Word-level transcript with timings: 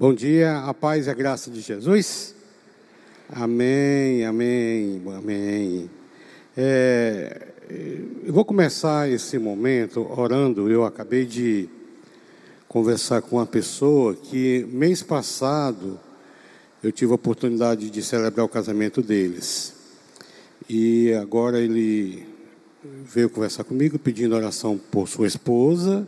Bom 0.00 0.14
dia, 0.14 0.58
a 0.58 0.72
paz 0.72 1.08
e 1.08 1.10
a 1.10 1.12
graça 1.12 1.50
de 1.50 1.60
Jesus. 1.60 2.32
Amém, 3.28 4.24
amém, 4.24 5.02
amém. 5.12 5.90
É, 6.56 7.48
eu 8.24 8.32
vou 8.32 8.44
começar 8.44 9.10
esse 9.10 9.40
momento 9.40 10.08
orando. 10.16 10.70
Eu 10.70 10.84
acabei 10.84 11.26
de 11.26 11.68
conversar 12.68 13.22
com 13.22 13.38
uma 13.38 13.46
pessoa 13.46 14.14
que 14.14 14.64
mês 14.70 15.02
passado 15.02 15.98
eu 16.80 16.92
tive 16.92 17.10
a 17.10 17.16
oportunidade 17.16 17.90
de 17.90 18.00
celebrar 18.00 18.46
o 18.46 18.48
casamento 18.48 19.02
deles. 19.02 19.74
E 20.70 21.12
agora 21.14 21.58
ele 21.58 22.24
veio 22.84 23.28
conversar 23.28 23.64
comigo 23.64 23.98
pedindo 23.98 24.36
oração 24.36 24.78
por 24.92 25.08
sua 25.08 25.26
esposa. 25.26 26.06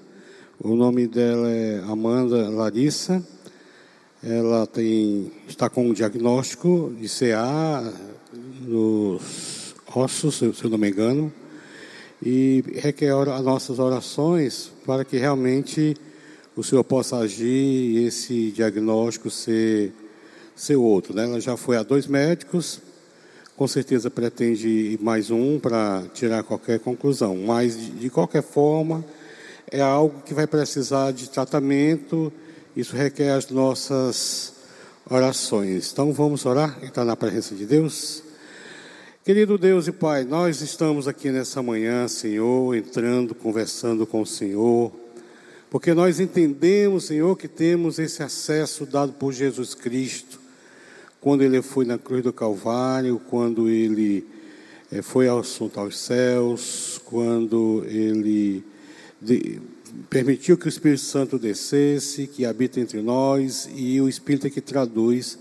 O 0.60 0.76
nome 0.76 1.08
dela 1.08 1.50
é 1.50 1.80
Amanda 1.80 2.48
Larissa. 2.48 3.20
Ela 4.22 4.66
tem, 4.66 5.32
está 5.48 5.70
com 5.70 5.88
um 5.88 5.94
diagnóstico 5.94 6.94
de 7.00 7.08
CA 7.08 7.90
nos 8.60 9.74
ossos, 9.94 10.36
se 10.36 10.62
eu 10.62 10.68
não 10.68 10.76
me 10.76 10.90
engano, 10.90 11.32
e 12.22 12.62
requer 12.74 13.12
as 13.12 13.42
nossas 13.42 13.78
orações 13.78 14.70
para 14.84 15.06
que 15.06 15.16
realmente 15.16 15.96
o 16.54 16.62
Senhor 16.62 16.84
possa 16.84 17.16
agir 17.16 17.46
e 17.46 18.04
esse 18.04 18.50
diagnóstico 18.50 19.30
ser, 19.30 19.90
ser 20.54 20.76
outro. 20.76 21.14
Né? 21.14 21.24
Ela 21.24 21.40
já 21.40 21.56
foi 21.56 21.78
a 21.78 21.82
dois 21.82 22.06
médicos, 22.06 22.82
com 23.56 23.66
certeza 23.66 24.10
pretende 24.10 24.98
mais 25.00 25.30
um 25.30 25.58
para 25.58 26.02
tirar 26.12 26.42
qualquer 26.42 26.78
conclusão, 26.80 27.38
mas 27.38 27.74
de, 27.98 28.10
qualquer 28.10 28.42
forma 28.42 29.02
é 29.70 29.80
algo 29.80 30.20
que 30.26 30.34
vai 30.34 30.46
precisar 30.46 31.10
de 31.12 31.30
tratamento, 31.30 32.30
isso 32.76 32.94
requer 32.94 33.30
as 33.30 33.48
nossas 33.50 34.52
orações. 35.08 35.90
Então 35.92 36.12
vamos 36.12 36.46
orar, 36.46 36.78
entrar 36.82 37.04
na 37.04 37.16
presença 37.16 37.54
de 37.54 37.66
Deus. 37.66 38.22
Querido 39.24 39.58
Deus 39.58 39.86
e 39.86 39.92
Pai, 39.92 40.24
nós 40.24 40.60
estamos 40.62 41.06
aqui 41.06 41.30
nessa 41.30 41.62
manhã, 41.62 42.08
Senhor, 42.08 42.74
entrando, 42.74 43.34
conversando 43.34 44.06
com 44.06 44.22
o 44.22 44.26
Senhor, 44.26 44.92
porque 45.68 45.92
nós 45.92 46.18
entendemos, 46.20 47.04
Senhor, 47.04 47.36
que 47.36 47.46
temos 47.46 47.98
esse 47.98 48.22
acesso 48.22 48.86
dado 48.86 49.12
por 49.12 49.32
Jesus 49.32 49.74
Cristo, 49.74 50.40
quando 51.20 51.42
Ele 51.42 51.60
foi 51.60 51.84
na 51.84 51.98
cruz 51.98 52.22
do 52.22 52.32
Calvário, 52.32 53.20
quando 53.28 53.68
Ele 53.68 54.26
eh, 54.90 55.02
foi 55.02 55.28
ao 55.28 55.40
assunto 55.40 55.78
aos 55.78 55.98
céus, 55.98 57.00
quando 57.04 57.84
Ele 57.86 58.64
permitiu 60.08 60.56
que 60.56 60.66
o 60.66 60.68
Espírito 60.68 61.02
Santo 61.02 61.38
descesse, 61.38 62.26
que 62.26 62.44
habita 62.44 62.80
entre 62.80 63.00
nós, 63.02 63.68
e 63.74 64.00
o 64.00 64.08
Espírito 64.08 64.46
é 64.46 64.50
que 64.50 64.60
traduz 64.60 65.38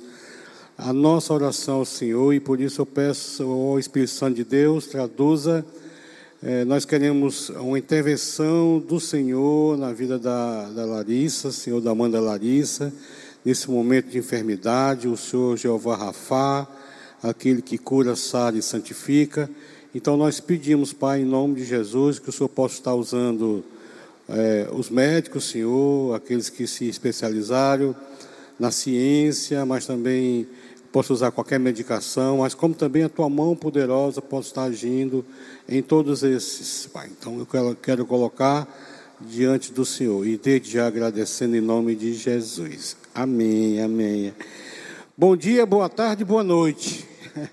a 0.78 0.94
nossa 0.94 1.34
oração 1.34 1.78
ao 1.78 1.86
Senhor, 1.86 2.34
e 2.34 2.40
por 2.40 2.60
isso 2.60 2.82
eu 2.82 2.86
peço 2.86 3.44
ao 3.44 3.80
Espírito 3.80 4.12
Santo 4.12 4.36
de 4.36 4.44
Deus, 4.44 4.88
traduza 4.88 5.66
é, 6.42 6.64
nós 6.64 6.86
queremos 6.86 7.50
uma 7.50 7.78
intervenção 7.78 8.80
do 8.80 8.98
Senhor 8.98 9.78
na 9.78 9.92
vida 9.92 10.18
da, 10.18 10.70
da 10.70 10.86
Larissa, 10.86 11.52
Senhor 11.52 11.82
da 11.82 11.92
Amanda 11.92 12.18
Larissa, 12.22 12.94
nesse 13.44 13.70
momento 13.70 14.08
de 14.08 14.20
enfermidade, 14.20 15.10
o 15.10 15.18
Senhor 15.18 15.58
Jeová 15.58 15.98
Rafá, 15.98 16.66
aquele 17.22 17.62
que 17.62 17.78
cura, 17.78 18.16
sara 18.16 18.58
e 18.58 18.62
santifica. 18.62 19.50
Então 19.94 20.16
nós 20.16 20.40
pedimos, 20.40 20.94
Pai, 20.94 21.24
em 21.24 21.26
nome 21.26 21.56
de 21.56 21.66
Jesus, 21.66 22.20
que 22.20 22.30
o 22.30 22.32
Senhor 22.32 22.48
possa 22.48 22.76
estar 22.76 22.96
usando 22.96 23.66
é, 24.30 24.68
os 24.72 24.90
médicos, 24.90 25.50
Senhor, 25.50 26.16
aqueles 26.16 26.50
que 26.50 26.68
se 26.68 26.88
especializaram 26.88 27.96
na 28.60 28.70
ciência, 28.72 29.66
mas 29.66 29.86
também 29.86 30.48
possa 30.92 31.14
usar 31.14 31.32
qualquer 31.32 31.60
medicação, 31.60 32.40
mas 32.40 32.54
como 32.54 32.74
também 32.74 33.04
a 33.04 33.10
tua 33.10 33.30
mão 33.30 33.56
poderosa 33.56 34.22
possa 34.22 34.50
estar 34.50 34.64
agindo 34.64 35.26
em 35.68 35.82
todos 35.82 36.24
esses, 36.24 36.88
Pai. 36.88 37.10
Então 37.12 37.40
eu 37.40 37.46
quero, 37.46 37.76
quero 37.76 38.06
colocar 38.06 38.68
diante 39.22 39.72
do 39.72 39.86
Senhor 39.86 40.26
e 40.26 40.38
desde 40.38 40.72
já 40.72 40.88
agradecendo 40.88 41.56
em 41.56 41.62
nome 41.62 41.96
de 41.96 42.14
Jesus. 42.14 42.98
Amém, 43.14 43.82
amém. 43.82 44.34
Bom 45.18 45.36
dia, 45.36 45.66
boa 45.66 45.90
tarde, 45.90 46.24
boa 46.24 46.44
noite. 46.44 47.08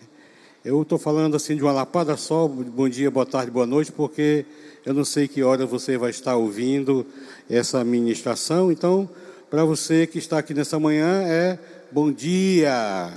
Eu 0.65 0.83
estou 0.83 0.99
falando 0.99 1.37
assim 1.37 1.55
de 1.55 1.63
uma 1.63 1.73
lapada 1.73 2.17
só, 2.17 2.49
bom 2.49 2.89
dia, 2.89 3.11
boa 3.11 3.25
tarde, 3.25 3.53
boa 3.53 3.67
noite, 3.67 3.93
porque 3.93 4.45
eu 4.87 4.95
não 4.95 5.05
sei 5.05 5.27
que 5.27 5.43
hora 5.43 5.67
você 5.67 5.99
vai 5.99 6.11
estar 6.11 6.37
ouvindo 6.37 7.05
essa 7.51 7.83
ministração. 7.83 8.71
Então, 8.71 9.11
para 9.51 9.65
você 9.65 10.07
que 10.07 10.17
está 10.17 10.39
aqui 10.39 10.55
nessa 10.55 10.79
manhã, 10.79 11.25
é 11.27 11.59
bom 11.91 12.13
dia. 12.13 13.13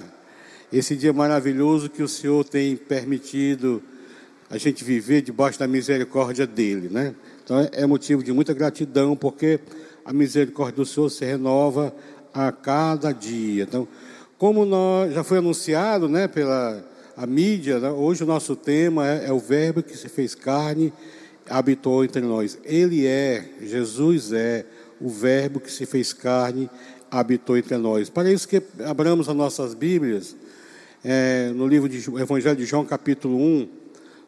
Esse 0.74 0.96
dia 0.96 1.14
maravilhoso 1.14 1.88
que 1.88 2.02
o 2.02 2.08
Senhor 2.08 2.44
tem 2.44 2.76
permitido 2.76 3.84
a 4.50 4.58
gente 4.58 4.84
viver 4.84 5.22
debaixo 5.22 5.60
da 5.60 5.68
misericórdia 5.68 6.48
dele, 6.48 6.90
né? 6.90 7.14
Então 7.44 7.70
é 7.72 7.86
motivo 7.86 8.24
de 8.24 8.34
muita 8.34 8.52
gratidão, 8.52 9.16
porque 9.16 9.60
a 10.04 10.12
misericórdia 10.12 10.78
do 10.78 10.86
Senhor 10.88 11.08
se 11.12 11.24
renova 11.24 11.94
a 12.34 12.52
cada 12.52 13.12
dia. 13.12 13.62
Então, 13.62 13.88
como 14.40 14.66
nós 14.66 15.14
já 15.14 15.24
foi 15.24 15.38
anunciado, 15.38 16.10
né, 16.10 16.28
pela 16.28 16.84
a 17.16 17.28
mídia, 17.28 17.80
né, 17.80 17.92
hoje 17.92 18.24
o 18.24 18.28
nosso 18.28 18.56
tema 18.56 19.08
é, 19.08 19.28
é 19.28 19.32
o 19.32 19.38
Verbo 19.38 19.84
que 19.84 19.96
se 19.96 20.10
fez 20.10 20.34
carne, 20.34 20.92
habitou 21.50 22.04
entre 22.04 22.22
nós. 22.22 22.58
Ele 22.64 23.06
é, 23.06 23.44
Jesus 23.62 24.32
é 24.32 24.66
o 25.02 25.10
Verbo 25.10 25.60
que 25.60 25.72
se 25.72 25.86
fez 25.86 26.14
carne, 26.14 26.70
habitou 27.10 27.58
entre 27.58 27.78
nós. 27.78 28.10
Para 28.10 28.32
isso 28.32 28.48
que 28.48 28.62
abramos 28.86 29.28
as 29.28 29.36
nossas 29.36 29.74
Bíblias, 29.74 30.36
é, 31.04 31.52
no 31.56 31.68
livro 31.68 31.90
Evangelho 32.20 32.56
de 32.56 32.66
João, 32.66 32.86
capítulo 32.86 33.38
1, 33.38 33.70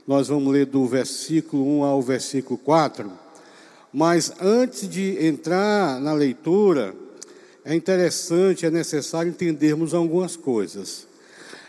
nós 0.07 0.29
vamos 0.29 0.51
ler 0.51 0.65
do 0.65 0.85
versículo 0.87 1.79
1 1.79 1.83
ao 1.83 2.01
versículo 2.01 2.57
4. 2.57 3.11
Mas 3.93 4.31
antes 4.41 4.89
de 4.89 5.25
entrar 5.25 5.99
na 5.99 6.13
leitura, 6.13 6.95
é 7.63 7.75
interessante, 7.75 8.65
é 8.65 8.71
necessário 8.71 9.29
entendermos 9.29 9.93
algumas 9.93 10.35
coisas. 10.35 11.05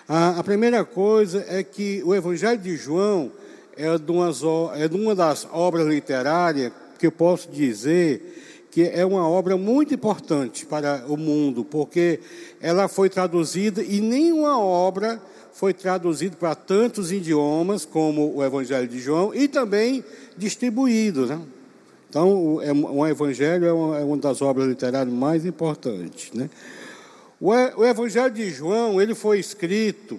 A, 0.09 0.39
a 0.39 0.45
primeira 0.45 0.85
coisa 0.85 1.45
é 1.49 1.63
que 1.63 2.03
o 2.05 2.15
Evangelho 2.15 2.61
de 2.61 2.77
João 2.77 3.31
é 3.77 3.99
de, 3.99 4.11
umas, 4.11 4.43
é 4.75 4.89
de 4.89 4.97
uma 4.97 5.15
das 5.15 5.47
obras 5.53 5.87
literárias 5.87 6.73
que 6.99 7.07
eu 7.07 7.13
posso 7.13 7.51
dizer 7.51 8.69
que 8.71 8.83
é 8.85 9.05
uma 9.05 9.29
obra 9.29 9.57
muito 9.59 9.93
importante 9.93 10.65
para 10.65 11.05
o 11.07 11.15
mundo, 11.15 11.63
porque 11.63 12.21
ela 12.59 12.89
foi 12.89 13.11
traduzida 13.11 13.83
e 13.83 14.01
nenhuma 14.01 14.59
obra 14.59 15.21
foi 15.53 15.75
traduzida 15.75 16.35
para 16.37 16.55
tantos 16.55 17.13
idiomas 17.13 17.85
como 17.85 18.35
o 18.35 18.43
Evangelho 18.43 18.89
de 18.89 18.99
João 18.99 19.35
e 19.35 19.47
também 19.47 20.03
distribuído. 20.39 21.27
Né? 21.27 21.39
Então, 22.09 22.57
o, 22.57 23.07
Evangelho 23.07 23.67
é 23.67 23.73
uma, 23.73 23.99
é 23.99 24.05
uma, 24.05 24.17
das 24.17 24.41
obras 24.41 24.67
literárias 24.67 25.15
mais 25.15 25.45
importantes. 25.45 26.33
Né? 26.33 26.49
O 27.39 27.85
Evangelho 27.85 28.33
de 28.33 28.49
João 28.49 29.03
ele 29.03 29.15
foi 29.15 29.39
escrito 29.39 30.19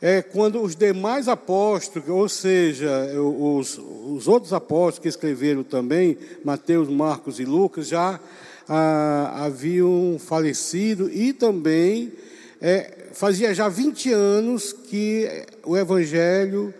é 0.00 0.20
quando 0.22 0.60
os 0.60 0.76
demais 0.76 1.28
apóstolos, 1.28 2.08
ou 2.08 2.28
seja, 2.28 2.90
os, 3.20 3.78
os 3.78 4.28
outros 4.28 4.52
apóstolos 4.52 4.98
que 4.98 5.08
escreveram 5.08 5.62
também, 5.62 6.18
Mateus, 6.44 6.88
Marcos 6.88 7.40
e 7.40 7.44
Lucas, 7.44 7.88
já 7.88 8.20
ah, 8.68 9.44
haviam 9.44 10.16
falecido 10.18 11.10
e 11.10 11.32
também 11.32 12.12
é, 12.60 13.08
fazia 13.12 13.54
já 13.54 13.68
20 13.68 14.12
anos 14.12 14.72
que 14.72 15.46
o 15.64 15.76
Evangelho, 15.76 16.72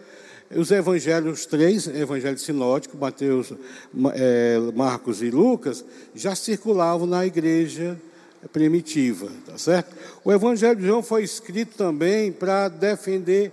os 0.55 0.71
Evangelhos 0.71 1.47
três, 1.47 1.87
Evangelho 1.87 2.39
sinótico, 2.39 2.97
Mateus, 2.97 3.53
é, 4.15 4.59
Marcos 4.75 5.23
e 5.23 5.31
Lucas, 5.31 5.85
já 6.15 6.35
circulavam 6.35 7.07
na 7.07 7.25
igreja 7.25 7.99
primitiva, 8.53 9.29
tá 9.47 9.59
certo? 9.59 9.95
O 10.25 10.33
Evangelho 10.33 10.77
de 10.77 10.87
João 10.87 11.03
foi 11.03 11.23
escrito 11.23 11.77
também 11.77 12.33
para 12.33 12.69
defender 12.69 13.53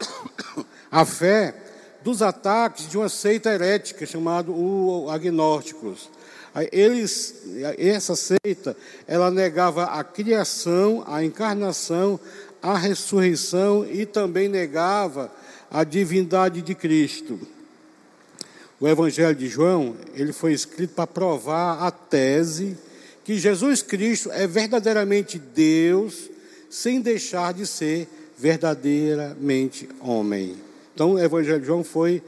a 0.90 1.04
fé 1.04 1.54
dos 2.02 2.22
ataques 2.22 2.88
de 2.88 2.96
uma 2.96 3.08
seita 3.08 3.50
herética 3.50 4.06
chamada 4.06 4.50
o 4.50 5.08
agnósticos. 5.10 6.08
Eles, 6.72 7.42
essa 7.78 8.16
seita, 8.16 8.76
ela 9.06 9.30
negava 9.30 9.84
a 9.84 10.02
criação, 10.02 11.04
a 11.06 11.22
encarnação, 11.22 12.18
a 12.60 12.76
ressurreição 12.76 13.86
e 13.86 14.04
também 14.04 14.48
negava 14.48 15.30
a 15.70 15.84
divindade 15.84 16.60
de 16.60 16.74
Cristo. 16.74 17.38
O 18.80 18.88
Evangelho 18.88 19.36
de 19.36 19.46
João, 19.46 19.94
ele 20.14 20.32
foi 20.32 20.52
escrito 20.52 20.94
para 20.94 21.06
provar 21.06 21.86
a 21.86 21.90
tese 21.90 22.76
que 23.30 23.38
Jesus 23.38 23.80
Cristo 23.80 24.28
é 24.32 24.44
verdadeiramente 24.44 25.38
Deus, 25.38 26.28
sem 26.68 27.00
deixar 27.00 27.54
de 27.54 27.64
ser 27.64 28.08
verdadeiramente 28.36 29.88
homem. 30.00 30.56
Então, 30.92 31.12
o 31.12 31.18
Evangelho 31.20 31.60
de 31.60 31.66
João 31.66 31.84
foi 31.84 32.20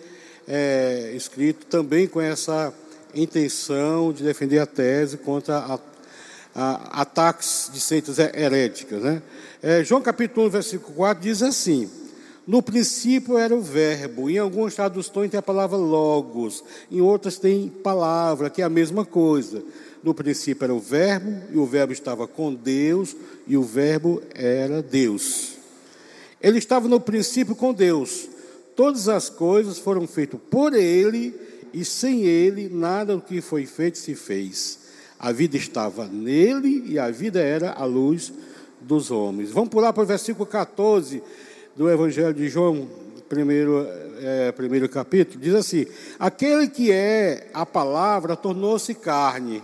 é, 0.46 1.10
escrito 1.16 1.66
também 1.66 2.06
com 2.06 2.20
essa 2.20 2.72
intenção 3.12 4.12
de 4.12 4.22
defender 4.22 4.60
a 4.60 4.66
tese 4.66 5.16
contra 5.16 5.58
a, 5.58 5.80
a, 6.54 7.00
ataques 7.02 7.68
de 7.72 7.80
seitas 7.80 8.20
heréticas. 8.20 9.02
Né? 9.02 9.22
É, 9.60 9.82
João 9.82 10.00
capítulo 10.00 10.46
1, 10.46 10.50
versículo 10.50 10.94
4 10.94 11.20
diz 11.20 11.42
assim: 11.42 11.90
No 12.46 12.62
princípio 12.62 13.36
era 13.36 13.52
o 13.52 13.60
verbo, 13.60 14.30
em 14.30 14.38
alguns 14.38 14.76
traduções 14.76 15.32
tem 15.32 15.38
a 15.38 15.42
palavra 15.42 15.76
logos, 15.76 16.62
em 16.88 17.00
outras 17.00 17.38
tem 17.38 17.68
palavra, 17.68 18.48
que 18.48 18.62
é 18.62 18.64
a 18.64 18.70
mesma 18.70 19.04
coisa. 19.04 19.64
No 20.02 20.12
princípio 20.12 20.64
era 20.64 20.74
o 20.74 20.80
verbo, 20.80 21.42
e 21.52 21.56
o 21.56 21.64
verbo 21.64 21.92
estava 21.92 22.26
com 22.26 22.52
Deus, 22.52 23.14
e 23.46 23.56
o 23.56 23.62
verbo 23.62 24.20
era 24.34 24.82
Deus. 24.82 25.52
Ele 26.40 26.58
estava 26.58 26.88
no 26.88 26.98
princípio 26.98 27.54
com 27.54 27.72
Deus. 27.72 28.28
Todas 28.74 29.08
as 29.08 29.28
coisas 29.28 29.78
foram 29.78 30.08
feitas 30.08 30.40
por 30.50 30.74
ele, 30.74 31.34
e 31.72 31.84
sem 31.84 32.22
ele 32.24 32.68
nada 32.68 33.14
do 33.14 33.22
que 33.22 33.40
foi 33.40 33.64
feito 33.64 33.96
se 33.96 34.16
fez. 34.16 34.80
A 35.18 35.30
vida 35.30 35.56
estava 35.56 36.06
nele 36.06 36.84
e 36.88 36.98
a 36.98 37.08
vida 37.08 37.40
era 37.40 37.72
a 37.72 37.84
luz 37.84 38.32
dos 38.80 39.12
homens. 39.12 39.52
Vamos 39.52 39.70
pular 39.70 39.92
para 39.92 40.02
o 40.02 40.06
versículo 40.06 40.44
14 40.44 41.22
do 41.76 41.88
Evangelho 41.88 42.34
de 42.34 42.48
João, 42.48 42.88
primeiro, 43.28 43.86
é, 44.20 44.50
primeiro 44.50 44.88
capítulo. 44.88 45.40
Diz 45.40 45.54
assim: 45.54 45.86
Aquele 46.18 46.66
que 46.66 46.90
é 46.90 47.48
a 47.54 47.64
palavra 47.64 48.34
tornou-se 48.34 48.92
carne 48.94 49.62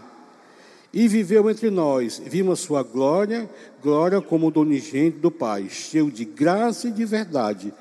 e 0.92 1.06
viveu 1.06 1.48
entre 1.50 1.70
nós. 1.70 2.20
Vimos 2.24 2.60
sua 2.60 2.82
glória, 2.82 3.48
glória 3.82 4.20
como 4.20 4.50
do 4.50 4.60
unigênito 4.60 5.18
do 5.18 5.30
Pai, 5.30 5.68
cheio 5.68 6.10
de 6.10 6.24
graça 6.24 6.88
e 6.88 6.90
de 6.90 7.04
verdade. 7.04 7.72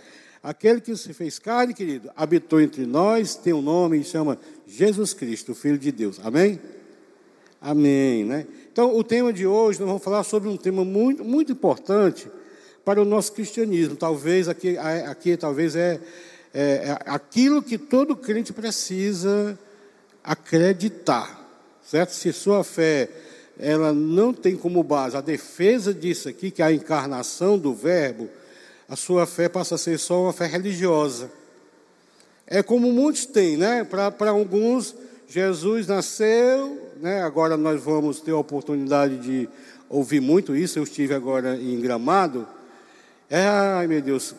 Aquele 0.43 0.79
que 0.79 0.95
se 0.95 1.13
fez 1.13 1.39
carne, 1.39 1.73
querido, 1.73 2.09
habitou 2.15 2.61
entre 2.61 2.85
nós, 2.85 3.35
tem 3.35 3.53
um 3.53 3.61
nome 3.61 3.99
e 3.99 4.03
chama 4.03 4.39
Jesus 4.65 5.13
Cristo, 5.13 5.55
Filho 5.55 5.77
de 5.77 5.91
Deus. 5.91 6.19
Amém? 6.23 6.59
Amém, 7.59 8.23
né? 8.23 8.45
Então, 8.71 8.95
o 8.95 9.03
tema 9.03 9.33
de 9.33 9.47
hoje, 9.47 9.79
nós 9.79 9.87
vamos 9.87 10.03
falar 10.03 10.23
sobre 10.23 10.47
um 10.47 10.55
tema 10.55 10.85
muito, 10.85 11.25
muito 11.25 11.51
importante 11.51 12.29
para 12.85 13.01
o 13.01 13.05
nosso 13.05 13.33
cristianismo. 13.33 13.95
Talvez 13.95 14.47
aqui, 14.47 14.77
aqui 14.77 15.35
talvez 15.35 15.75
é, 15.75 15.99
é, 16.53 16.61
é 16.61 16.97
aquilo 17.07 17.61
que 17.61 17.77
todo 17.77 18.15
crente 18.15 18.53
precisa 18.53 19.57
acreditar, 20.23 21.46
certo? 21.89 22.11
Se 22.11 22.31
sua 22.31 22.63
fé 22.63 23.09
ela 23.59 23.91
não 23.91 24.33
tem 24.33 24.55
como 24.55 24.83
base 24.83 25.17
a 25.17 25.21
defesa 25.21 25.93
disso 25.93 26.29
aqui, 26.29 26.51
que 26.51 26.61
é 26.61 26.65
a 26.65 26.71
encarnação 26.71 27.57
do 27.57 27.73
Verbo, 27.73 28.29
a 28.87 28.95
sua 28.95 29.25
fé 29.25 29.49
passa 29.49 29.75
a 29.75 29.77
ser 29.77 29.97
só 29.97 30.23
uma 30.23 30.33
fé 30.33 30.45
religiosa. 30.45 31.31
É 32.45 32.61
como 32.61 32.91
muitos 32.93 33.25
têm, 33.25 33.57
né? 33.57 33.83
Para 33.83 34.29
alguns, 34.29 34.95
Jesus 35.27 35.87
nasceu, 35.87 36.91
né? 37.01 37.21
agora 37.21 37.57
nós 37.57 37.83
vamos 37.83 38.21
ter 38.21 38.31
a 38.31 38.37
oportunidade 38.37 39.17
de 39.17 39.49
ouvir 39.89 40.21
muito 40.21 40.55
isso. 40.55 40.79
Eu 40.79 40.83
estive 40.83 41.13
agora 41.13 41.57
em 41.57 41.79
Gramado. 41.81 42.47
É, 43.29 43.45
ai 43.45 43.87
meu 43.87 44.01
Deus, 44.01 44.33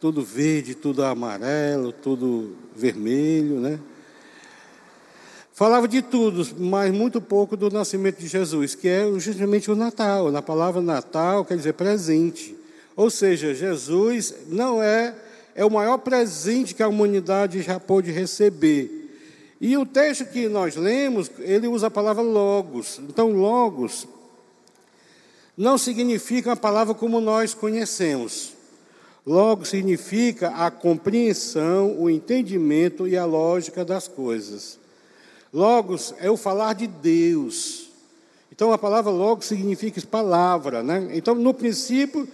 tudo 0.00 0.22
verde, 0.22 0.74
tudo 0.74 1.04
amarelo, 1.04 1.92
tudo 1.92 2.56
vermelho, 2.74 3.60
né? 3.60 3.78
Falava 5.60 5.86
de 5.86 6.00
tudo, 6.00 6.42
mas 6.58 6.90
muito 6.90 7.20
pouco 7.20 7.54
do 7.54 7.68
nascimento 7.68 8.18
de 8.18 8.26
Jesus, 8.26 8.74
que 8.74 8.88
é 8.88 9.04
justamente 9.18 9.70
o 9.70 9.76
Natal. 9.76 10.32
Na 10.32 10.40
palavra 10.40 10.80
Natal 10.80 11.44
quer 11.44 11.54
dizer 11.54 11.74
presente. 11.74 12.56
Ou 12.96 13.10
seja, 13.10 13.52
Jesus 13.52 14.34
não 14.48 14.82
é 14.82 15.14
é 15.54 15.62
o 15.62 15.70
maior 15.70 15.98
presente 15.98 16.74
que 16.74 16.82
a 16.82 16.88
humanidade 16.88 17.60
já 17.60 17.78
pôde 17.78 18.10
receber. 18.10 19.14
E 19.60 19.76
o 19.76 19.84
texto 19.84 20.24
que 20.24 20.48
nós 20.48 20.76
lemos, 20.76 21.30
ele 21.40 21.68
usa 21.68 21.88
a 21.88 21.90
palavra 21.90 22.22
logos. 22.22 22.98
Então, 22.98 23.30
logos 23.30 24.08
não 25.58 25.76
significa 25.76 26.52
a 26.52 26.56
palavra 26.56 26.94
como 26.94 27.20
nós 27.20 27.52
conhecemos. 27.52 28.54
Logos 29.26 29.68
significa 29.68 30.48
a 30.48 30.70
compreensão, 30.70 32.00
o 32.00 32.08
entendimento 32.08 33.06
e 33.06 33.14
a 33.14 33.26
lógica 33.26 33.84
das 33.84 34.08
coisas. 34.08 34.79
Logos 35.52 36.14
é 36.18 36.30
o 36.30 36.36
falar 36.36 36.74
de 36.74 36.86
Deus. 36.86 37.88
Então, 38.52 38.72
a 38.72 38.78
palavra 38.78 39.10
logos 39.10 39.46
significa 39.46 40.00
palavra, 40.06 40.82
né? 40.82 41.08
Então, 41.12 41.34
no 41.34 41.54
princípio, 41.54 42.28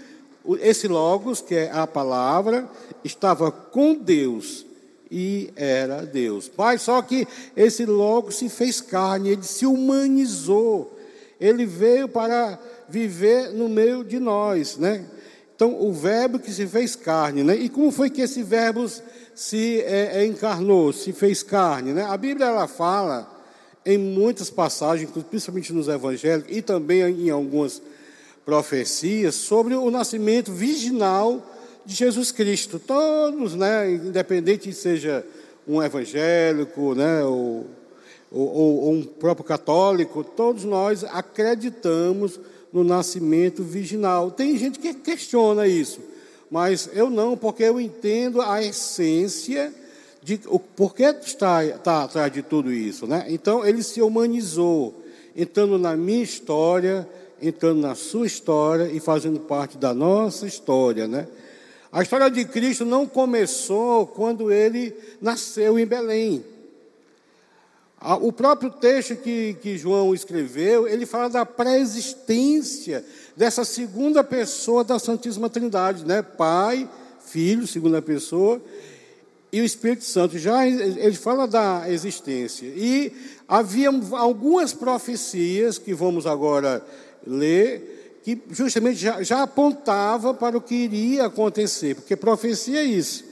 esse 0.61 0.89
logos, 0.89 1.41
que 1.41 1.55
é 1.55 1.71
a 1.71 1.87
palavra, 1.87 2.69
estava 3.05 3.51
com 3.51 3.95
Deus 3.95 4.67
e 5.11 5.51
era 5.57 6.05
Deus. 6.05 6.49
Pai, 6.49 6.79
só 6.79 7.01
que 7.01 7.27
esse 7.57 7.87
logo 7.87 8.31
se 8.33 8.49
fez 8.49 8.81
carne, 8.81 9.31
ele 9.31 9.43
se 9.45 9.67
humanizou. 9.67 10.99
Ele 11.41 11.65
veio 11.65 12.09
para 12.09 12.59
viver 12.89 13.51
no 13.53 13.69
meio 13.69 14.03
de 14.05 14.19
nós, 14.19 14.77
né? 14.77 15.05
Então, 15.57 15.75
o 15.81 15.91
verbo 15.91 16.39
que 16.39 16.53
se 16.53 16.67
fez 16.67 16.95
carne, 16.95 17.43
né? 17.43 17.57
E 17.57 17.71
como 17.71 17.91
foi 17.91 18.11
que 18.11 18.21
esse 18.21 18.43
verbo 18.43 18.87
se 19.35 19.81
é, 19.81 20.19
é, 20.21 20.27
encarnou, 20.27 20.93
se 20.93 21.15
fez 21.15 21.43
carne, 21.43 21.95
né? 21.95 22.05
A 22.05 22.17
Bíblia 22.17 22.47
ela 22.47 22.69
fala 22.69 23.27
em 23.85 23.97
muitas 23.97 24.51
passagens, 24.51 25.11
principalmente 25.31 25.73
nos 25.73 25.89
evangelhos 25.89 26.45
e 26.49 26.61
também 26.61 27.03
em 27.03 27.31
algumas 27.31 27.81
profecias 28.45 29.35
sobre 29.35 29.75
o 29.75 29.91
nascimento 29.91 30.53
virginal 30.53 31.43
de 31.87 31.95
Jesus 31.95 32.31
Cristo. 32.31 32.79
Todos, 32.79 33.55
né, 33.55 33.93
independente 33.93 34.71
seja 34.75 35.25
um 35.67 35.83
evangélico, 35.83 36.95
né, 36.95 37.25
ou, 37.25 37.67
ou, 38.31 38.49
ou 38.49 38.93
um 38.93 39.03
próprio 39.05 39.45
católico, 39.45 40.23
todos 40.23 40.65
nós 40.65 41.03
acreditamos 41.05 42.39
no 42.73 42.85
nascimento 42.85 43.63
virginal. 43.63 44.31
Tem 44.31 44.57
gente 44.57 44.79
que 44.79 44.95
questiona 44.95 45.67
isso, 45.67 46.01
mas 46.51 46.89
eu 46.93 47.11
não, 47.11 47.37
porque 47.37 47.63
eu 47.63 47.81
entendo 47.81 48.41
a 48.41 48.63
essência 48.63 49.73
de 50.23 50.41
o 50.47 50.59
porquê 50.59 51.05
está, 51.05 51.65
está 51.65 52.03
atrás 52.03 52.33
de 52.33 52.43
tudo 52.43 52.73
isso. 52.73 53.07
Né? 53.07 53.27
Então, 53.29 53.65
ele 53.65 53.83
se 53.83 54.03
humanizou, 54.03 55.05
entrando 55.37 55.79
na 55.79 55.97
minha 55.97 56.23
história, 56.23 57.09
entrando 57.41 57.81
na 57.81 57.95
sua 57.95 58.27
história 58.27 58.91
e 58.91 58.99
fazendo 58.99 59.39
parte 59.39 59.77
da 59.79 59.95
nossa 59.95 60.47
história. 60.47 61.07
Né? 61.07 61.29
A 61.93 62.03
história 62.03 62.29
de 62.29 62.45
Cristo 62.45 62.85
não 62.85 63.07
começou 63.07 64.07
quando 64.07 64.51
ele 64.51 64.95
nasceu 65.21 65.79
em 65.79 65.87
Belém. 65.87 66.45
O 68.15 68.33
próprio 68.33 68.71
texto 68.71 69.17
que, 69.17 69.57
que 69.61 69.77
João 69.77 70.15
escreveu, 70.15 70.87
ele 70.87 71.05
fala 71.05 71.29
da 71.29 71.45
pré-existência 71.45 73.05
dessa 73.37 73.65
segunda 73.65 74.23
pessoa 74.23 74.85
da 74.85 74.97
Santíssima 74.97 75.51
Trindade, 75.51 76.05
né? 76.05 76.23
Pai, 76.23 76.89
Filho, 77.19 77.67
segunda 77.67 78.01
pessoa, 78.01 78.63
e 79.51 79.61
o 79.61 79.65
Espírito 79.65 80.05
Santo. 80.05 80.39
Já 80.39 80.65
ele 80.69 81.17
fala 81.17 81.49
da 81.49 81.91
existência. 81.91 82.67
E 82.77 83.13
havia 83.49 83.91
algumas 84.13 84.73
profecias 84.73 85.77
que 85.77 85.93
vamos 85.93 86.29
agora 86.29 86.87
ler, 87.27 88.21
que 88.23 88.41
justamente 88.51 88.99
já, 88.99 89.21
já 89.25 89.43
apontava 89.43 90.33
para 90.33 90.57
o 90.57 90.61
que 90.61 90.77
iria 90.77 91.27
acontecer, 91.27 91.97
porque 91.97 92.15
profecia 92.15 92.79
é 92.79 92.85
isso. 92.85 93.25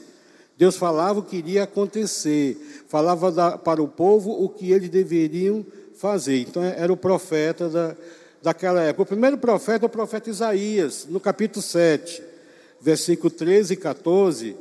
Deus 0.56 0.76
falava 0.76 1.18
o 1.18 1.22
que 1.22 1.36
iria 1.36 1.64
acontecer, 1.64 2.56
falava 2.88 3.32
da, 3.32 3.58
para 3.58 3.82
o 3.82 3.88
povo 3.88 4.30
o 4.30 4.48
que 4.48 4.70
eles 4.70 4.88
deveriam 4.88 5.66
fazer. 5.96 6.40
Então, 6.40 6.62
era 6.62 6.92
o 6.92 6.96
profeta 6.96 7.68
da, 7.68 7.96
daquela 8.42 8.80
época. 8.82 9.02
O 9.02 9.06
primeiro 9.06 9.36
profeta 9.36 9.84
é 9.84 9.88
o 9.88 9.90
profeta 9.90 10.30
Isaías, 10.30 11.06
no 11.08 11.18
capítulo 11.18 11.62
7, 11.62 12.22
versículo 12.80 13.30
13 13.30 13.74
e 13.74 13.76
14, 13.76 14.56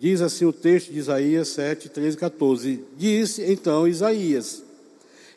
diz 0.00 0.20
assim 0.20 0.46
o 0.46 0.52
texto 0.52 0.92
de 0.92 0.98
Isaías 0.98 1.48
7, 1.48 1.90
13 1.90 2.16
e 2.16 2.20
14. 2.20 2.84
Disse 2.96 3.44
então 3.44 3.86
Isaías: 3.86 4.64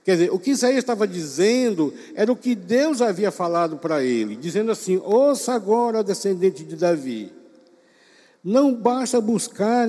Quer 0.03 0.13
dizer, 0.13 0.33
o 0.33 0.39
que 0.39 0.51
Isaías 0.51 0.79
estava 0.79 1.07
dizendo 1.07 1.93
era 2.15 2.31
o 2.31 2.35
que 2.35 2.55
Deus 2.55 3.01
havia 3.01 3.29
falado 3.29 3.77
para 3.77 4.03
ele, 4.03 4.35
dizendo 4.35 4.71
assim: 4.71 4.97
ouça 5.03 5.53
agora, 5.53 6.03
descendente 6.03 6.63
de 6.63 6.75
Davi. 6.75 7.42
Não 8.43 8.73
basta 8.73 9.21
buscar, 9.21 9.87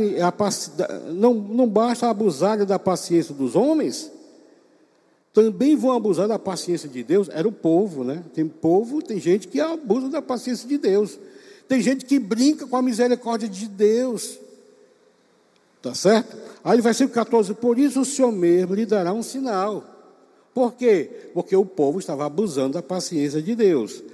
não, 1.12 1.34
não 1.34 1.68
basta 1.68 2.08
abusar 2.08 2.64
da 2.64 2.78
paciência 2.78 3.34
dos 3.34 3.56
homens, 3.56 4.12
também 5.34 5.74
vão 5.74 5.90
abusar 5.90 6.28
da 6.28 6.38
paciência 6.38 6.88
de 6.88 7.02
Deus. 7.02 7.28
Era 7.28 7.48
o 7.48 7.52
povo, 7.52 8.04
né? 8.04 8.22
Tem 8.32 8.46
povo, 8.46 9.02
tem 9.02 9.18
gente 9.18 9.48
que 9.48 9.58
abusa 9.58 10.08
da 10.08 10.22
paciência 10.22 10.68
de 10.68 10.78
Deus. 10.78 11.18
Tem 11.66 11.80
gente 11.80 12.04
que 12.04 12.20
brinca 12.20 12.64
com 12.68 12.76
a 12.76 12.82
misericórdia 12.82 13.48
de 13.48 13.66
Deus. 13.66 14.38
Tá 15.82 15.92
certo? 15.92 16.36
Aí, 16.62 16.80
versículo 16.80 17.12
14: 17.12 17.52
Por 17.54 17.80
isso 17.80 18.02
o 18.02 18.04
Senhor 18.04 18.30
mesmo 18.30 18.76
lhe 18.76 18.86
dará 18.86 19.12
um 19.12 19.24
sinal. 19.24 19.84
Por 20.54 20.74
quê? 20.74 21.30
Porque 21.34 21.56
o 21.56 21.66
povo 21.66 21.98
estava 21.98 22.24
abusando 22.24 22.74
da 22.74 22.82
paciência 22.82 23.42
de 23.42 23.56
Deus. 23.56 24.04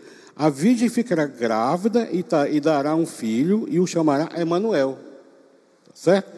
A 0.40 0.48
virgem 0.48 0.88
ficará 0.88 1.26
grávida 1.26 2.08
e, 2.10 2.60
dará 2.60 2.96
um 2.96 3.04
filho 3.04 3.66
e 3.68 3.78
o 3.78 3.86
chamará 3.86 4.40
Emanuel. 4.40 4.98
Tá 5.84 5.92
certo? 5.94 6.32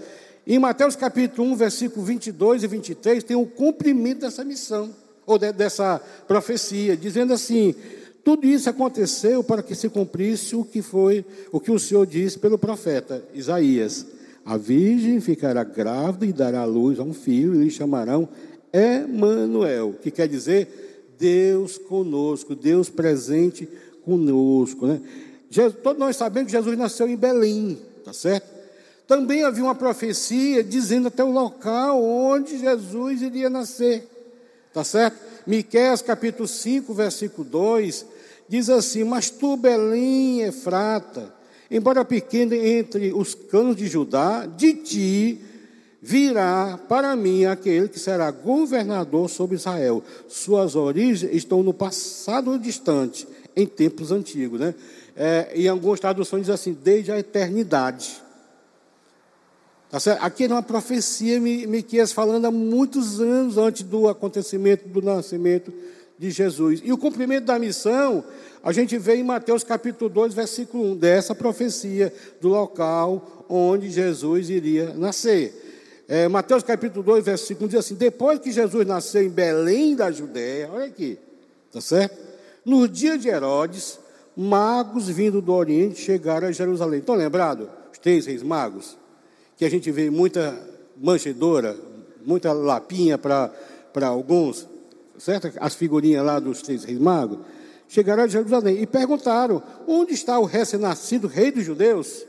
Em 0.45 0.59
Mateus 0.59 0.97
capítulo 0.97 1.53
1, 1.53 1.55
versículo 1.55 2.05
22 2.05 2.65
e 2.65 2.67
23, 2.67 3.23
tem 3.23 3.37
o 3.37 3.47
cumprimento 3.47 4.23
dessa 4.23 4.43
missão. 4.43 4.91
ou 5.25 5.39
de, 5.39 5.53
dessa 5.53 6.01
profecia, 6.27 6.97
dizendo 6.97 7.33
assim: 7.33 7.77
tudo 8.25 8.45
isso 8.45 8.69
aconteceu 8.69 9.45
para 9.45 9.63
que 9.63 9.73
se 9.73 9.89
cumprisse 9.89 10.57
o 10.57 10.65
que 10.65 10.83
foi, 10.83 11.25
o 11.53 11.61
que 11.61 11.71
o 11.71 11.79
Senhor 11.79 12.05
disse 12.05 12.41
pelo 12.41 12.59
profeta 12.59 13.23
Isaías. 13.33 14.05
A 14.45 14.57
virgem 14.57 15.21
ficará 15.21 15.63
grávida 15.63 16.27
e 16.27 16.33
dará 16.33 16.63
à 16.63 16.65
luz 16.65 16.99
a 16.99 17.05
um 17.05 17.15
filho, 17.15 17.55
e 17.55 17.59
lhe 17.67 17.71
chamarão 17.71 18.29
Emanuel, 18.73 19.95
que 20.03 20.11
quer 20.11 20.27
dizer 20.27 21.07
Deus 21.17 21.79
conosco, 21.79 22.57
Deus 22.57 22.91
presente 22.91 23.69
conosco. 24.05 24.87
Né? 24.87 25.01
todos 25.83 25.99
nós 25.99 26.17
sabemos 26.17 26.51
que 26.51 26.57
Jesus 26.57 26.77
nasceu 26.79 27.09
em 27.09 27.17
Belém, 27.17 27.79
tá 28.05 28.13
certo? 28.13 28.47
Também 29.07 29.43
havia 29.43 29.65
uma 29.65 29.75
profecia 29.75 30.63
dizendo 30.65 31.09
até 31.09 31.23
o 31.23 31.31
local 31.31 32.03
onde 32.03 32.59
Jesus 32.59 33.21
iria 33.21 33.51
nascer, 33.51 34.09
tá 34.73 34.83
certo? 34.83 35.19
Miqueias 35.47 36.01
capítulo 36.01 36.47
5, 36.49 36.95
versículo 36.95 37.47
2, 37.47 38.07
diz 38.49 38.71
assim: 38.71 39.05
Mas 39.05 39.29
tu, 39.29 39.57
Belém, 39.57 40.43
Efrata, 40.43 41.35
embora 41.71 42.05
pequena 42.05 42.57
entre 42.57 43.13
os 43.13 43.35
canos 43.35 43.77
de 43.77 43.87
Judá, 43.87 44.47
de 44.47 44.75
ti 44.75 45.41
virá 46.03 46.81
para 46.89 47.15
mim 47.15 47.45
aquele 47.45 47.89
que 47.89 47.99
será 47.99 48.31
governador 48.33 49.31
sobre 49.31 49.55
Israel. 49.55 50.03
Suas 50.29 50.75
origens 50.75 51.33
estão 51.33 51.63
no 51.63 51.73
passado 51.73 52.59
distante, 52.59 53.27
em 53.57 53.67
tempos 53.67 54.11
antigos. 54.11 54.61
Né? 54.61 54.75
É, 55.17 55.53
em 55.55 55.69
algumas 55.69 56.01
traduções 56.01 56.43
diz 56.43 56.51
assim, 56.51 56.73
desde 56.73 57.13
a 57.13 57.19
eternidade. 57.19 58.23
Tá 59.91 59.99
Aqui 60.21 60.45
é 60.45 60.49
uma 60.49 60.63
profecia, 60.63 61.39
Miqueias 61.39 62.13
falando 62.13 62.47
há 62.47 62.51
muitos 62.51 63.21
anos 63.21 63.59
antes 63.59 63.83
do 63.83 64.09
acontecimento 64.09 64.89
do 64.89 65.03
nascimento 65.03 65.71
de 66.19 66.31
Jesus. 66.31 66.81
E 66.83 66.91
o 66.93 66.97
cumprimento 66.97 67.45
da 67.45 67.59
missão, 67.59 68.25
a 68.63 68.73
gente 68.73 68.97
vê 68.97 69.17
em 69.17 69.23
Mateus 69.23 69.63
capítulo 69.63 70.09
2, 70.09 70.33
versículo 70.33 70.93
1, 70.93 70.97
dessa 70.97 71.35
profecia 71.35 72.11
do 72.41 72.49
local 72.49 73.45
onde 73.51 73.91
Jesus 73.91 74.49
iria 74.49 74.95
nascer. 74.95 76.05
É, 76.09 76.27
Mateus 76.27 76.63
capítulo 76.63 77.03
2, 77.03 77.25
versículo 77.25 77.67
1 77.67 77.69
diz 77.69 77.79
assim: 77.81 77.95
Depois 77.95 78.39
que 78.39 78.51
Jesus 78.51 78.87
nasceu 78.87 79.23
em 79.23 79.29
Belém 79.29 79.95
da 79.95 80.11
Judéia, 80.11 80.71
olha 80.73 80.87
aqui, 80.87 81.19
tá 81.71 81.81
certo? 81.81 82.32
No 82.65 82.87
dia 82.87 83.19
de 83.19 83.29
Herodes, 83.29 83.99
magos 84.37 85.09
vindo 85.09 85.43
do 85.43 85.53
Oriente 85.53 86.01
chegaram 86.01 86.47
a 86.47 86.53
Jerusalém. 86.53 87.01
Estão 87.01 87.17
lembrados? 87.17 87.69
Os 87.93 87.99
três 87.99 88.27
reis 88.27 88.43
magos? 88.43 88.97
Que 89.57 89.65
a 89.65 89.71
gente 89.71 89.91
vê 89.91 90.11
muita 90.11 90.57
manchedora, 90.97 91.77
muita 92.25 92.53
lapinha 92.53 93.19
para 93.19 93.51
alguns, 94.07 94.69
certo? 95.19 95.51
As 95.59 95.75
figurinhas 95.75 96.25
lá 96.25 96.39
dos 96.39 96.63
três 96.63 96.85
reis 96.85 96.99
magos. 96.99 97.39
Chegaram 97.89 98.23
a 98.23 98.29
Jerusalém 98.29 98.81
e 98.81 98.87
perguntaram: 98.87 99.61
Onde 99.87 100.13
está 100.13 100.39
o 100.39 100.45
recém-nascido 100.45 101.27
rei 101.27 101.51
dos 101.51 101.65
judeus? 101.65 102.25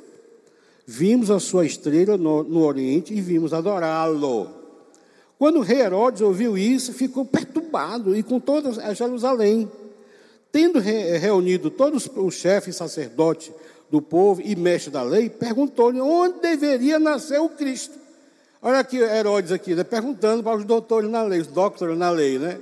Vimos 0.86 1.30
a 1.32 1.40
sua 1.40 1.66
estrela 1.66 2.18
no, 2.18 2.44
no 2.44 2.66
Oriente 2.66 3.14
e 3.14 3.22
vimos 3.22 3.54
adorá-lo. 3.54 4.50
Quando 5.38 5.60
o 5.60 5.62
rei 5.62 5.82
Herodes 5.82 6.22
ouviu 6.22 6.58
isso, 6.58 6.92
ficou 6.92 7.24
perturbado 7.24 8.16
e 8.16 8.24
com 8.24 8.40
toda 8.40 8.70
a 8.84 8.94
Jerusalém. 8.94 9.70
Tendo 10.54 10.78
re, 10.78 11.18
reunido 11.18 11.72
todos 11.72 12.08
os 12.16 12.36
chefes 12.36 12.76
sacerdotes 12.76 13.52
do 13.90 14.00
povo 14.00 14.40
e 14.40 14.56
mestre 14.56 14.92
da 14.92 15.02
lei, 15.02 15.28
perguntou-lhe 15.28 16.00
onde 16.00 16.42
deveria 16.42 17.00
nascer 17.00 17.42
o 17.42 17.50
Cristo. 17.50 17.98
Olha 18.62 18.78
aqui 18.78 18.98
Herodes 18.98 19.52
aqui, 19.52 19.74
né, 19.74 19.84
perguntando 19.84 20.44
para 20.44 20.56
os 20.56 20.64
doutores 20.64 21.10
na 21.10 21.24
lei, 21.24 21.42
os 21.42 21.48
doctores 21.48 21.98
na 21.98 22.12
lei, 22.12 22.38
né? 22.38 22.60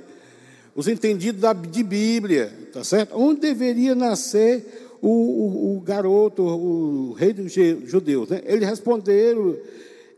Os 0.74 0.88
entendidos 0.88 1.42
da, 1.42 1.52
de 1.52 1.82
Bíblia, 1.82 2.50
tá 2.72 2.82
certo? 2.82 3.14
Onde 3.14 3.42
deveria 3.42 3.94
nascer 3.94 4.96
o, 5.02 5.10
o, 5.10 5.76
o 5.76 5.80
garoto, 5.80 6.42
o 6.42 7.12
rei 7.12 7.34
dos 7.34 7.52
judeus. 7.52 8.30
Né? 8.30 8.40
Eles 8.46 8.66
responderam 8.66 9.54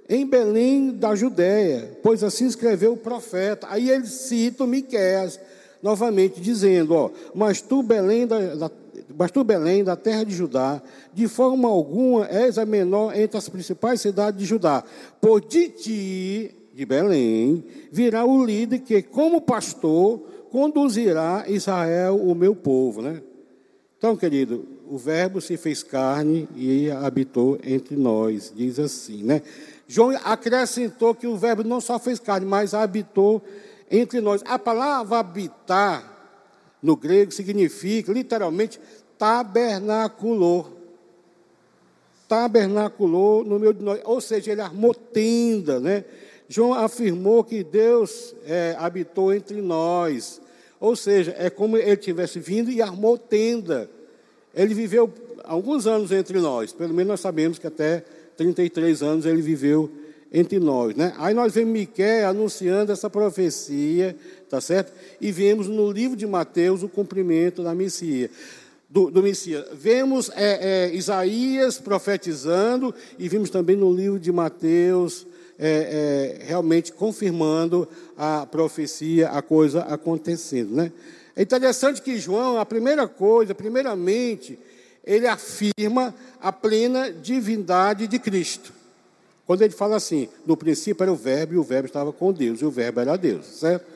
em 0.08 0.24
Belém 0.24 0.92
da 0.92 1.16
Judéia, 1.16 1.98
pois 2.04 2.22
assim 2.22 2.46
escreveu 2.46 2.92
o 2.92 2.96
profeta. 2.96 3.66
Aí 3.68 3.90
ele 3.90 4.06
cita 4.06 4.64
Miqueias, 4.64 5.40
novamente, 5.84 6.40
dizendo, 6.40 6.94
ó, 6.94 7.10
mas 7.34 7.60
tu, 7.60 7.82
Belém 7.82 8.26
da, 8.26 8.54
da, 8.54 8.70
mas 9.18 9.30
tu, 9.30 9.44
Belém, 9.44 9.84
da 9.84 9.94
terra 9.94 10.24
de 10.24 10.34
Judá, 10.34 10.80
de 11.12 11.28
forma 11.28 11.68
alguma 11.68 12.26
és 12.26 12.56
a 12.56 12.64
menor 12.64 13.14
entre 13.14 13.36
as 13.36 13.50
principais 13.50 14.00
cidades 14.00 14.40
de 14.40 14.46
Judá, 14.46 14.82
por 15.20 15.42
de 15.42 15.68
ti, 15.68 16.54
de 16.72 16.86
Belém, 16.86 17.62
virá 17.92 18.24
o 18.24 18.42
líder 18.42 18.78
que, 18.78 19.02
como 19.02 19.42
pastor, 19.42 20.20
conduzirá 20.50 21.44
Israel, 21.48 22.16
o 22.16 22.34
meu 22.34 22.56
povo, 22.56 23.02
né? 23.02 23.20
Então, 23.98 24.16
querido, 24.16 24.66
o 24.88 24.96
Verbo 24.96 25.38
se 25.38 25.58
fez 25.58 25.82
carne 25.82 26.48
e 26.56 26.90
habitou 26.90 27.58
entre 27.62 27.94
nós, 27.94 28.50
diz 28.56 28.78
assim, 28.78 29.22
né? 29.22 29.42
João 29.86 30.18
acrescentou 30.24 31.14
que 31.14 31.26
o 31.26 31.36
Verbo 31.36 31.62
não 31.62 31.78
só 31.78 31.98
fez 31.98 32.18
carne, 32.18 32.46
mas 32.46 32.72
habitou 32.72 33.42
entre 33.90 34.20
nós. 34.20 34.42
A 34.46 34.58
palavra 34.58 35.18
habitar, 35.18 36.12
no 36.82 36.96
grego, 36.96 37.32
significa 37.32 38.12
literalmente 38.12 38.80
tabernaculou. 39.18 40.80
Tabernaculou 42.28 43.44
no 43.44 43.58
meio 43.58 43.74
de 43.74 43.82
nós, 43.82 44.00
ou 44.04 44.20
seja, 44.20 44.52
ele 44.52 44.60
armou 44.60 44.94
tenda, 44.94 45.78
né? 45.78 46.04
João 46.48 46.74
afirmou 46.74 47.42
que 47.42 47.64
Deus 47.64 48.34
é, 48.46 48.76
habitou 48.78 49.32
entre 49.32 49.60
nós, 49.62 50.40
ou 50.78 50.94
seja, 50.94 51.34
é 51.38 51.48
como 51.48 51.76
ele 51.76 51.96
tivesse 51.96 52.38
vindo 52.38 52.70
e 52.70 52.82
armou 52.82 53.16
tenda. 53.16 53.88
Ele 54.54 54.74
viveu 54.74 55.12
alguns 55.42 55.86
anos 55.86 56.12
entre 56.12 56.38
nós, 56.40 56.72
pelo 56.72 56.92
menos 56.92 57.08
nós 57.08 57.20
sabemos 57.20 57.58
que 57.58 57.66
até 57.66 58.04
33 58.36 59.02
anos 59.02 59.26
ele 59.26 59.40
viveu 59.42 59.90
entre 60.32 60.58
nós, 60.58 60.94
né? 60.94 61.12
Aí 61.18 61.34
nós 61.34 61.52
vemos 61.52 61.72
Miquel 61.72 62.28
anunciando 62.28 62.92
essa 62.92 63.08
profecia, 63.08 64.16
tá 64.48 64.60
certo? 64.60 64.92
E 65.20 65.30
vemos 65.30 65.68
no 65.68 65.90
livro 65.90 66.16
de 66.16 66.26
Mateus 66.26 66.82
o 66.82 66.88
cumprimento 66.88 67.62
da 67.62 67.74
Messias. 67.74 68.30
Do, 68.88 69.10
do 69.10 69.22
Messias. 69.22 69.64
Vemos 69.72 70.30
é, 70.34 70.88
é, 70.90 70.94
Isaías 70.94 71.78
profetizando 71.78 72.94
e 73.18 73.28
vimos 73.28 73.50
também 73.50 73.76
no 73.76 73.92
livro 73.92 74.20
de 74.20 74.30
Mateus 74.30 75.26
é, 75.58 76.38
é 76.40 76.44
realmente 76.46 76.92
confirmando 76.92 77.88
a 78.16 78.46
profecia, 78.46 79.30
a 79.30 79.42
coisa 79.42 79.80
acontecendo, 79.82 80.74
né? 80.74 80.92
É 81.36 81.42
interessante 81.42 82.00
que 82.00 82.16
João, 82.16 82.58
a 82.58 82.64
primeira 82.64 83.08
coisa, 83.08 83.54
primeiramente, 83.54 84.56
ele 85.04 85.26
afirma 85.26 86.14
a 86.40 86.52
plena 86.52 87.12
divindade 87.12 88.06
de 88.06 88.18
Cristo. 88.18 88.72
Quando 89.46 89.62
ele 89.62 89.72
fala 89.72 89.96
assim, 89.96 90.28
no 90.46 90.56
princípio 90.56 91.02
era 91.02 91.12
o 91.12 91.16
verbo 91.16 91.54
e 91.54 91.58
o 91.58 91.62
verbo 91.62 91.86
estava 91.86 92.12
com 92.12 92.32
Deus, 92.32 92.60
e 92.60 92.64
o 92.64 92.70
verbo 92.70 93.00
era 93.00 93.16
Deus, 93.16 93.46
certo? 93.46 93.86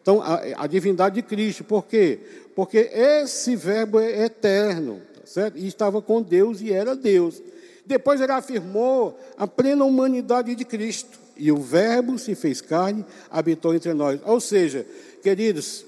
Então, 0.00 0.22
a, 0.22 0.64
a 0.64 0.66
divindade 0.66 1.16
de 1.16 1.22
Cristo, 1.22 1.64
por 1.64 1.84
quê? 1.84 2.18
Porque 2.54 2.90
esse 2.92 3.56
verbo 3.56 3.98
é 3.98 4.24
eterno, 4.24 5.00
certo? 5.24 5.58
E 5.58 5.66
estava 5.66 6.00
com 6.00 6.22
Deus 6.22 6.60
e 6.60 6.72
era 6.72 6.94
Deus. 6.94 7.42
Depois 7.86 8.20
ele 8.20 8.32
afirmou 8.32 9.18
a 9.36 9.46
plena 9.46 9.84
humanidade 9.84 10.54
de 10.54 10.64
Cristo. 10.64 11.18
E 11.36 11.50
o 11.50 11.56
verbo 11.56 12.18
se 12.18 12.34
fez 12.34 12.60
carne, 12.60 13.04
habitou 13.30 13.74
entre 13.74 13.92
nós. 13.92 14.20
Ou 14.24 14.40
seja, 14.40 14.86
queridos, 15.22 15.84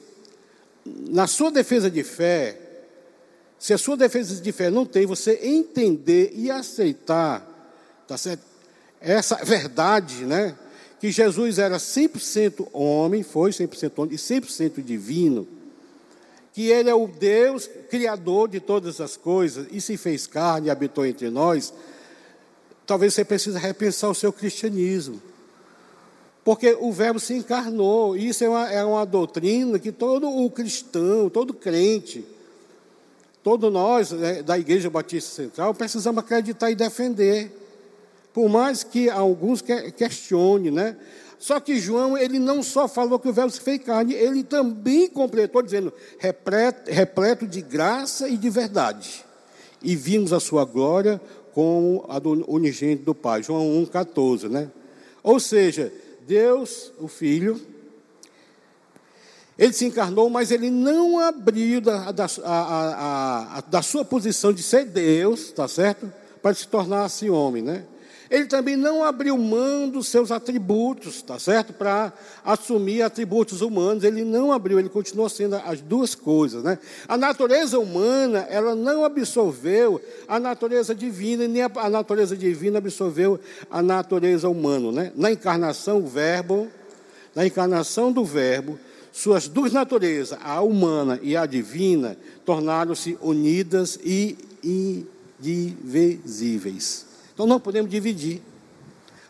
na 0.84 1.26
sua 1.26 1.50
defesa 1.50 1.90
de 1.90 2.02
fé, 2.02 2.58
se 3.58 3.72
a 3.72 3.78
sua 3.78 3.96
defesa 3.96 4.40
de 4.40 4.52
fé 4.52 4.70
não 4.70 4.84
tem, 4.84 5.06
você 5.06 5.38
entender 5.42 6.32
e 6.34 6.50
aceitar, 6.50 7.46
tá 8.06 8.16
certo? 8.18 8.55
Essa 9.06 9.36
verdade, 9.36 10.24
né? 10.24 10.56
Que 10.98 11.12
Jesus 11.12 11.60
era 11.60 11.76
100% 11.76 12.66
homem, 12.72 13.22
foi 13.22 13.52
100% 13.52 13.92
homem 13.98 14.14
e 14.14 14.18
100% 14.18 14.82
divino. 14.82 15.46
Que 16.52 16.70
ele 16.70 16.90
é 16.90 16.94
o 16.94 17.06
Deus 17.06 17.70
criador 17.88 18.48
de 18.48 18.58
todas 18.58 19.00
as 19.00 19.16
coisas 19.16 19.68
e 19.70 19.80
se 19.80 19.96
fez 19.96 20.26
carne 20.26 20.66
e 20.66 20.70
habitou 20.70 21.06
entre 21.06 21.30
nós. 21.30 21.72
Talvez 22.84 23.14
você 23.14 23.24
precise 23.24 23.56
repensar 23.56 24.10
o 24.10 24.14
seu 24.14 24.32
cristianismo. 24.32 25.22
Porque 26.44 26.76
o 26.80 26.90
Verbo 26.90 27.20
se 27.20 27.34
encarnou. 27.34 28.16
Isso 28.16 28.42
é 28.42 28.48
uma, 28.48 28.72
é 28.72 28.84
uma 28.84 29.06
doutrina 29.06 29.78
que 29.78 29.92
todo 29.92 30.28
o 30.28 30.50
cristão, 30.50 31.30
todo 31.30 31.54
crente, 31.54 32.24
todos 33.40 33.72
nós 33.72 34.10
né, 34.10 34.42
da 34.42 34.58
Igreja 34.58 34.90
Batista 34.90 35.30
Central 35.30 35.72
precisamos 35.74 36.24
acreditar 36.24 36.72
e 36.72 36.74
defender. 36.74 37.65
Por 38.36 38.50
mais 38.50 38.84
que 38.84 39.08
alguns 39.08 39.62
questionem, 39.96 40.70
né? 40.70 40.94
Só 41.38 41.58
que 41.58 41.80
João, 41.80 42.18
ele 42.18 42.38
não 42.38 42.62
só 42.62 42.86
falou 42.86 43.18
que 43.18 43.30
o 43.30 43.32
Verbo 43.32 43.50
se 43.50 43.62
fez 43.62 43.82
carne, 43.82 44.12
ele 44.12 44.44
também 44.44 45.08
completou 45.08 45.62
dizendo, 45.62 45.90
repleto, 46.18 46.90
repleto 46.90 47.46
de 47.46 47.62
graça 47.62 48.28
e 48.28 48.36
de 48.36 48.50
verdade. 48.50 49.24
E 49.82 49.96
vimos 49.96 50.34
a 50.34 50.38
sua 50.38 50.66
glória 50.66 51.18
com 51.54 52.04
a 52.10 52.18
do 52.18 52.44
unigênito 52.46 53.04
do 53.04 53.14
Pai. 53.14 53.42
João 53.42 53.82
1,14, 53.86 54.50
né? 54.50 54.70
Ou 55.22 55.40
seja, 55.40 55.90
Deus, 56.28 56.92
o 57.00 57.08
Filho, 57.08 57.58
Ele 59.58 59.72
se 59.72 59.86
encarnou, 59.86 60.28
mas 60.28 60.50
ele 60.50 60.68
não 60.68 61.18
abriu 61.18 61.80
da, 61.80 62.12
da, 62.12 62.26
a, 62.44 62.52
a, 62.52 63.56
a, 63.56 63.60
da 63.62 63.80
sua 63.80 64.04
posição 64.04 64.52
de 64.52 64.62
ser 64.62 64.84
Deus, 64.84 65.52
tá 65.52 65.66
certo? 65.66 66.12
Para 66.42 66.54
se 66.54 66.68
tornar 66.68 67.06
assim 67.06 67.30
homem, 67.30 67.62
né? 67.62 67.86
Ele 68.30 68.46
também 68.46 68.76
não 68.76 69.04
abriu 69.04 69.38
mão 69.38 69.88
dos 69.88 70.08
seus 70.08 70.32
atributos, 70.32 71.22
tá 71.22 71.38
certo? 71.38 71.72
Para 71.72 72.12
assumir 72.44 73.02
atributos 73.02 73.60
humanos, 73.60 74.02
ele 74.02 74.24
não 74.24 74.52
abriu, 74.52 74.78
ele 74.78 74.88
continuou 74.88 75.28
sendo 75.28 75.56
as 75.56 75.80
duas 75.80 76.14
coisas, 76.14 76.62
né? 76.64 76.78
A 77.06 77.16
natureza 77.16 77.78
humana, 77.78 78.46
ela 78.50 78.74
não 78.74 79.04
absorveu 79.04 80.00
a 80.26 80.40
natureza 80.40 80.94
divina, 80.94 81.46
nem 81.46 81.62
a 81.62 81.90
natureza 81.90 82.36
divina 82.36 82.78
absorveu 82.78 83.38
a 83.70 83.80
natureza 83.80 84.48
humana, 84.48 84.90
né? 84.90 85.12
Na 85.14 85.30
encarnação, 85.30 85.98
o 85.98 86.06
verbo, 86.06 86.68
na 87.34 87.46
encarnação 87.46 88.10
do 88.10 88.24
verbo, 88.24 88.78
suas 89.12 89.46
duas 89.48 89.72
naturezas, 89.72 90.38
a 90.42 90.60
humana 90.60 91.18
e 91.22 91.36
a 91.36 91.46
divina, 91.46 92.18
tornaram-se 92.44 93.16
unidas 93.22 93.98
e 94.04 94.36
indivisíveis. 95.40 97.05
Então 97.36 97.46
não 97.46 97.60
podemos 97.60 97.90
dividir. 97.90 98.40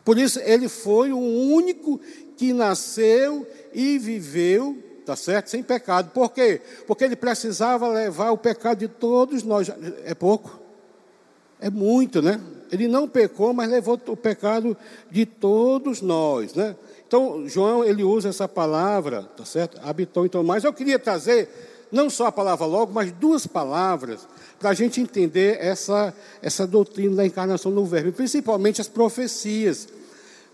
Por 0.05 0.17
isso, 0.17 0.39
ele 0.39 0.69
foi 0.69 1.11
o 1.11 1.19
único 1.19 2.01
que 2.37 2.53
nasceu 2.53 3.45
e 3.75 3.99
viveu, 3.99 4.81
tá 5.05 5.17
certo? 5.17 5.51
Sem 5.51 5.61
pecado. 5.61 6.13
Por 6.13 6.31
quê? 6.31 6.63
Porque 6.87 7.03
ele 7.03 7.17
precisava 7.17 7.89
levar 7.89 8.31
o 8.31 8.39
pecado 8.39 8.79
de 8.79 8.87
todos 8.87 9.43
nós. 9.43 9.69
É 10.05 10.15
pouco? 10.15 10.61
É 11.61 11.69
muito, 11.69 12.23
né? 12.23 12.41
Ele 12.71 12.87
não 12.87 13.09
pecou, 13.09 13.53
mas 13.53 13.69
levou 13.69 14.01
o 14.07 14.17
pecado 14.17 14.77
de 15.11 15.27
todos 15.27 16.01
nós, 16.01 16.55
né? 16.55 16.77
Então, 17.09 17.49
João, 17.49 17.85
ele 17.85 18.05
usa 18.05 18.29
essa 18.29 18.47
palavra, 18.47 19.25
tá 19.37 19.45
certo? 19.45 19.81
Habitou 19.83 20.25
então 20.25 20.45
mais. 20.45 20.63
Eu 20.63 20.73
queria 20.73 21.01
trazer 21.01 21.49
não 21.91 22.11
só 22.11 22.27
a 22.27 22.33
palavra 22.33 22.67
logo, 22.67 22.93
mas 22.93 23.13
duas 23.13 23.47
palavras 23.47 24.27
para 24.59 24.71
a 24.71 24.75
gente 24.75 25.01
entender 25.01 25.59
essa, 25.61 26.15
essa 26.43 26.67
doutrina 26.67 27.17
da 27.17 27.27
encarnação 27.27 27.73
do 27.73 27.85
Verbo, 27.85 28.13
principalmente 28.13 28.81
as 28.81 28.89
profecias 28.89 29.89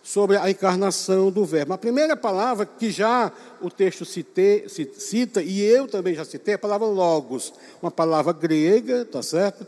sobre 0.03 0.37
a 0.37 0.51
encarnação 0.51 1.31
do 1.31 1.45
Verbo. 1.45 1.73
A 1.73 1.79
primeira 1.79 2.17
palavra 2.17 2.67
que 2.67 2.91
já 2.91 3.33
o 3.61 3.71
texto 3.71 4.05
cite, 4.05 4.67
cita, 4.99 5.43
e 5.43 5.61
eu 5.63 5.87
também 5.87 6.15
já 6.15 6.25
citei, 6.25 6.53
é 6.53 6.57
a 6.57 6.59
palavra 6.59 6.87
logos, 6.87 7.53
uma 7.81 7.91
palavra 7.91 8.33
grega, 8.33 9.05
tá 9.05 9.23
certo? 9.23 9.67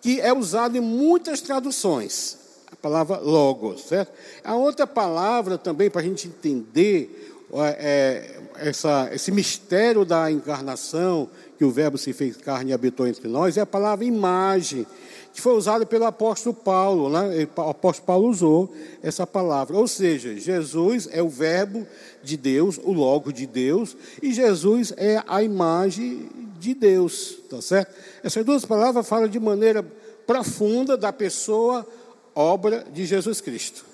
Que 0.00 0.20
é 0.20 0.32
usada 0.32 0.76
em 0.76 0.80
muitas 0.80 1.40
traduções 1.40 2.38
a 2.70 2.76
palavra 2.76 3.18
logos, 3.18 3.82
certo? 3.82 4.12
A 4.44 4.54
outra 4.54 4.86
palavra 4.86 5.56
também, 5.56 5.88
para 5.88 6.00
a 6.00 6.04
gente 6.04 6.28
entender 6.28 7.37
é, 7.78 8.40
essa, 8.56 9.08
esse 9.12 9.30
mistério 9.32 10.04
da 10.04 10.30
encarnação, 10.30 11.28
que 11.56 11.64
o 11.64 11.70
Verbo 11.70 11.98
se 11.98 12.12
fez 12.12 12.36
carne 12.36 12.70
e 12.70 12.74
habitou 12.74 13.06
entre 13.06 13.26
nós, 13.28 13.56
é 13.56 13.60
a 13.60 13.66
palavra 13.66 14.04
imagem, 14.04 14.86
que 15.32 15.40
foi 15.40 15.54
usada 15.54 15.86
pelo 15.86 16.04
apóstolo 16.04 16.54
Paulo. 16.54 17.08
Né? 17.08 17.48
O 17.56 17.60
apóstolo 17.62 18.06
Paulo 18.06 18.28
usou 18.28 18.72
essa 19.02 19.26
palavra. 19.26 19.76
Ou 19.76 19.88
seja, 19.88 20.36
Jesus 20.36 21.08
é 21.10 21.22
o 21.22 21.28
Verbo 21.28 21.86
de 22.22 22.36
Deus, 22.36 22.78
o 22.82 22.92
Logo 22.92 23.32
de 23.32 23.46
Deus, 23.46 23.96
e 24.22 24.32
Jesus 24.32 24.92
é 24.96 25.22
a 25.26 25.42
imagem 25.42 26.28
de 26.58 26.74
Deus, 26.74 27.38
tá 27.48 27.62
certo? 27.62 27.94
Essas 28.22 28.44
duas 28.44 28.64
palavras 28.64 29.08
falam 29.08 29.28
de 29.28 29.38
maneira 29.38 29.84
profunda 30.26 30.96
da 30.96 31.12
pessoa 31.12 31.86
obra 32.34 32.84
de 32.92 33.06
Jesus 33.06 33.40
Cristo. 33.40 33.84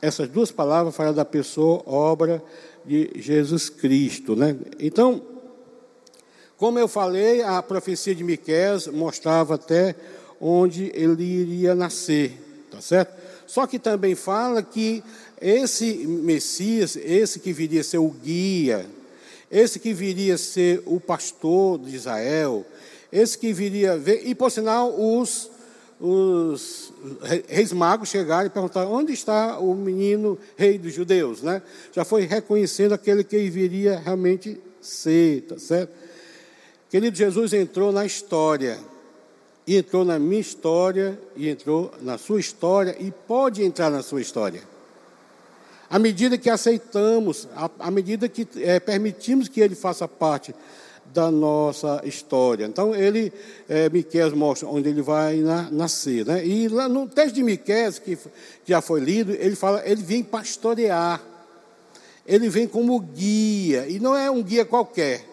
Essas 0.00 0.28
duas 0.28 0.50
palavras 0.50 0.94
falam 0.94 1.12
da 1.12 1.24
pessoa, 1.24 1.82
obra 1.86 2.42
de 2.84 3.10
Jesus 3.16 3.68
Cristo. 3.68 4.36
Né? 4.36 4.56
Então, 4.78 5.22
como 6.56 6.78
eu 6.78 6.88
falei, 6.88 7.42
a 7.42 7.62
profecia 7.62 8.14
de 8.14 8.24
Miqueias 8.24 8.86
mostrava 8.86 9.56
até 9.56 9.94
onde 10.40 10.90
ele 10.94 11.24
iria 11.24 11.74
nascer, 11.74 12.32
tá 12.70 12.80
certo? 12.80 13.16
Só 13.46 13.66
que 13.66 13.78
também 13.78 14.14
fala 14.14 14.62
que 14.62 15.02
esse 15.40 16.06
Messias, 16.06 16.96
esse 16.96 17.40
que 17.40 17.52
viria 17.52 17.82
ser 17.82 17.98
o 17.98 18.08
guia, 18.08 18.86
esse 19.50 19.78
que 19.78 19.92
viria 19.92 20.36
ser 20.36 20.82
o 20.84 21.00
pastor 21.00 21.78
de 21.78 21.96
Israel, 21.96 22.64
esse 23.10 23.38
que 23.38 23.52
viria 23.52 23.96
ver, 23.96 24.26
e 24.26 24.34
por 24.34 24.50
sinal 24.50 24.94
os 24.98 25.50
os 26.00 26.92
reis 27.48 27.72
magos 27.72 28.08
chegaram 28.08 28.46
e 28.46 28.50
perguntaram: 28.50 28.92
onde 28.92 29.12
está 29.12 29.58
o 29.58 29.74
menino 29.74 30.38
rei 30.56 30.78
dos 30.78 30.92
judeus? 30.92 31.42
Né? 31.42 31.60
Já 31.92 32.04
foi 32.04 32.24
reconhecendo 32.24 32.92
aquele 32.92 33.24
que 33.24 33.50
viria 33.50 33.98
realmente 33.98 34.60
ser, 34.80 35.42
tá 35.42 35.58
certo? 35.58 35.92
Querido, 36.88 37.16
Jesus 37.16 37.52
entrou 37.52 37.92
na 37.92 38.06
história, 38.06 38.78
e 39.66 39.76
entrou 39.76 40.04
na 40.04 40.18
minha 40.18 40.40
história, 40.40 41.18
e 41.36 41.48
entrou 41.48 41.92
na 42.00 42.16
sua 42.16 42.40
história, 42.40 42.96
e 42.98 43.10
pode 43.10 43.62
entrar 43.62 43.90
na 43.90 44.02
sua 44.02 44.20
história. 44.20 44.62
À 45.90 45.98
medida 45.98 46.38
que 46.38 46.48
aceitamos, 46.48 47.48
à 47.78 47.90
medida 47.90 48.28
que 48.28 48.46
é, 48.56 48.78
permitimos 48.78 49.48
que 49.48 49.60
ele 49.60 49.74
faça 49.74 50.06
parte 50.06 50.54
da 51.12 51.30
nossa 51.30 52.00
história. 52.04 52.66
Então, 52.66 52.94
ele, 52.94 53.32
é, 53.68 53.88
Miquel 53.88 54.34
mostra 54.36 54.68
onde 54.68 54.88
ele 54.88 55.02
vai 55.02 55.36
na, 55.36 55.70
nascer. 55.70 56.24
Né? 56.24 56.46
E 56.46 56.68
lá 56.68 56.88
no 56.88 57.08
texto 57.08 57.34
de 57.34 57.42
Miquel, 57.42 57.92
que, 57.92 58.16
que 58.16 58.28
já 58.66 58.80
foi 58.80 59.00
lido, 59.00 59.32
ele 59.32 59.56
fala, 59.56 59.82
ele 59.84 60.02
vem 60.02 60.22
pastorear. 60.22 61.22
Ele 62.26 62.48
vem 62.48 62.66
como 62.68 63.00
guia, 63.00 63.86
e 63.88 63.98
não 63.98 64.14
é 64.14 64.30
um 64.30 64.42
guia 64.42 64.64
qualquer, 64.64 65.24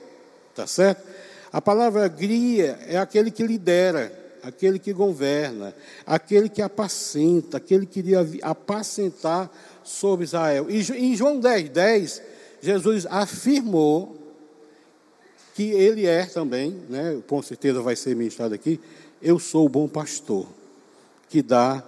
tá 0.55 0.65
certo? 0.65 1.03
A 1.51 1.61
palavra 1.61 2.07
guia 2.07 2.79
é 2.87 2.97
aquele 2.97 3.29
que 3.29 3.43
lidera, 3.43 4.11
aquele 4.41 4.79
que 4.79 4.93
governa, 4.93 5.75
aquele 6.05 6.47
que 6.47 6.61
apacenta, 6.61 7.57
aquele 7.57 7.85
que 7.85 7.99
iria 7.99 8.25
apacentar 8.41 9.51
sobre 9.83 10.23
Israel. 10.23 10.67
E 10.69 10.79
em 10.93 11.15
João 11.15 11.39
10, 11.39 11.69
10, 11.69 12.21
Jesus 12.61 13.05
afirmou 13.09 14.24
que 15.55 15.71
ele 15.71 16.05
é 16.05 16.25
também, 16.25 16.81
né, 16.89 17.21
com 17.27 17.41
certeza 17.41 17.81
vai 17.81 17.95
ser 17.95 18.13
ministrado 18.13 18.53
aqui, 18.53 18.77
eu 19.21 19.39
sou 19.39 19.65
o 19.65 19.69
bom 19.69 19.87
pastor, 19.87 20.45
que 21.29 21.41
dá 21.41 21.81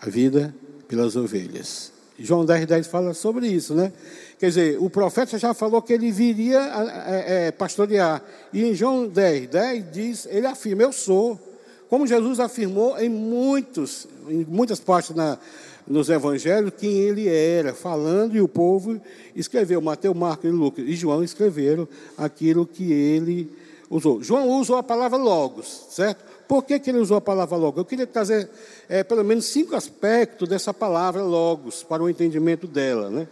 a 0.00 0.08
vida 0.08 0.54
pelas 0.86 1.16
ovelhas. 1.16 1.92
João 2.16 2.44
10, 2.44 2.66
10 2.66 2.86
fala 2.86 3.12
sobre 3.12 3.48
isso, 3.48 3.74
né? 3.74 3.92
Quer 4.38 4.46
dizer, 4.46 4.78
o 4.80 4.88
profeta 4.88 5.36
já 5.36 5.52
falou 5.52 5.82
que 5.82 5.92
ele 5.92 6.12
viria 6.12 6.60
é, 6.60 7.46
é, 7.46 7.50
pastorear. 7.50 8.22
E 8.52 8.64
em 8.64 8.72
João 8.72 9.08
10, 9.08 9.48
10 9.48 9.84
diz, 9.90 10.26
ele 10.30 10.46
afirma, 10.46 10.84
eu 10.84 10.92
sou. 10.92 11.40
Como 11.88 12.06
Jesus 12.06 12.38
afirmou 12.38 12.96
em 12.98 13.08
muitos, 13.08 14.06
em 14.28 14.44
muitas 14.44 14.78
partes 14.78 15.14
na, 15.14 15.38
nos 15.86 16.08
evangelhos 16.08 16.72
quem 16.78 16.98
ele 16.98 17.28
era, 17.28 17.74
falando, 17.74 18.36
e 18.36 18.40
o 18.40 18.48
povo 18.48 19.00
escreveu. 19.34 19.80
Mateus, 19.80 20.16
Marcos 20.16 20.50
Lucas 20.50 20.84
e 20.86 20.94
João 20.94 21.22
escreveram 21.22 21.86
aquilo 22.16 22.66
que 22.66 22.92
ele 22.92 23.50
usou. 23.90 24.22
João 24.22 24.48
usou 24.48 24.76
a 24.76 24.82
palavra 24.82 25.18
logos, 25.18 25.86
certo? 25.90 26.24
Por 26.48 26.62
que, 26.62 26.78
que 26.78 26.90
ele 26.90 26.98
usou 26.98 27.16
a 27.16 27.20
palavra 27.20 27.56
logos? 27.56 27.78
Eu 27.78 27.84
queria 27.84 28.06
trazer 28.06 28.48
é, 28.88 29.02
pelo 29.02 29.24
menos 29.24 29.46
cinco 29.46 29.74
aspectos 29.74 30.48
dessa 30.48 30.74
palavra 30.74 31.22
logos, 31.22 31.82
para 31.82 32.02
o 32.02 32.08
entendimento 32.08 32.66
dela. 32.66 33.08
Né? 33.08 33.26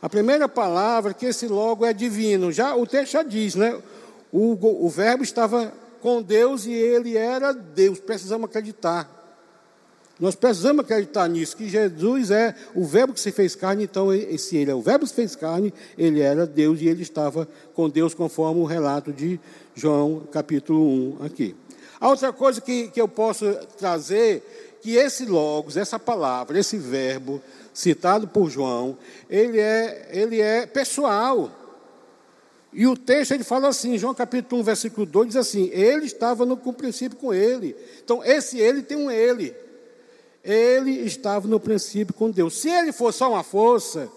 A 0.00 0.08
primeira 0.08 0.48
palavra, 0.48 1.12
que 1.12 1.26
esse 1.26 1.46
logo 1.46 1.84
é 1.84 1.92
divino. 1.92 2.52
Já 2.52 2.74
O 2.74 2.86
texto 2.86 3.12
já 3.12 3.22
diz, 3.22 3.54
né? 3.54 3.78
O, 4.32 4.86
o 4.86 4.88
verbo 4.88 5.22
estava 5.22 5.72
com 6.00 6.22
Deus 6.22 6.66
e 6.66 6.72
ele 6.72 7.16
era 7.16 7.52
Deus. 7.52 8.00
Precisamos 8.00 8.48
acreditar. 8.48 9.15
Nós 10.18 10.34
precisamos 10.34 10.82
acreditar 10.82 11.28
nisso, 11.28 11.56
que 11.56 11.68
Jesus 11.68 12.30
é 12.30 12.54
o 12.74 12.84
verbo 12.84 13.12
que 13.12 13.20
se 13.20 13.30
fez 13.30 13.54
carne, 13.54 13.84
então, 13.84 14.08
se 14.38 14.56
ele 14.56 14.70
é 14.70 14.74
o 14.74 14.80
verbo 14.80 15.04
que 15.04 15.10
se 15.10 15.14
fez 15.14 15.36
carne, 15.36 15.74
ele 15.98 16.20
era 16.20 16.46
Deus 16.46 16.80
e 16.80 16.88
ele 16.88 17.02
estava 17.02 17.46
com 17.74 17.88
Deus, 17.88 18.14
conforme 18.14 18.60
o 18.60 18.64
relato 18.64 19.12
de 19.12 19.38
João, 19.74 20.22
capítulo 20.32 20.80
1, 21.20 21.24
aqui. 21.26 21.54
A 22.00 22.08
outra 22.08 22.32
coisa 22.32 22.62
que, 22.62 22.88
que 22.88 23.00
eu 23.00 23.06
posso 23.06 23.52
trazer, 23.76 24.78
que 24.80 24.94
esse 24.94 25.26
logos, 25.26 25.76
essa 25.76 25.98
palavra, 25.98 26.58
esse 26.58 26.78
verbo, 26.78 27.42
citado 27.74 28.26
por 28.26 28.48
João, 28.48 28.96
ele 29.28 29.60
é, 29.60 30.08
ele 30.12 30.40
é 30.40 30.64
pessoal. 30.64 31.50
E 32.72 32.86
o 32.86 32.96
texto 32.96 33.32
ele 33.32 33.44
fala 33.44 33.68
assim, 33.68 33.98
João 33.98 34.14
capítulo 34.14 34.62
1, 34.62 34.64
versículo 34.64 35.06
2, 35.06 35.28
diz 35.28 35.36
assim: 35.36 35.70
Ele 35.72 36.04
estava 36.04 36.44
no 36.44 36.56
princípio 36.56 37.18
com 37.18 37.32
ele. 37.32 37.74
Então, 38.02 38.22
esse 38.24 38.58
ele 38.58 38.82
tem 38.82 38.96
um 38.96 39.10
ele 39.10 39.54
ele 40.46 40.92
estava 41.04 41.48
no 41.48 41.58
princípio 41.58 42.14
com 42.14 42.30
Deus. 42.30 42.58
Se 42.58 42.70
ele 42.70 42.92
fosse 42.92 43.18
só 43.18 43.30
uma 43.30 43.42
força, 43.42 44.08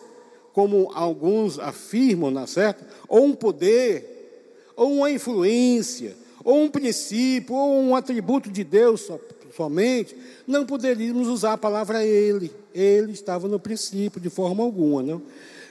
como 0.53 0.91
alguns 0.93 1.57
afirmam, 1.59 2.31
não 2.31 2.43
é 2.43 2.47
certo? 2.47 2.85
Ou 3.07 3.25
um 3.25 3.33
poder, 3.33 4.53
ou 4.75 4.93
uma 4.93 5.11
influência, 5.11 6.15
ou 6.43 6.61
um 6.61 6.69
princípio, 6.69 7.55
ou 7.55 7.81
um 7.81 7.95
atributo 7.95 8.49
de 8.49 8.63
Deus 8.63 9.09
somente, 9.55 10.15
não 10.47 10.65
poderíamos 10.65 11.27
usar 11.27 11.53
a 11.53 11.57
palavra 11.57 12.05
ele. 12.05 12.51
Ele 12.73 13.11
estava 13.11 13.47
no 13.47 13.59
princípio 13.59 14.21
de 14.21 14.29
forma 14.29 14.63
alguma, 14.63 15.01
não? 15.01 15.21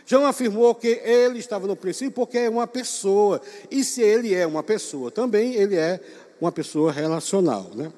João 0.04 0.24
afirmou 0.24 0.74
que 0.74 0.88
ele 1.04 1.38
estava 1.38 1.66
no 1.66 1.76
princípio 1.76 2.12
porque 2.12 2.38
é 2.38 2.48
uma 2.48 2.66
pessoa. 2.66 3.42
E 3.70 3.84
se 3.84 4.00
ele 4.00 4.34
é 4.34 4.46
uma 4.46 4.62
pessoa 4.62 5.10
também, 5.10 5.54
ele 5.54 5.76
é 5.76 6.00
uma 6.40 6.50
pessoa 6.50 6.90
relacional. 6.90 7.70
Né? 7.74 7.92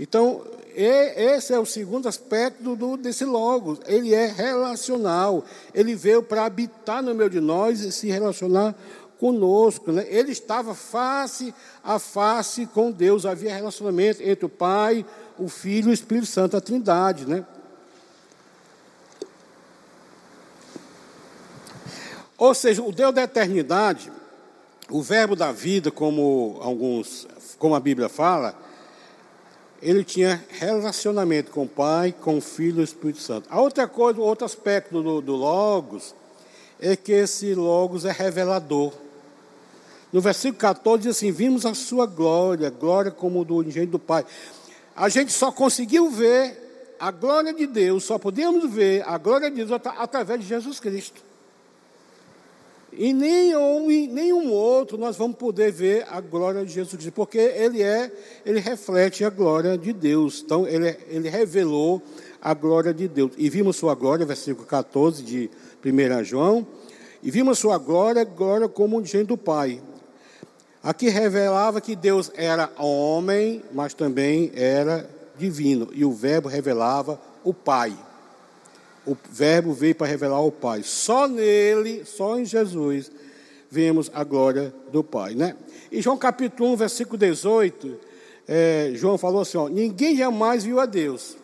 Então, 0.00 0.46
esse 0.76 1.52
é 1.52 1.58
o 1.58 1.66
segundo 1.66 2.08
aspecto 2.08 2.74
do, 2.74 2.96
desse 2.96 3.24
Logos. 3.24 3.78
Ele 3.86 4.14
é 4.14 4.26
relacional. 4.26 5.44
Ele 5.74 5.94
veio 5.94 6.22
para 6.22 6.44
habitar 6.44 7.02
no 7.02 7.14
meio 7.14 7.30
de 7.30 7.40
nós 7.40 7.80
e 7.80 7.92
se 7.92 8.08
relacionar 8.08 8.74
conosco. 9.18 9.92
Né? 9.92 10.06
Ele 10.08 10.32
estava 10.32 10.74
face 10.74 11.54
a 11.84 11.98
face 11.98 12.66
com 12.66 12.90
Deus. 12.90 13.24
Havia 13.26 13.54
relacionamento 13.54 14.22
entre 14.22 14.46
o 14.46 14.48
Pai, 14.48 15.04
o 15.38 15.48
Filho 15.48 15.88
e 15.88 15.90
o 15.90 15.94
Espírito 15.94 16.26
Santo, 16.26 16.56
a 16.56 16.60
Trindade. 16.60 17.26
Né? 17.26 17.44
Ou 22.36 22.54
seja, 22.54 22.82
o 22.82 22.90
Deus 22.90 23.14
da 23.14 23.22
eternidade, 23.22 24.10
o 24.90 25.00
verbo 25.00 25.36
da 25.36 25.52
vida, 25.52 25.90
como 25.90 26.58
alguns, 26.60 27.28
como 27.58 27.74
a 27.74 27.80
Bíblia 27.80 28.08
fala, 28.08 28.56
ele 29.82 30.04
tinha 30.04 30.42
relacionamento 30.48 31.50
com 31.50 31.64
o 31.64 31.68
Pai, 31.68 32.14
com 32.18 32.38
o 32.38 32.40
Filho 32.40 32.78
e 32.78 32.82
o 32.82 32.84
Espírito 32.84 33.20
Santo. 33.20 33.48
A 33.50 33.60
outra 33.60 33.88
coisa, 33.88 34.20
outro 34.20 34.44
aspecto 34.44 35.02
do, 35.02 35.20
do 35.20 35.34
Logos, 35.34 36.14
é 36.80 36.94
que 36.94 37.10
esse 37.10 37.52
Logos 37.52 38.04
é 38.04 38.12
revelador. 38.12 38.92
No 40.12 40.20
versículo 40.20 40.60
14 40.60 41.02
diz 41.02 41.16
assim: 41.16 41.32
Vimos 41.32 41.66
a 41.66 41.74
sua 41.74 42.06
glória, 42.06 42.70
glória 42.70 43.10
como 43.10 43.44
do 43.44 43.56
unigênito 43.56 43.92
do 43.92 43.98
Pai. 43.98 44.24
A 44.94 45.08
gente 45.08 45.32
só 45.32 45.50
conseguiu 45.50 46.10
ver 46.10 46.94
a 47.00 47.10
glória 47.10 47.52
de 47.52 47.66
Deus, 47.66 48.04
só 48.04 48.18
podíamos 48.18 48.72
ver 48.72 49.02
a 49.08 49.18
glória 49.18 49.50
de 49.50 49.64
Deus 49.64 49.72
através 49.72 50.40
de 50.40 50.46
Jesus 50.46 50.78
Cristo. 50.78 51.20
E 52.92 53.12
nenhum, 53.12 53.86
nenhum 53.88 54.52
outro 54.52 54.98
nós 54.98 55.16
vamos 55.16 55.36
poder 55.36 55.72
ver 55.72 56.06
a 56.10 56.20
glória 56.20 56.64
de 56.64 56.72
Jesus 56.72 56.94
Cristo, 56.94 57.12
porque 57.12 57.38
ele 57.38 57.82
é, 57.82 58.12
ele 58.44 58.60
reflete 58.60 59.24
a 59.24 59.30
glória 59.30 59.78
de 59.78 59.92
Deus. 59.92 60.42
Então, 60.44 60.66
ele, 60.66 60.96
ele 61.08 61.28
revelou 61.28 62.02
a 62.40 62.52
glória 62.52 62.92
de 62.92 63.08
Deus. 63.08 63.32
E 63.38 63.48
vimos 63.48 63.76
sua 63.76 63.94
glória, 63.94 64.26
versículo 64.26 64.66
14 64.66 65.22
de 65.22 65.50
1 65.84 66.24
João, 66.24 66.66
e 67.22 67.30
vimos 67.30 67.58
sua 67.58 67.78
glória, 67.78 68.24
glória 68.24 68.68
como 68.68 68.98
um 68.98 69.04
gênio 69.04 69.28
do 69.28 69.38
Pai. 69.38 69.80
Aqui 70.82 71.08
revelava 71.08 71.80
que 71.80 71.94
Deus 71.94 72.30
era 72.34 72.70
homem, 72.76 73.62
mas 73.72 73.94
também 73.94 74.50
era 74.54 75.08
divino, 75.38 75.88
e 75.92 76.04
o 76.04 76.12
Verbo 76.12 76.48
revelava 76.48 77.20
o 77.44 77.54
Pai. 77.54 77.96
O 79.06 79.16
Verbo 79.30 79.72
veio 79.72 79.94
para 79.94 80.06
revelar 80.06 80.40
o 80.40 80.52
Pai. 80.52 80.82
Só 80.82 81.26
nele, 81.26 82.04
só 82.04 82.38
em 82.38 82.44
Jesus, 82.44 83.10
vemos 83.70 84.10
a 84.14 84.22
glória 84.22 84.72
do 84.92 85.02
Pai. 85.02 85.34
Né? 85.34 85.56
Em 85.90 86.00
João 86.00 86.16
capítulo 86.16 86.72
1, 86.72 86.76
versículo 86.76 87.18
18, 87.18 87.98
é, 88.46 88.92
João 88.94 89.18
falou 89.18 89.42
assim: 89.42 89.58
ó, 89.58 89.68
Ninguém 89.68 90.16
jamais 90.16 90.64
viu 90.64 90.78
a 90.78 90.86
Deus, 90.86 91.36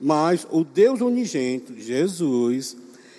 mas 0.00 0.46
o 0.50 0.64
Deus 0.64 1.00
unigênito, 1.00 1.78
Jesus, 1.78 2.76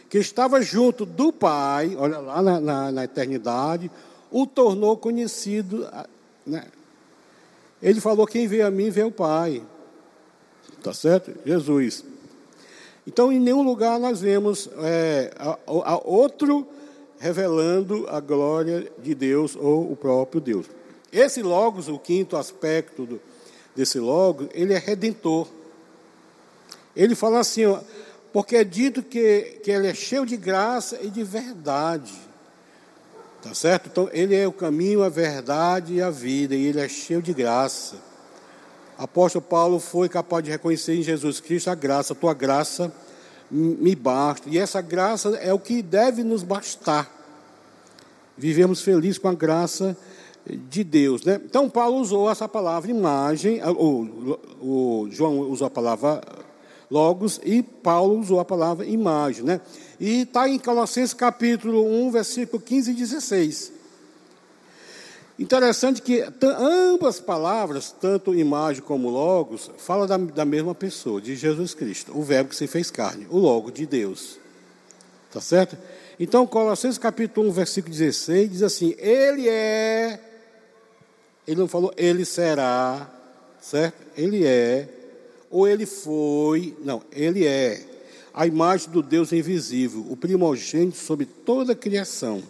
que 0.09 0.17
estava 0.17 0.61
junto 0.61 1.05
do 1.05 1.31
Pai, 1.31 1.95
olha 1.97 2.19
lá 2.19 2.41
na, 2.41 2.59
na, 2.59 2.91
na 2.91 3.03
eternidade, 3.05 3.89
o 4.29 4.45
tornou 4.45 4.97
conhecido. 4.97 5.87
Né? 6.45 6.65
Ele 7.81 8.01
falou: 8.01 8.27
Quem 8.27 8.47
vê 8.47 8.61
a 8.61 8.69
mim, 8.69 8.89
vê 8.89 9.03
o 9.03 9.11
Pai. 9.11 9.63
Está 10.77 10.93
certo? 10.93 11.33
Jesus. 11.45 12.10
Então, 13.05 13.31
em 13.31 13.39
nenhum 13.39 13.63
lugar 13.63 13.99
nós 13.99 14.21
vemos 14.21 14.69
é, 14.77 15.31
a, 15.37 15.57
a 15.67 15.97
outro 16.03 16.67
revelando 17.19 18.07
a 18.09 18.19
glória 18.19 18.91
de 18.99 19.15
Deus 19.15 19.55
ou 19.55 19.91
o 19.91 19.95
próprio 19.95 20.39
Deus. 20.39 20.65
Esse 21.11 21.41
Logos, 21.41 21.87
o 21.87 21.97
quinto 21.97 22.37
aspecto 22.37 23.05
do, 23.05 23.21
desse 23.75 23.99
Logos, 23.99 24.47
ele 24.53 24.73
é 24.73 24.77
redentor. 24.77 25.47
Ele 26.95 27.15
fala 27.15 27.39
assim, 27.39 27.65
ó, 27.65 27.79
porque 28.31 28.55
é 28.55 28.63
dito 28.63 29.01
que, 29.03 29.59
que 29.63 29.71
ele 29.71 29.87
é 29.87 29.93
cheio 29.93 30.25
de 30.25 30.37
graça 30.37 30.99
e 31.01 31.09
de 31.09 31.23
verdade. 31.23 32.13
Tá 33.41 33.53
certo? 33.55 33.89
Então, 33.91 34.09
ele 34.13 34.35
é 34.35 34.47
o 34.47 34.53
caminho, 34.53 35.03
a 35.03 35.09
verdade 35.09 35.95
e 35.95 36.01
a 36.01 36.11
vida, 36.11 36.55
e 36.55 36.67
ele 36.67 36.79
é 36.79 36.87
cheio 36.87 37.21
de 37.21 37.33
graça 37.33 38.10
apóstolo 39.03 39.43
Paulo 39.43 39.79
foi 39.79 40.07
capaz 40.07 40.43
de 40.43 40.51
reconhecer 40.51 40.95
em 40.95 41.01
Jesus 41.01 41.39
Cristo 41.39 41.71
a 41.71 41.75
graça, 41.75 42.13
a 42.13 42.15
tua 42.15 42.35
graça 42.35 42.93
me 43.49 43.95
basta. 43.95 44.47
E 44.47 44.59
essa 44.59 44.79
graça 44.79 45.29
é 45.41 45.51
o 45.51 45.59
que 45.59 45.81
deve 45.81 46.23
nos 46.23 46.43
bastar. 46.43 47.09
Vivemos 48.37 48.81
felizes 48.81 49.17
com 49.17 49.27
a 49.27 49.33
graça 49.33 49.97
de 50.45 50.83
Deus. 50.83 51.23
Né? 51.23 51.41
Então, 51.43 51.69
Paulo 51.69 51.97
usou 51.97 52.29
essa 52.29 52.47
palavra 52.47 52.91
imagem, 52.91 53.59
o, 53.63 54.37
o 54.61 55.07
João 55.09 55.39
usou 55.39 55.65
a 55.65 55.71
palavra 55.71 56.21
logos 56.89 57.39
e 57.43 57.63
Paulo 57.63 58.19
usou 58.19 58.39
a 58.39 58.45
palavra 58.45 58.85
imagem. 58.85 59.43
Né? 59.43 59.61
E 59.99 60.21
está 60.21 60.47
em 60.47 60.59
Colossenses 60.59 61.13
capítulo 61.13 61.83
1, 61.85 62.11
versículo 62.11 62.61
15 62.61 62.91
e 62.91 62.93
16. 62.93 63.70
Interessante 65.39 66.01
que 66.01 66.23
ambas 66.43 67.19
palavras, 67.19 67.91
tanto 67.99 68.35
imagem 68.35 68.83
como 68.83 69.09
logos, 69.09 69.71
falam 69.77 70.05
da, 70.05 70.17
da, 70.17 70.45
mesma 70.45 70.75
pessoa, 70.75 71.21
de 71.21 71.35
Jesus 71.35 71.73
Cristo, 71.73 72.15
o 72.15 72.21
verbo 72.21 72.49
que 72.49 72.55
se 72.55 72.67
fez 72.67 72.91
carne, 72.91 73.25
o 73.29 73.37
logo 73.37 73.71
de 73.71 73.85
Deus. 73.85 74.37
Tá 75.31 75.41
certo? 75.41 75.77
Então, 76.19 76.45
Colossenses 76.45 76.97
capítulo 76.97 77.49
1, 77.49 77.51
versículo 77.53 77.91
16, 77.91 78.51
diz 78.51 78.63
assim: 78.63 78.93
Ele 78.97 79.47
é, 79.47 80.19
ele 81.47 81.59
não 81.59 81.67
falou 81.67 81.93
ele 81.97 82.25
será, 82.25 83.09
certo? 83.59 83.95
Ele 84.15 84.45
é, 84.45 84.87
ou 85.49 85.67
ele 85.67 85.85
foi, 85.85 86.77
não, 86.83 87.01
ele 87.11 87.47
é 87.47 87.81
a 88.33 88.45
imagem 88.45 88.89
do 88.91 89.01
Deus 89.01 89.31
invisível, 89.31 90.05
o 90.09 90.15
primogênito 90.15 90.97
sobre 90.97 91.25
toda 91.25 91.73
a 91.73 91.75
criação 91.75 92.43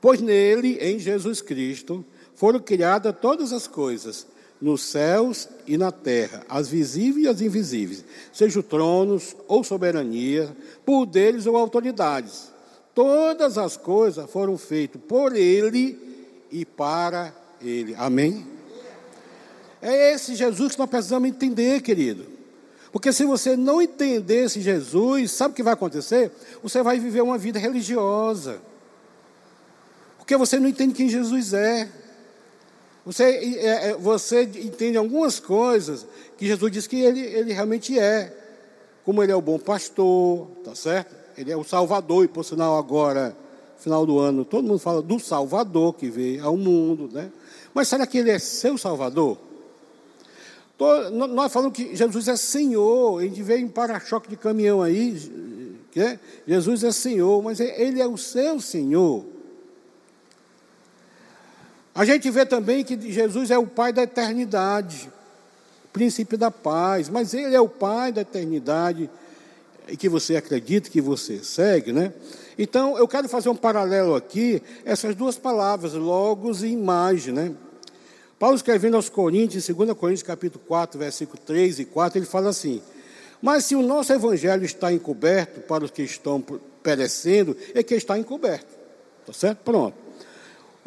Pois 0.00 0.20
nele, 0.20 0.78
em 0.80 0.98
Jesus 0.98 1.40
Cristo, 1.40 2.04
foram 2.34 2.60
criadas 2.60 3.14
todas 3.20 3.52
as 3.52 3.66
coisas, 3.66 4.26
nos 4.60 4.82
céus 4.82 5.48
e 5.66 5.76
na 5.76 5.92
terra, 5.92 6.44
as 6.48 6.68
visíveis 6.68 7.26
e 7.26 7.28
as 7.28 7.40
invisíveis, 7.40 8.04
sejam 8.32 8.62
tronos 8.62 9.36
ou 9.46 9.62
soberania, 9.62 10.54
poderes 10.84 11.46
ou 11.46 11.56
autoridades. 11.56 12.50
Todas 12.94 13.56
as 13.56 13.76
coisas 13.76 14.28
foram 14.30 14.58
feitas 14.58 15.00
por 15.06 15.34
ele 15.34 15.98
e 16.50 16.64
para 16.64 17.32
ele. 17.60 17.94
Amém? 17.96 18.44
É 19.80 20.12
esse 20.12 20.34
Jesus 20.34 20.72
que 20.72 20.78
nós 20.80 20.90
precisamos 20.90 21.28
entender, 21.28 21.80
querido. 21.80 22.26
Porque 22.90 23.12
se 23.12 23.24
você 23.24 23.56
não 23.56 23.80
entender 23.80 24.46
esse 24.46 24.60
Jesus, 24.60 25.30
sabe 25.30 25.52
o 25.52 25.54
que 25.54 25.62
vai 25.62 25.74
acontecer? 25.74 26.32
Você 26.62 26.82
vai 26.82 26.98
viver 26.98 27.20
uma 27.20 27.38
vida 27.38 27.58
religiosa. 27.58 28.60
Porque 30.28 30.36
você 30.36 30.60
não 30.60 30.68
entende 30.68 30.92
quem 30.92 31.08
Jesus 31.08 31.54
é. 31.54 31.88
Você, 33.06 33.24
é, 33.24 33.88
é, 33.88 33.94
você 33.94 34.42
entende 34.42 34.98
algumas 34.98 35.40
coisas 35.40 36.06
que 36.36 36.46
Jesus 36.46 36.70
diz 36.70 36.86
que 36.86 37.00
ele, 37.00 37.20
ele 37.20 37.54
realmente 37.54 37.98
é. 37.98 38.36
Como 39.06 39.22
ele 39.22 39.32
é 39.32 39.34
o 39.34 39.40
bom 39.40 39.58
pastor, 39.58 40.48
tá 40.62 40.74
certo? 40.74 41.16
Ele 41.34 41.50
é 41.50 41.56
o 41.56 41.64
Salvador, 41.64 42.26
e 42.26 42.28
por 42.28 42.44
sinal 42.44 42.76
agora, 42.76 43.34
final 43.78 44.04
do 44.04 44.18
ano, 44.18 44.44
todo 44.44 44.68
mundo 44.68 44.78
fala 44.78 45.00
do 45.00 45.18
Salvador 45.18 45.94
que 45.94 46.10
veio 46.10 46.44
ao 46.44 46.58
mundo, 46.58 47.08
né? 47.10 47.32
Mas 47.72 47.88
será 47.88 48.06
que 48.06 48.18
ele 48.18 48.30
é 48.30 48.38
seu 48.38 48.76
Salvador? 48.76 49.38
Nós 51.10 51.50
falamos 51.50 51.74
que 51.74 51.96
Jesus 51.96 52.28
é 52.28 52.36
Senhor, 52.36 53.18
a 53.18 53.24
gente 53.24 53.42
veio 53.42 53.60
em 53.60 53.68
para-choque 53.68 54.28
de 54.28 54.36
caminhão 54.36 54.82
aí, 54.82 55.86
né? 55.96 56.20
Jesus 56.46 56.84
é 56.84 56.92
Senhor, 56.92 57.42
mas 57.42 57.60
Ele 57.60 58.02
é 58.02 58.06
o 58.06 58.18
seu 58.18 58.60
Senhor. 58.60 59.37
A 61.98 62.04
gente 62.04 62.30
vê 62.30 62.46
também 62.46 62.84
que 62.84 63.10
Jesus 63.10 63.50
é 63.50 63.58
o 63.58 63.66
Pai 63.66 63.92
da 63.92 64.04
eternidade, 64.04 65.10
príncipe 65.92 66.36
da 66.36 66.48
paz, 66.48 67.08
mas 67.08 67.34
Ele 67.34 67.56
é 67.56 67.60
o 67.60 67.68
Pai 67.68 68.12
da 68.12 68.20
eternidade 68.20 69.10
que 69.98 70.08
você 70.08 70.36
acredita, 70.36 70.88
que 70.90 71.00
você 71.00 71.42
segue, 71.42 71.92
né? 71.92 72.12
Então, 72.56 72.96
eu 72.96 73.08
quero 73.08 73.28
fazer 73.28 73.48
um 73.48 73.56
paralelo 73.56 74.14
aqui, 74.14 74.62
essas 74.84 75.16
duas 75.16 75.36
palavras, 75.38 75.92
logos 75.94 76.62
e 76.62 76.68
imagem, 76.68 77.34
né? 77.34 77.52
Paulo 78.38 78.54
escrevendo 78.54 78.94
aos 78.94 79.08
Coríntios, 79.08 79.68
em 79.68 79.74
2 79.74 79.92
Coríntios 79.94 80.22
capítulo 80.22 80.64
4, 80.68 81.00
versículo 81.00 81.42
3 81.44 81.80
e 81.80 81.84
4, 81.84 82.20
ele 82.20 82.26
fala 82.26 82.50
assim, 82.50 82.80
mas 83.42 83.64
se 83.64 83.74
o 83.74 83.82
nosso 83.82 84.12
evangelho 84.12 84.64
está 84.64 84.92
encoberto 84.92 85.62
para 85.62 85.84
os 85.84 85.90
que 85.90 86.02
estão 86.02 86.40
perecendo, 86.80 87.56
é 87.74 87.82
que 87.82 87.96
está 87.96 88.16
encoberto, 88.16 88.72
tá 89.26 89.32
certo? 89.32 89.58
Pronto. 89.64 90.07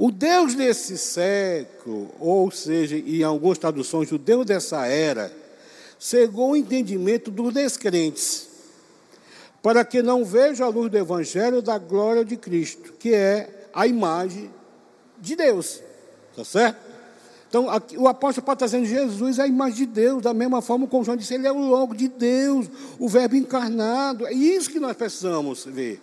O 0.02 0.10
Deus 0.10 0.56
desse 0.56 0.98
século, 0.98 2.10
ou 2.20 2.50
seja, 2.50 2.98
em 2.98 3.22
algumas 3.22 3.60
traduções, 3.60 4.12
o 4.12 4.18
Deus 4.18 4.44
dessa 4.48 4.88
era, 4.88 5.32
cegou 6.00 6.54
o 6.54 6.56
entendimento 6.56 7.30
dos 7.30 7.54
descrentes, 7.54 8.50
para 9.62 9.86
que 9.86 10.02
não 10.02 10.26
veja 10.26 10.66
a 10.66 10.70
luz 10.70 10.90
do 10.90 10.98
Evangelho 10.98 11.62
da 11.62 11.78
glória 11.78 12.26
de 12.26 12.36
Cristo, 12.36 12.94
que 12.94 13.14
é 13.14 13.68
a 13.72 13.86
imagem 13.86 14.50
de 15.20 15.36
Deus. 15.36 15.84
Está 16.32 16.46
certo? 16.46 16.80
Então, 17.48 17.70
aqui, 17.70 17.96
o 17.96 18.08
apóstolo 18.08 18.52
está 18.52 18.66
dizendo: 18.66 18.88
Jesus 18.88 19.38
é 19.38 19.44
a 19.44 19.48
imagem 19.48 19.86
de 19.86 19.86
Deus, 19.86 20.24
da 20.24 20.34
mesma 20.34 20.64
forma 20.64 20.88
como 20.88 21.04
João 21.04 21.16
disse, 21.16 21.36
ele 21.36 21.46
é 21.46 21.52
o 21.52 21.60
logo 21.60 21.94
de 21.94 22.08
Deus, 22.08 22.66
o 22.98 23.08
Verbo 23.08 23.36
encarnado. 23.36 24.26
É 24.26 24.34
isso 24.34 24.72
que 24.72 24.80
nós 24.80 24.98
precisamos 24.98 25.64
ver. 25.64 26.02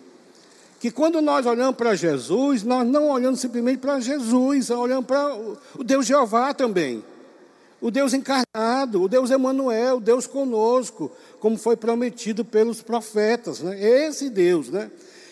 Que 0.79 0.89
quando 0.91 1.21
nós 1.21 1.45
olhamos 1.45 1.75
para 1.75 1.95
Jesus, 1.95 2.63
nós 2.63 2.87
não 2.87 3.09
olhamos 3.09 3.39
simplesmente 3.39 3.79
para 3.79 3.99
Jesus, 3.99 4.69
olhamos 4.69 5.05
para 5.05 5.35
o 5.77 5.83
Deus 5.83 6.05
Jeová 6.05 6.53
também. 6.53 7.03
O 7.81 7.91
Deus 7.91 8.13
encarnado, 8.13 9.03
o 9.03 9.07
Deus 9.07 9.31
Emanuel, 9.31 9.97
o 9.97 10.01
Deus 10.01 10.27
conosco, 10.27 11.11
como 11.39 11.57
foi 11.57 11.77
prometido 11.77 12.43
pelos 12.43 12.81
profetas, 12.81 13.61
né? 13.61 13.81
Esse 13.81 14.29
Deus, 14.29 14.69
né? 14.69 14.89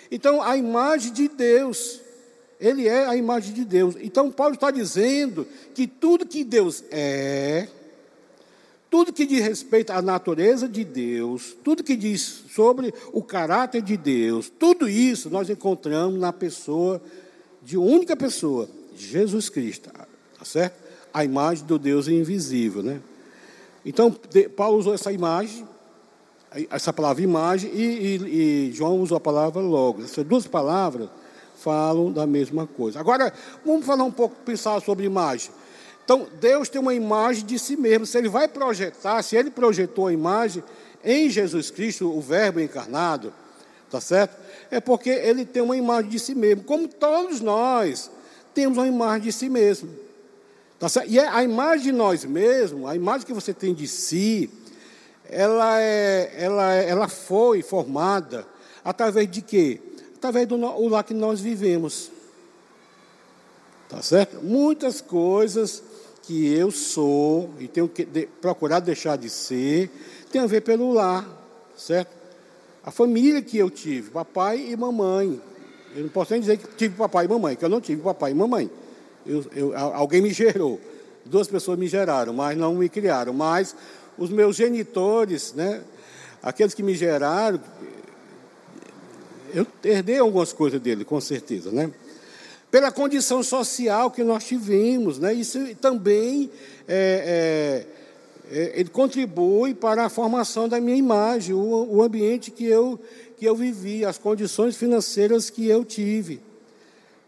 Então, 0.10 0.42
a 0.42 0.56
imagem 0.56 1.12
de 1.12 1.28
Deus 1.28 2.02
ele 2.60 2.88
é 2.88 3.06
a 3.06 3.16
imagem 3.16 3.54
de 3.54 3.64
Deus. 3.64 3.96
Então, 4.02 4.32
Paulo 4.32 4.56
está 4.56 4.72
dizendo 4.72 5.48
que 5.74 5.86
tudo 5.86 6.26
que 6.26 6.44
Deus 6.44 6.84
é, 6.90 7.68
tudo 8.90 9.14
que 9.14 9.26
diz 9.26 9.44
respeito 9.44 9.92
à 9.92 10.02
natureza 10.02 10.68
de 10.68 10.84
Deus, 10.84 11.56
tudo 11.64 11.84
que 11.84 11.96
diz 11.96 12.44
sobre 12.50 12.94
o 13.12 13.22
caráter 13.22 13.82
de 13.82 13.98
Deus, 13.98 14.50
tudo 14.50 14.88
isso 14.88 15.30
nós 15.30 15.50
encontramos 15.50 16.20
na 16.20 16.32
pessoa 16.32 17.02
de 17.62 17.78
única 17.78 18.16
pessoa, 18.16 18.70
Jesus 18.96 19.50
Cristo. 19.50 19.90
Tá 19.92 20.46
certo? 20.46 20.76
A 21.14 21.26
imagem 21.26 21.66
do 21.66 21.78
Deus 21.78 22.08
invisível, 22.08 22.82
né? 22.82 23.02
Então, 23.86 24.14
Paulo 24.56 24.78
usou 24.78 24.94
essa 24.94 25.12
imagem, 25.12 25.68
essa 26.70 26.92
palavra 26.92 27.24
imagem, 27.24 27.72
e, 27.74 27.82
e, 27.82 28.70
e 28.70 28.72
João 28.74 29.02
usou 29.02 29.18
a 29.18 29.20
palavra 29.20 29.62
logo. 29.62 30.04
Essas 30.04 30.26
duas 30.26 30.46
palavras 30.46 31.10
falam 31.58 32.12
da 32.12 32.28
mesma 32.28 32.68
coisa. 32.68 33.00
Agora, 33.00 33.34
vamos 33.66 33.86
falar 33.86 34.04
um 34.04 34.12
pouco, 34.12 34.36
pensar 34.46 34.82
sobre 34.82 35.06
imagem. 35.06 35.52
Então, 36.08 36.26
Deus 36.40 36.70
tem 36.70 36.80
uma 36.80 36.94
imagem 36.94 37.46
de 37.46 37.60
si 37.60 37.76
mesmo. 37.76 38.06
Se 38.06 38.18
Ele 38.18 38.30
vai 38.30 38.48
projetar, 38.48 39.22
se 39.22 39.36
Ele 39.36 39.52
projetou 39.52 40.08
a 40.08 40.14
imagem 40.14 40.64
em 41.04 41.30
Jesus 41.30 41.70
Cristo, 41.70 42.10
o 42.10 42.22
Verbo 42.22 42.62
encarnado, 42.62 43.34
tá 43.92 44.00
certo? 44.00 44.34
É 44.72 44.80
porque 44.80 45.10
Ele 45.10 45.44
tem 45.44 45.62
uma 45.62 45.76
imagem 45.76 46.10
de 46.10 46.18
si 46.18 46.34
mesmo, 46.34 46.64
como 46.64 46.88
todos 46.88 47.42
nós 47.42 48.10
temos 48.54 48.78
uma 48.78 48.88
imagem 48.88 49.24
de 49.24 49.34
si 49.34 49.50
mesmo. 49.50 49.90
Tá 50.80 50.88
certo? 50.88 51.10
E 51.10 51.20
é 51.20 51.28
a 51.28 51.44
imagem 51.44 51.88
de 51.88 51.92
nós 51.92 52.24
mesmos, 52.24 52.90
a 52.90 52.96
imagem 52.96 53.28
que 53.28 53.34
você 53.34 53.54
tem 53.54 53.74
de 53.74 53.86
si, 53.86 54.50
ela, 55.30 55.82
é, 55.82 56.32
ela, 56.38 56.74
é, 56.74 56.90
ela 56.90 57.10
foi 57.10 57.62
formada 57.62 58.48
através 58.82 59.30
de 59.30 59.42
quê? 59.42 59.82
através 60.18 60.48
do 60.48 60.88
lá 60.88 61.04
que 61.04 61.14
nós 61.14 61.40
vivemos. 61.42 62.12
Tá 63.88 64.02
certo? 64.02 64.44
Muitas 64.44 65.00
coisas 65.00 65.84
que 66.28 66.54
eu 66.54 66.70
sou 66.72 67.50
e 67.58 67.70
tenho 67.70 67.88
que 67.88 68.04
de, 68.04 68.28
deixar 68.84 69.18
de 69.18 69.30
ser, 69.30 69.90
tem 70.30 70.42
a 70.42 70.46
ver 70.46 70.60
pelo 70.60 70.92
lar, 70.92 71.26
certo? 71.78 72.12
A 72.84 72.92
família 72.92 73.42
que 73.42 73.58
eu 73.58 73.70
tive, 73.70 74.10
papai 74.10 74.60
e 74.70 74.76
mamãe. 74.76 75.42
Eu 75.96 76.04
não 76.04 76.10
posso 76.10 76.34
nem 76.34 76.42
dizer 76.42 76.58
que 76.58 76.68
tive 76.76 76.98
papai 76.98 77.26
e 77.26 77.28
mamãe, 77.30 77.56
que 77.56 77.64
eu 77.64 77.70
não 77.70 77.80
tive 77.80 78.02
papai 78.02 78.32
e 78.32 78.36
mamãe. 78.36 78.70
Eu, 79.26 79.46
eu, 79.56 79.78
alguém 79.78 80.22
me 80.22 80.32
gerou, 80.32 80.82
duas 81.26 81.48
pessoas 81.48 81.80
me 81.80 81.88
geraram, 81.88 82.34
mas 82.34 82.58
não 82.58 82.76
me 82.76 82.90
criaram. 82.90 83.32
Mas 83.34 83.74
os 84.18 84.30
meus 84.30 84.58
genitores, 84.58 85.54
né, 85.54 85.82
aqueles 86.44 86.74
que 86.74 86.84
me 86.84 86.94
geraram, 86.94 87.62
eu 89.54 89.66
herdei 89.82 90.20
algumas 90.20 90.52
coisas 90.52 90.82
dele, 90.82 91.06
com 91.06 91.22
certeza, 91.22 91.72
né? 91.72 91.90
Pela 92.70 92.92
condição 92.92 93.42
social 93.42 94.12
que 94.12 94.24
nós 94.24 94.46
tivemos, 94.46 95.20
né? 95.20 95.34
Isso 95.34 95.60
também 95.76 96.52
é, 96.88 97.86
é, 98.52 98.58
é, 98.60 98.80
ele 98.80 98.90
contribui 98.90 99.74
para 99.74 100.06
a 100.06 100.10
formação 100.10 100.68
da 100.68 100.80
minha 100.80 100.98
imagem, 100.98 101.54
o, 101.54 101.96
o 101.96 102.02
ambiente 102.02 102.52
que 102.52 102.66
eu, 102.66 103.00
que 103.38 103.46
eu 103.46 103.56
vivi, 103.56 104.04
as 104.06 104.18
condições 104.18 104.76
financeiras 104.76 105.50
que 105.50 105.68
eu 105.68 105.86
tive. 105.86 106.42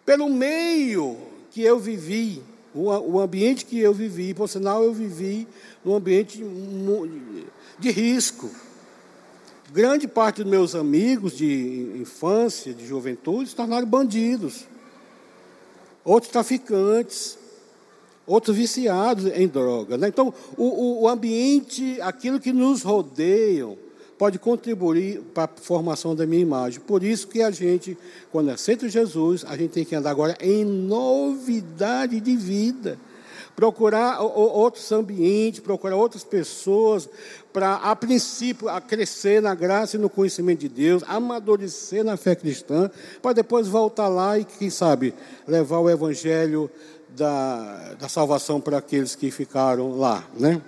Pelo 0.06 0.30
meio 0.30 1.18
que 1.52 1.62
eu 1.62 1.80
vivi, 1.80 2.42
o, 2.74 3.20
ambiente 3.20 3.66
que 3.66 3.80
eu 3.80 3.94
vivi, 3.94 4.34
por 4.34 4.48
sinal, 4.48 4.84
eu 4.84 4.94
vivi 4.94 5.48
num 5.84 5.96
ambiente 5.96 6.44
de 7.78 7.92
risco. 7.92 8.50
Grande 9.72 10.08
parte 10.08 10.42
dos 10.42 10.50
meus 10.50 10.76
amigos 10.76 11.38
de 11.38 11.92
infância, 11.96 12.74
de 12.74 12.88
juventude, 12.88 13.50
se 13.50 13.56
tornaram 13.56 13.86
bandidos, 13.86 14.66
outros 16.04 16.32
traficantes, 16.32 17.38
outros 18.26 18.56
viciados 18.56 19.26
em 19.26 19.48
droga. 19.48 19.98
Né? 19.98 20.08
Então, 20.08 20.34
o, 20.58 21.04
o 21.04 21.08
ambiente, 21.08 22.00
aquilo 22.02 22.40
que 22.40 22.54
nos 22.54 22.84
rodeia, 22.84 23.68
pode 24.18 24.38
contribuir 24.38 25.22
para 25.34 25.46
a 25.46 25.62
formação 25.62 26.14
da 26.16 26.26
minha 26.26 26.42
imagem. 26.42 26.82
Por 26.82 27.04
isso 27.04 27.28
que 27.28 27.42
a 27.42 27.52
gente, 27.52 27.98
quando 28.32 28.50
aceita 28.50 28.90
Jesus, 28.90 29.46
a 29.48 29.56
gente 29.56 29.72
tem 29.72 29.86
que 29.86 29.96
andar 29.96 30.12
agora 30.12 30.38
em 30.42 30.66
novidade 30.66 32.20
de 32.20 32.36
vida 32.36 33.00
procurar 33.60 34.22
outros 34.22 34.90
ambientes, 34.90 35.60
procurar 35.60 35.98
outras 35.98 36.24
pessoas, 36.24 37.10
para, 37.52 37.76
a 37.76 37.94
princípio, 37.94 38.70
a 38.70 38.80
crescer 38.80 39.42
na 39.42 39.54
graça 39.54 39.98
e 39.98 40.00
no 40.00 40.10
conhecimento 40.10 40.60
de 40.60 40.70
Deus, 40.70 41.04
amadurecer 41.06 42.02
na 42.02 42.16
fé 42.16 42.36
cristã, 42.36 42.90
para 43.22 43.34
depois 43.34 43.68
voltar 43.68 44.08
lá 44.08 44.40
e, 44.40 44.46
quem 44.46 44.70
sabe, 44.70 45.14
levar 45.46 45.80
o 45.80 45.90
evangelho 45.90 46.72
da, 47.10 47.96
da 48.00 48.08
salvação 48.08 48.62
para 48.62 48.78
aqueles 48.78 49.14
que 49.14 49.30
ficaram 49.30 49.98
lá, 49.98 50.24
né? 50.40 50.62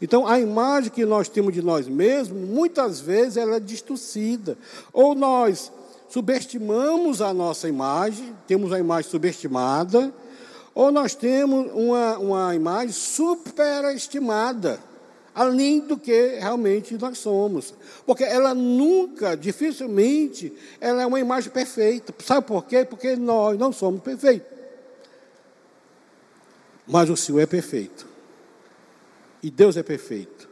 Então, 0.00 0.24
a 0.24 0.38
imagem 0.38 0.92
que 0.92 1.04
nós 1.04 1.28
temos 1.28 1.52
de 1.52 1.60
nós 1.60 1.88
mesmos, 1.88 2.48
muitas 2.48 3.00
vezes 3.00 3.36
ela 3.36 3.56
é 3.56 3.60
distorcida. 3.60 4.56
Ou 4.92 5.16
nós 5.16 5.72
subestimamos 6.08 7.20
a 7.20 7.34
nossa 7.34 7.68
imagem, 7.68 8.32
temos 8.46 8.72
a 8.72 8.78
imagem 8.78 9.10
subestimada, 9.10 10.14
ou 10.80 10.90
nós 10.90 11.14
temos 11.14 11.70
uma, 11.74 12.16
uma 12.16 12.54
imagem 12.54 12.90
superestimada, 12.90 14.80
além 15.34 15.78
do 15.78 15.98
que 15.98 16.38
realmente 16.38 16.96
nós 16.96 17.18
somos. 17.18 17.74
Porque 18.06 18.24
ela 18.24 18.54
nunca, 18.54 19.36
dificilmente, 19.36 20.50
ela 20.80 21.02
é 21.02 21.06
uma 21.06 21.20
imagem 21.20 21.50
perfeita. 21.50 22.14
Sabe 22.24 22.46
por 22.46 22.64
quê? 22.64 22.82
Porque 22.82 23.14
nós 23.14 23.58
não 23.58 23.74
somos 23.74 24.00
perfeitos. 24.00 24.48
Mas 26.86 27.10
o 27.10 27.16
Senhor 27.16 27.40
é 27.40 27.46
perfeito. 27.46 28.08
E 29.42 29.50
Deus 29.50 29.76
é 29.76 29.82
perfeito. 29.82 30.48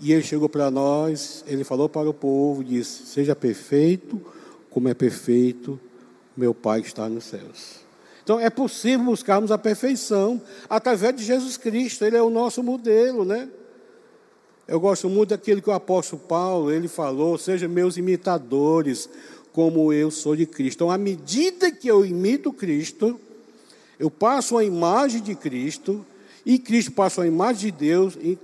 E 0.00 0.12
Ele 0.12 0.22
chegou 0.22 0.48
para 0.48 0.70
nós, 0.70 1.44
Ele 1.44 1.64
falou 1.64 1.88
para 1.88 2.08
o 2.08 2.14
povo, 2.14 2.62
disse: 2.62 3.04
Seja 3.04 3.34
perfeito, 3.34 4.24
como 4.70 4.88
é 4.88 4.94
perfeito 4.94 5.80
meu 6.36 6.54
Pai 6.54 6.82
que 6.82 6.86
está 6.86 7.08
nos 7.08 7.24
céus. 7.24 7.89
Então 8.30 8.38
é 8.38 8.48
possível 8.48 9.06
buscarmos 9.06 9.50
a 9.50 9.58
perfeição 9.58 10.40
através 10.68 11.16
de 11.16 11.24
Jesus 11.24 11.56
Cristo, 11.56 12.04
ele 12.04 12.16
é 12.16 12.22
o 12.22 12.30
nosso 12.30 12.62
modelo, 12.62 13.24
né? 13.24 13.48
Eu 14.68 14.78
gosto 14.78 15.08
muito 15.08 15.30
daquilo 15.30 15.60
que 15.60 15.68
o 15.68 15.72
apóstolo 15.72 16.22
Paulo, 16.28 16.70
ele 16.70 16.86
falou, 16.86 17.36
sejam 17.36 17.68
meus 17.68 17.96
imitadores, 17.96 19.10
como 19.52 19.92
eu 19.92 20.12
sou 20.12 20.36
de 20.36 20.46
Cristo. 20.46 20.76
Então, 20.76 20.92
à 20.92 20.96
medida 20.96 21.72
que 21.72 21.88
eu 21.88 22.06
imito 22.06 22.52
Cristo, 22.52 23.20
eu 23.98 24.08
passo 24.08 24.56
a 24.56 24.62
imagem 24.62 25.20
de 25.20 25.34
Cristo, 25.34 26.06
e 26.46 26.56
Cristo 26.56 26.92
passa 26.92 27.22
a 27.22 27.26
imagem 27.26 27.72
de 27.72 27.78
Deus, 27.78 28.14
e 28.14 28.38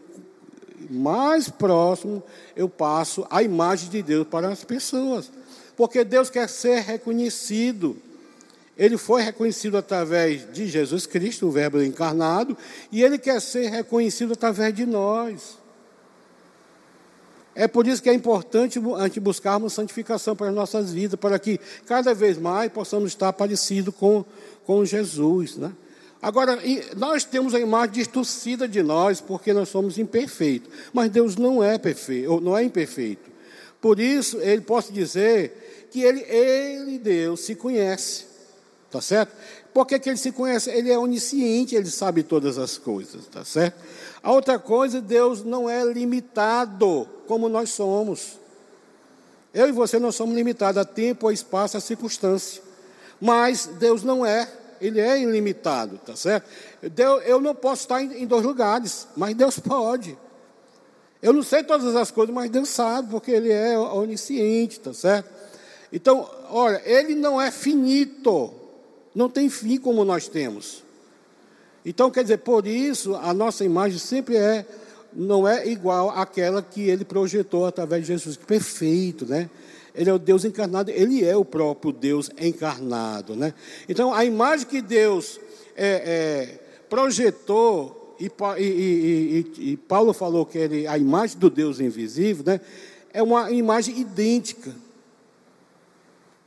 mais 0.91 1.49
próximo 1.49 2.25
eu 2.57 2.69
passo 2.69 3.25
a 3.31 3.41
imagem 3.41 3.89
de 3.89 4.03
Deus 4.03 4.27
para 4.27 4.49
as 4.49 4.65
pessoas. 4.65 5.31
Porque 5.77 6.03
Deus 6.03 6.29
quer 6.29 6.49
ser 6.49 6.81
reconhecido. 6.81 7.97
Ele 8.77 8.99
foi 8.99 9.23
reconhecido 9.23 9.77
através 9.77 10.53
de 10.53 10.67
Jesus 10.67 11.07
Cristo, 11.07 11.47
o 11.47 11.51
Verbo 11.51 11.83
encarnado, 11.83 12.57
e 12.93 13.03
ele 13.03 13.19
quer 13.19 13.41
ser 13.41 13.69
reconhecido 13.69 14.35
através 14.35 14.75
de 14.75 14.85
nós. 14.85 15.59
É 17.55 17.67
por 17.67 17.87
isso 17.87 18.03
que 18.03 18.11
é 18.11 18.13
importante 18.13 18.79
a 18.99 19.05
gente 19.05 19.19
buscarmos 19.19 19.73
santificação 19.73 20.37
para 20.37 20.51
as 20.51 20.55
nossas 20.55 20.93
vidas, 20.93 21.19
para 21.19 21.39
que 21.39 21.59
cada 21.87 22.13
vez 22.13 22.37
mais 22.37 22.71
possamos 22.71 23.13
estar 23.13 23.33
parecidos 23.33 23.95
com, 23.95 24.27
com 24.67 24.85
Jesus. 24.85 25.57
Né? 25.57 25.73
Agora, 26.21 26.59
nós 26.99 27.25
temos 27.25 27.55
a 27.55 27.59
imagem 27.59 27.95
distorcida 27.95 28.69
de 28.69 28.83
nós, 28.83 29.23
porque 29.23 29.55
nós 29.55 29.71
somos 29.71 29.97
imperfeitos. 29.97 30.71
Mas 30.93 31.11
Deus 31.11 31.37
não 31.37 31.65
é 31.65 31.79
perfeito, 31.79 32.41
não 32.43 32.55
é 32.55 32.63
imperfeito. 32.63 33.31
Por 33.81 33.99
isso, 33.99 34.39
ele 34.43 34.61
posso 34.61 34.93
dizer 34.93 35.89
que 35.91 36.03
ele, 36.03 36.21
ele, 36.29 36.99
Deus, 36.99 37.41
se 37.41 37.55
conhece. 37.55 38.26
Tá 38.97 39.03
certo? 39.03 39.33
Porque 39.75 39.99
que 39.99 40.09
ele 40.09 40.17
se 40.17 40.33
conhece? 40.33 40.71
Ele 40.71 40.91
é 40.91 40.99
onisciente, 40.99 41.75
ele 41.75 41.91
sabe 41.91 42.23
todas 42.23 42.57
as 42.57 42.79
coisas, 42.79 43.27
tá 43.27 43.45
certo? 43.45 43.79
A 44.23 44.33
outra 44.33 44.59
coisa, 44.59 45.03
Deus 45.03 45.45
não 45.45 45.69
é 45.69 45.85
limitado 45.85 47.07
como 47.27 47.47
nós 47.47 47.69
somos. 47.69 48.39
Eu 49.53 49.69
e 49.69 49.73
você 49.73 49.99
não 49.99 50.11
somos 50.11 50.35
limitados 50.35 50.81
a 50.81 50.85
tempo, 50.87 51.29
a 51.29 51.33
espaço, 51.33 51.77
a 51.77 51.81
circunstância. 51.81 52.63
Mas 53.21 53.67
Deus 53.67 54.03
não 54.03 54.25
é, 54.25 54.51
Ele 54.81 54.99
é 54.99 55.21
ilimitado, 55.21 55.99
tá 55.99 56.17
certo? 56.17 56.49
Deus, 56.81 57.23
eu 57.27 57.39
não 57.39 57.55
posso 57.55 57.83
estar 57.83 58.03
em, 58.03 58.23
em 58.23 58.27
dois 58.27 58.45
lugares, 58.45 59.07
mas 59.15 59.35
Deus 59.35 59.59
pode. 59.59 60.17
Eu 61.21 61.35
não 61.35 61.43
sei 61.43 61.63
todas 61.63 61.95
as 61.95 62.11
coisas, 62.11 62.35
mas 62.35 62.51
Deus 62.51 62.71
sabe, 62.71 63.11
porque 63.11 63.31
Ele 63.31 63.53
é 63.53 63.79
onisciente, 63.79 64.81
tá 64.81 64.95
certo? 64.95 65.29
Então, 65.93 66.27
olha, 66.49 66.81
Ele 66.87 67.15
não 67.15 67.39
é 67.39 67.51
finito, 67.51 68.55
não 69.17 69.31
tem 69.31 69.49
fim 69.49 69.79
como 69.79 70.05
nós 70.05 70.29
temos. 70.29 70.85
Então, 71.87 72.11
quer 72.11 72.23
dizer, 72.23 72.39
por 72.39 72.67
isso, 72.67 73.17
a 73.17 73.33
nossa 73.33 73.65
imagem 73.65 73.99
sempre 73.99 74.37
é, 74.37 74.67
não 75.11 75.49
é 75.49 75.67
igual 75.67 76.11
àquela 76.11 76.61
que 76.61 76.83
Ele 76.83 77.03
projetou 77.03 77.65
através 77.65 78.03
de 78.03 78.09
Jesus, 78.09 78.37
perfeito, 78.37 79.25
né? 79.25 79.49
Ele 79.95 80.11
é 80.11 80.13
o 80.13 80.19
Deus 80.19 80.45
encarnado, 80.45 80.91
Ele 80.91 81.25
é 81.25 81.35
o 81.35 81.47
próprio 81.47 81.93
Deus 81.93 82.31
encarnado, 82.39 83.35
né? 83.35 83.55
Então, 83.89 84.13
a 84.13 84.23
imagem 84.23 84.67
que 84.67 84.83
Deus 84.83 85.41
é, 85.75 85.87
é, 85.87 86.61
projetou 86.91 88.15
e, 88.21 88.31
e, 88.59 88.63
e, 88.63 89.71
e, 89.73 89.77
Paulo 89.79 90.13
falou 90.13 90.45
que 90.45 90.59
ele, 90.59 90.87
a 90.87 90.99
imagem 90.99 91.39
do 91.39 91.49
Deus 91.49 91.81
invisível, 91.81 92.45
né, 92.45 92.61
é 93.15 93.23
uma 93.23 93.51
imagem 93.51 93.99
idêntica. 93.99 94.75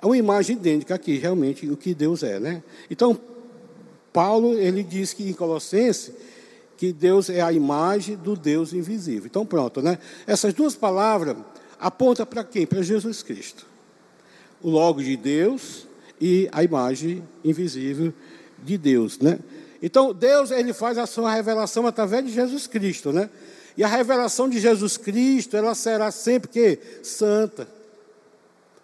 É 0.02 0.06
uma 0.06 0.18
imagem 0.18 0.56
idêntica 0.56 0.96
aqui, 0.96 1.18
realmente, 1.18 1.70
o 1.70 1.76
que 1.76 1.94
Deus 1.94 2.24
é. 2.24 2.40
Né? 2.40 2.64
Então, 2.90 3.20
Paulo, 4.14 4.58
ele 4.58 4.82
diz 4.82 5.14
que 5.14 5.30
em 5.30 5.34
Colossenses, 5.34 6.12
que 6.78 6.94
Deus 6.94 7.30
é 7.30 7.42
a 7.42 7.52
imagem 7.52 8.16
do 8.16 8.36
Deus 8.36 8.72
invisível. 8.72 9.26
Então, 9.26 9.46
pronto, 9.46 9.82
né? 9.82 10.00
Essas 10.26 10.54
duas 10.54 10.76
palavras 10.76 11.36
apontam 11.78 12.26
para 12.26 12.42
quem? 12.42 12.66
Para 12.66 12.82
Jesus 12.82 13.22
Cristo. 13.22 13.66
O 14.62 14.70
logo 14.70 15.04
de 15.04 15.18
Deus 15.18 15.86
e 16.22 16.48
a 16.54 16.64
imagem 16.64 17.22
invisível 17.44 18.14
de 18.64 18.78
Deus, 18.78 19.20
né? 19.20 19.40
Então, 19.82 20.14
Deus 20.14 20.52
ele 20.52 20.72
faz 20.72 20.98
a 20.98 21.06
sua 21.06 21.34
revelação 21.34 21.86
através 21.86 22.26
de 22.26 22.32
Jesus 22.32 22.68
Cristo, 22.68 23.12
né? 23.12 23.30
E 23.76 23.84
a 23.84 23.88
revelação 23.88 24.50
de 24.50 24.60
Jesus 24.60 24.96
Cristo, 24.96 25.58
ela 25.58 25.76
será 25.76 26.12
sempre 26.12 26.50
que 26.50 26.80
santa. 27.04 27.68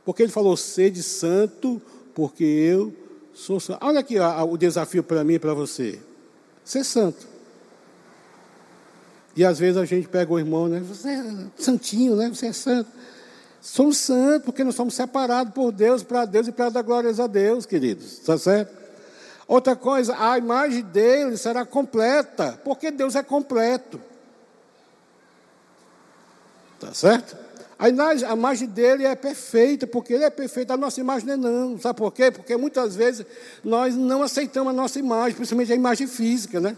Porque 0.06 0.24
ele 0.24 0.32
falou: 0.32 0.56
"Sede 0.56 1.04
santo, 1.04 1.82
porque 2.14 2.44
eu 2.44 2.94
sou 3.34 3.60
santo". 3.60 3.84
Olha 3.84 4.00
aqui 4.00 4.20
ó, 4.20 4.46
o 4.46 4.58
desafio 4.58 5.04
para 5.04 5.24
mim 5.24 5.34
e 5.34 5.40
para 5.40 5.54
você. 5.54 6.00
Ser 6.64 6.84
santo. 6.84 7.28
E 9.36 9.44
às 9.44 9.60
vezes 9.60 9.76
a 9.76 9.84
gente 9.84 10.08
pega 10.08 10.32
o 10.32 10.40
irmão, 10.40 10.68
né? 10.68 10.80
Você 10.80 11.10
é 11.10 11.24
santinho, 11.58 12.16
né? 12.16 12.30
Você 12.30 12.48
é 12.48 12.54
santo. 12.54 12.90
Somos 13.62 13.98
santos 13.98 14.46
porque 14.46 14.64
nós 14.64 14.76
somos 14.76 14.94
separados 14.94 15.54
por 15.54 15.72
Deus, 15.72 16.04
para 16.04 16.24
Deus 16.24 16.48
e 16.48 16.52
para 16.52 16.70
dar 16.70 16.84
glórias 16.84 17.20
a 17.20 17.28
Deus, 17.28 17.66
queridos. 17.66 18.20
Está 18.20 18.38
certo? 18.38 18.72
Outra 19.48 19.76
coisa, 19.76 20.16
a 20.18 20.38
imagem 20.38 20.84
dele 20.84 21.36
será 21.36 21.66
completa, 21.66 22.60
porque 22.64 22.90
Deus 22.92 23.16
é 23.16 23.24
completo. 23.24 24.00
Tá 26.80 26.94
certo? 26.94 27.45
A 27.78 27.90
imagem, 27.90 28.68
dele 28.70 29.06
é 29.06 29.16
perfeita, 29.16 29.86
porque 29.86 30.14
ele 30.14 30.24
é 30.24 30.30
perfeito, 30.30 30.72
a 30.72 30.78
nossa 30.78 31.00
imagem 31.00 31.28
não 31.28 31.34
é 31.34 31.38
não. 31.38 31.80
Sabe 31.80 31.98
por 31.98 32.12
quê? 32.12 32.32
Porque 32.32 32.56
muitas 32.56 32.96
vezes 32.96 33.26
nós 33.64 33.96
não 33.96 34.24
aceitamos 34.24 34.72
a 34.72 34.74
nossa 34.74 34.98
imagem, 34.98 35.36
principalmente 35.36 35.74
a 35.74 35.76
imagem 35.76 36.08
física, 36.08 36.60
né? 36.60 36.78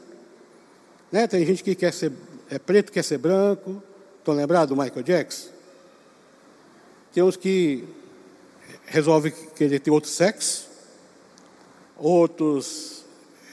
né? 1.12 1.27
Tem 1.27 1.45
gente 1.45 1.63
que 1.63 1.75
quer 1.75 1.93
ser 1.93 2.12
é 2.49 2.57
preto, 2.57 2.91
quer 2.91 3.03
ser 3.03 3.17
branco. 3.17 3.81
Estão 4.19 4.33
lembrados 4.33 4.75
do 4.75 4.81
Michael 4.81 5.03
Jackson? 5.03 5.49
Tem 7.13 7.23
uns 7.23 7.38
que 7.38 7.83
resolvem 8.86 9.33
querer 9.55 9.79
ter 9.79 9.91
outro 9.91 10.10
sexo 10.10 10.67
outros 11.97 13.03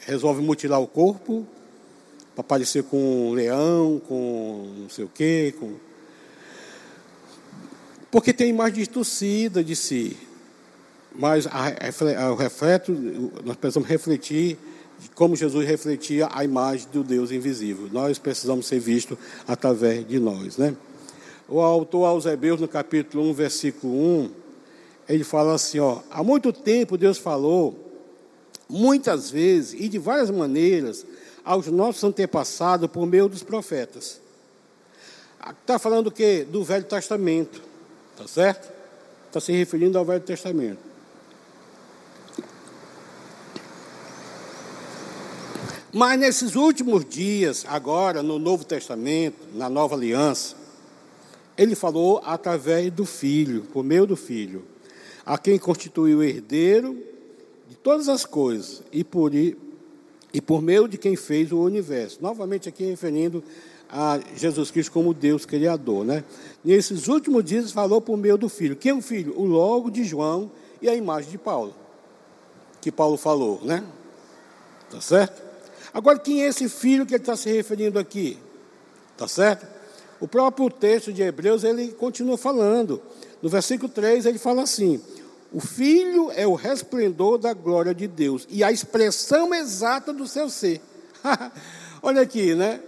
resolvem 0.07 0.44
mutilar 0.44 0.80
o 0.80 0.87
corpo 0.87 1.46
para 2.35 2.44
parecer 2.44 2.85
com 2.85 3.30
um 3.30 3.33
leão, 3.33 4.00
com 4.07 4.72
não 4.76 4.88
sei 4.88 5.04
o 5.04 5.09
quê. 5.09 5.54
Com... 5.59 5.74
Porque 8.14 8.33
tem 8.33 8.48
imagem 8.48 8.77
distorcida 8.77 9.64
de 9.64 9.74
si. 9.74 10.16
Mas 11.12 11.46
o 11.46 12.35
refleto, 12.37 12.92
nós 13.44 13.57
precisamos 13.57 13.88
refletir 13.88 14.57
como 15.16 15.35
Jesus 15.35 15.66
refletia 15.66 16.29
a 16.31 16.44
imagem 16.44 16.87
do 16.92 17.03
Deus 17.03 17.33
invisível. 17.33 17.88
Nós 17.90 18.16
precisamos 18.16 18.66
ser 18.66 18.79
vistos 18.79 19.18
através 19.48 20.07
de 20.07 20.20
nós. 20.20 20.57
Né? 20.57 20.77
O 21.48 21.59
autor 21.61 22.05
aos 22.05 22.24
Hebreus, 22.24 22.61
no 22.61 22.68
capítulo 22.68 23.29
1, 23.31 23.33
versículo 23.33 23.92
1, 23.92 24.31
ele 25.09 25.24
fala 25.24 25.55
assim: 25.55 25.81
ó, 25.81 25.98
há 26.09 26.22
muito 26.22 26.53
tempo 26.53 26.96
Deus 26.96 27.18
falou 27.18 27.77
muitas 28.68 29.29
vezes 29.29 29.74
e 29.77 29.88
de 29.88 29.98
várias 29.98 30.31
maneiras 30.31 31.05
aos 31.44 31.66
nossos 31.66 32.05
antepassados 32.05 32.88
por 32.88 33.09
meio 33.09 33.29
dos 33.29 33.42
profetas. 33.42 34.20
Está 35.62 35.81
falando 35.81 36.07
o 36.07 36.12
quê? 36.12 36.46
Do 36.48 36.62
Velho 36.62 36.85
Testamento, 36.85 37.74
tá 38.16 38.27
certo? 38.27 38.72
Está 39.27 39.40
se 39.40 39.53
referindo 39.53 39.98
ao 39.98 40.05
Velho 40.05 40.20
Testamento. 40.20 40.79
Mas 45.92 46.18
nesses 46.18 46.57
últimos 46.57 47.05
dias, 47.05 47.64
agora 47.68 48.20
no 48.20 48.37
Novo 48.37 48.64
Testamento, 48.64 49.37
na 49.55 49.70
Nova 49.70 49.94
Aliança, 49.94 50.57
ele 51.57 51.77
falou 51.77 52.20
através 52.24 52.90
do 52.90 53.07
Filho, 53.07 53.62
por 53.72 53.85
meio 53.85 54.05
do 54.05 54.16
Filho, 54.16 54.64
a 55.24 55.38
quem 55.38 55.57
constituiu 55.57 56.18
o 56.18 56.22
herdeiro 56.24 57.00
de 57.68 57.77
todas 57.77 58.09
as 58.09 58.24
coisas 58.24 58.83
e 58.92 59.05
por, 59.05 59.33
e 59.33 59.57
por 60.44 60.61
meio 60.61 60.88
de 60.88 60.98
quem 60.98 61.14
fez 61.14 61.53
o 61.53 61.61
universo. 61.61 62.18
Novamente 62.20 62.68
aqui 62.68 62.85
referindo 62.85 63.42
a 63.96 64.18
Jesus 64.35 64.72
Cristo 64.72 64.90
como 64.90 65.14
Deus 65.14 65.46
Criador. 65.46 66.04
Né? 66.04 66.24
Nesses 66.64 67.07
últimos 67.07 67.44
dias 67.44 67.70
falou 67.70 68.00
por 68.00 68.16
meio 68.16 68.37
do 68.37 68.48
Filho. 68.48 68.74
Quem 68.74 68.90
é 68.90 68.94
o 68.94 69.00
Filho? 69.00 69.38
O 69.38 69.44
logo 69.44 69.88
de 69.88 70.02
João 70.02 70.50
e 70.83 70.88
a 70.88 70.94
imagem 70.96 71.30
de 71.30 71.38
Paulo. 71.38 71.72
Que 72.80 72.90
Paulo 72.90 73.16
falou, 73.16 73.61
né? 73.62 73.85
Tá 74.90 75.00
certo? 75.00 75.40
Agora, 75.92 76.18
quem 76.18 76.42
é 76.42 76.48
esse 76.48 76.68
filho 76.68 77.07
que 77.07 77.14
ele 77.14 77.22
está 77.22 77.37
se 77.37 77.48
referindo 77.52 77.96
aqui? 77.96 78.37
Tá 79.16 79.28
certo? 79.28 79.64
O 80.20 80.26
próprio 80.26 80.68
texto 80.68 81.12
de 81.12 81.22
Hebreus, 81.22 81.62
ele 81.62 81.92
continua 81.92 82.37
falando. 82.37 83.00
No 83.40 83.48
versículo 83.48 83.88
3, 83.88 84.26
ele 84.26 84.38
fala 84.38 84.62
assim: 84.62 85.00
o 85.52 85.61
Filho 85.61 86.33
é 86.35 86.44
o 86.46 86.54
resplendor 86.54 87.38
da 87.38 87.54
glória 87.54 87.94
de 87.94 88.09
Deus 88.09 88.44
e 88.50 88.64
a 88.64 88.72
expressão 88.72 89.54
exata 89.54 90.12
do 90.12 90.26
seu 90.26 90.50
ser. 90.50 90.80
Olha 92.02 92.22
aqui, 92.22 92.57
né? 92.57 92.80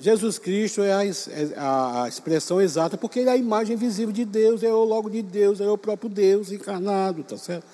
Jesus 0.00 0.38
Cristo 0.38 0.82
é 0.82 0.92
a, 0.92 1.04
é 1.04 1.12
a, 1.58 2.06
expressão 2.08 2.58
exata, 2.58 2.96
porque 2.96 3.20
ele 3.20 3.28
é 3.28 3.32
a 3.32 3.36
imagem 3.36 3.76
visível 3.76 4.12
de 4.12 4.24
Deus, 4.24 4.62
é 4.62 4.72
o 4.72 4.82
logo 4.82 5.10
de 5.10 5.20
Deus, 5.20 5.60
é 5.60 5.68
o 5.68 5.76
próprio 5.76 6.08
Deus 6.08 6.50
encarnado, 6.50 7.22
tá 7.22 7.36
certo? 7.36 7.64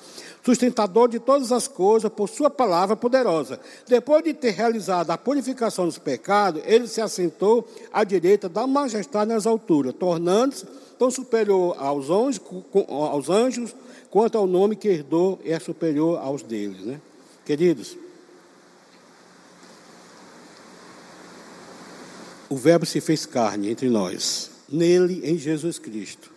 Sustentador 0.44 1.08
de 1.08 1.20
todas 1.20 1.52
as 1.52 1.68
coisas 1.68 2.10
por 2.10 2.28
sua 2.28 2.50
palavra 2.50 2.96
poderosa. 2.96 3.60
Depois 3.86 4.24
de 4.24 4.34
ter 4.34 4.50
realizado 4.50 5.10
a 5.10 5.18
purificação 5.18 5.86
dos 5.86 5.98
pecados, 5.98 6.62
ele 6.64 6.88
se 6.88 7.00
assentou 7.00 7.66
à 7.92 8.02
direita 8.02 8.48
da 8.48 8.66
majestade 8.66 9.32
nas 9.32 9.46
alturas, 9.46 9.94
tornando-se 9.94 10.66
tão 10.98 11.10
superior 11.10 11.76
aos 11.78 12.10
anjos, 12.10 12.40
aos 12.88 13.30
anjos 13.30 13.74
quanto 14.10 14.36
ao 14.36 14.46
nome 14.48 14.74
que 14.74 14.88
herdou, 14.88 15.38
é 15.44 15.58
superior 15.60 16.18
aos 16.18 16.42
deles. 16.42 16.80
Né? 16.80 17.00
Queridos, 17.44 17.96
o 22.48 22.56
Verbo 22.56 22.86
se 22.86 23.00
fez 23.00 23.26
carne 23.26 23.70
entre 23.70 23.88
nós, 23.88 24.50
nele, 24.68 25.20
em 25.24 25.36
Jesus 25.36 25.78
Cristo. 25.78 26.30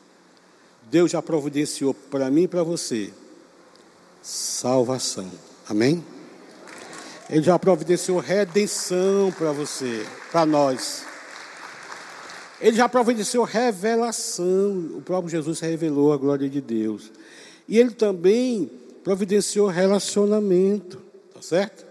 Deus 0.89 1.11
já 1.11 1.21
providenciou 1.21 1.93
para 1.93 2.31
mim 2.31 2.43
e 2.43 2.47
para 2.47 2.63
você 2.63 3.11
salvação. 4.21 5.29
Amém? 5.67 6.03
Ele 7.29 7.43
já 7.43 7.59
providenciou 7.59 8.19
redenção 8.19 9.31
para 9.37 9.51
você, 9.51 10.05
para 10.31 10.45
nós. 10.45 11.03
Ele 12.59 12.75
já 12.75 12.89
providenciou 12.89 13.43
revelação. 13.43 14.97
O 14.97 15.01
próprio 15.01 15.29
Jesus 15.29 15.59
revelou 15.59 16.11
a 16.11 16.17
glória 16.17 16.49
de 16.49 16.59
Deus. 16.59 17.11
E 17.67 17.77
ele 17.77 17.91
também 17.91 18.69
providenciou 19.03 19.67
relacionamento, 19.67 20.99
tá 21.33 21.41
certo? 21.41 21.85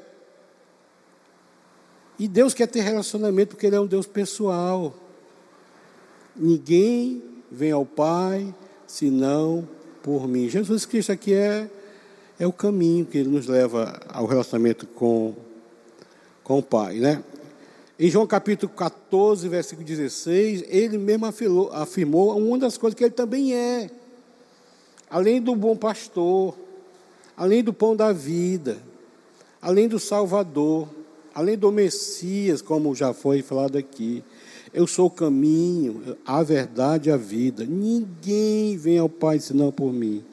E 2.19 2.27
Deus 2.27 2.53
quer 2.53 2.67
ter 2.67 2.81
relacionamento 2.81 3.51
porque 3.51 3.67
Ele 3.67 3.77
é 3.77 3.81
um 3.81 3.87
Deus 3.87 4.07
pessoal. 4.07 4.95
Ninguém 6.35 7.23
vem 7.51 7.71
ao 7.71 7.87
Pai 7.87 8.53
senão 8.87 9.69
por 10.03 10.27
mim. 10.27 10.49
Jesus 10.49 10.85
Cristo 10.85 11.13
aqui 11.13 11.33
é, 11.33 11.71
é 12.39 12.47
o 12.47 12.53
caminho 12.53 13.07
que 13.07 13.19
Ele 13.19 13.29
nos 13.29 13.47
leva 13.47 14.01
ao 14.09 14.27
relacionamento 14.27 14.87
com, 14.87 15.35
com 16.43 16.59
o 16.59 16.63
Pai, 16.63 16.97
né? 16.97 17.23
Em 18.01 18.09
João 18.09 18.29
capítulo 18.29 18.73
14, 18.73 19.49
versículo 19.49 19.85
16, 19.85 20.65
ele 20.69 20.97
mesmo 20.97 21.27
afirmou, 21.27 21.73
afirmou 21.73 22.39
uma 22.39 22.57
das 22.57 22.79
coisas 22.79 22.97
que 22.97 23.03
ele 23.03 23.11
também 23.11 23.53
é. 23.55 23.91
além 25.11 25.43
do 25.43 25.57
bom 25.57 25.77
pastor, 25.77 26.57
além 27.37 27.61
do 27.61 27.73
pão 27.73 27.97
da 27.97 28.13
vida, 28.13 28.79
além 29.61 29.89
do 29.89 29.99
Salvador, 29.99 30.89
além 31.39 31.57
do 31.57 31.71
Messias, 31.71 32.61
como 32.61 32.97
já 32.97 33.15
foi 33.15 33.43
falado 33.43 33.79
aqui. 33.79 34.25
Eu 34.75 34.89
sou 34.89 35.07
o 35.07 35.11
caminho, 35.11 36.17
a 36.27 36.43
verdade 36.43 37.11
e 37.11 37.13
a 37.13 37.17
vida. 37.17 37.65
Ninguém 37.65 38.77
vem 38.77 38.99
ao 38.99 39.09
Pai 39.09 39.39
senão 39.39 39.71
por 39.71 39.93
mim. 39.93 40.25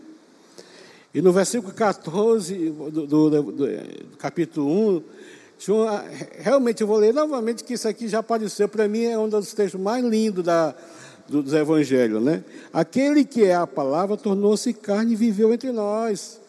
E 1.13 1.21
no 1.21 1.31
versículo 1.31 1.71
14 1.71 2.55
do, 2.55 2.89
do, 2.89 3.29
do, 3.29 3.51
do 3.51 4.17
capítulo 4.17 4.97
1, 4.97 5.03
João, 5.59 5.87
realmente 6.39 6.81
eu 6.81 6.87
vou 6.87 6.97
ler 6.97 7.13
novamente 7.13 7.63
que 7.63 7.75
isso 7.75 7.87
aqui 7.87 8.07
já 8.07 8.17
apareceu, 8.17 8.67
para 8.67 8.87
mim 8.87 9.03
é 9.03 9.15
um 9.15 9.29
dos 9.29 9.53
textos 9.53 9.79
mais 9.79 10.03
lindos 10.03 10.43
da, 10.43 10.73
dos 11.29 11.53
evangelhos, 11.53 12.23
né? 12.23 12.43
Aquele 12.73 13.23
que 13.23 13.43
é 13.43 13.53
a 13.53 13.67
palavra 13.67 14.17
tornou-se 14.17 14.73
carne 14.73 15.13
e 15.13 15.15
viveu 15.15 15.53
entre 15.53 15.71
nós. 15.71 16.41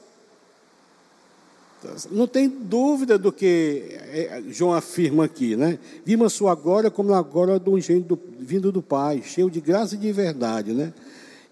Não 2.10 2.26
tem 2.26 2.48
dúvida 2.48 3.18
do 3.18 3.32
que 3.32 3.84
é, 3.90 4.42
João 4.48 4.72
afirma 4.72 5.24
aqui, 5.24 5.56
né? 5.56 5.78
Vimos 6.04 6.32
sua 6.32 6.54
glória 6.54 6.90
como 6.90 7.12
a 7.14 7.22
glória 7.22 7.58
do 7.58 7.76
engenho 7.76 8.06
vindo 8.38 8.70
do 8.70 8.82
Pai, 8.82 9.22
cheio 9.24 9.50
de 9.50 9.60
graça 9.60 9.94
e 9.94 9.98
de 9.98 10.12
verdade, 10.12 10.72
né? 10.72 10.92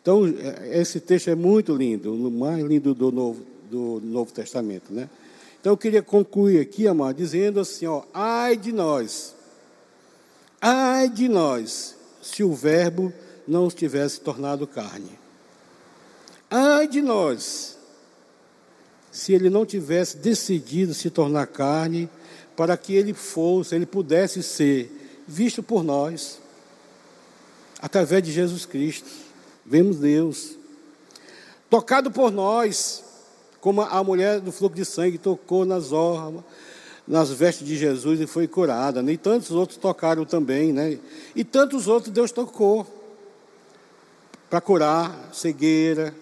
Então, 0.00 0.26
é, 0.26 0.80
esse 0.80 1.00
texto 1.00 1.28
é 1.28 1.34
muito 1.34 1.74
lindo, 1.74 2.14
o 2.14 2.30
mais 2.30 2.64
lindo 2.64 2.94
do 2.94 3.10
Novo, 3.10 3.42
do 3.70 4.00
Novo 4.04 4.32
Testamento, 4.32 4.92
né? 4.92 5.08
Então, 5.60 5.72
eu 5.72 5.76
queria 5.76 6.02
concluir 6.02 6.60
aqui, 6.60 6.86
amado, 6.86 7.16
dizendo 7.16 7.58
assim, 7.58 7.86
ó, 7.86 8.02
ai 8.12 8.56
de 8.56 8.70
nós, 8.70 9.34
ai 10.60 11.08
de 11.08 11.28
nós, 11.28 11.96
se 12.20 12.44
o 12.44 12.52
verbo 12.52 13.12
não 13.48 13.68
tivesse 13.68 14.20
tornado 14.20 14.66
carne. 14.66 15.10
Ai 16.50 16.86
de 16.86 17.00
nós, 17.00 17.73
se 19.14 19.32
ele 19.32 19.48
não 19.48 19.64
tivesse 19.64 20.16
decidido 20.16 20.92
se 20.92 21.08
tornar 21.08 21.46
carne, 21.46 22.10
para 22.56 22.76
que 22.76 22.94
ele 22.94 23.14
fosse, 23.14 23.72
ele 23.72 23.86
pudesse 23.86 24.42
ser 24.42 24.90
visto 25.26 25.62
por 25.62 25.84
nós, 25.84 26.40
através 27.80 28.24
de 28.24 28.32
Jesus 28.32 28.66
Cristo. 28.66 29.08
Vemos 29.64 29.98
Deus, 29.98 30.56
tocado 31.70 32.10
por 32.10 32.32
nós, 32.32 33.04
como 33.60 33.82
a 33.82 34.02
mulher 34.02 34.40
do 34.40 34.50
fluxo 34.50 34.74
de 34.74 34.84
sangue 34.84 35.16
tocou 35.16 35.64
nas 35.64 35.92
ormas, 35.92 36.42
nas 37.06 37.30
vestes 37.30 37.64
de 37.64 37.76
Jesus 37.76 38.20
e 38.20 38.26
foi 38.26 38.48
curada. 38.48 39.00
Né? 39.00 39.12
E 39.12 39.16
tantos 39.16 39.52
outros 39.52 39.78
tocaram 39.78 40.24
também, 40.24 40.72
né? 40.72 40.98
E 41.36 41.44
tantos 41.44 41.86
outros 41.86 42.12
Deus 42.12 42.32
tocou 42.32 42.84
para 44.50 44.60
curar 44.60 45.30
cegueira, 45.32 46.12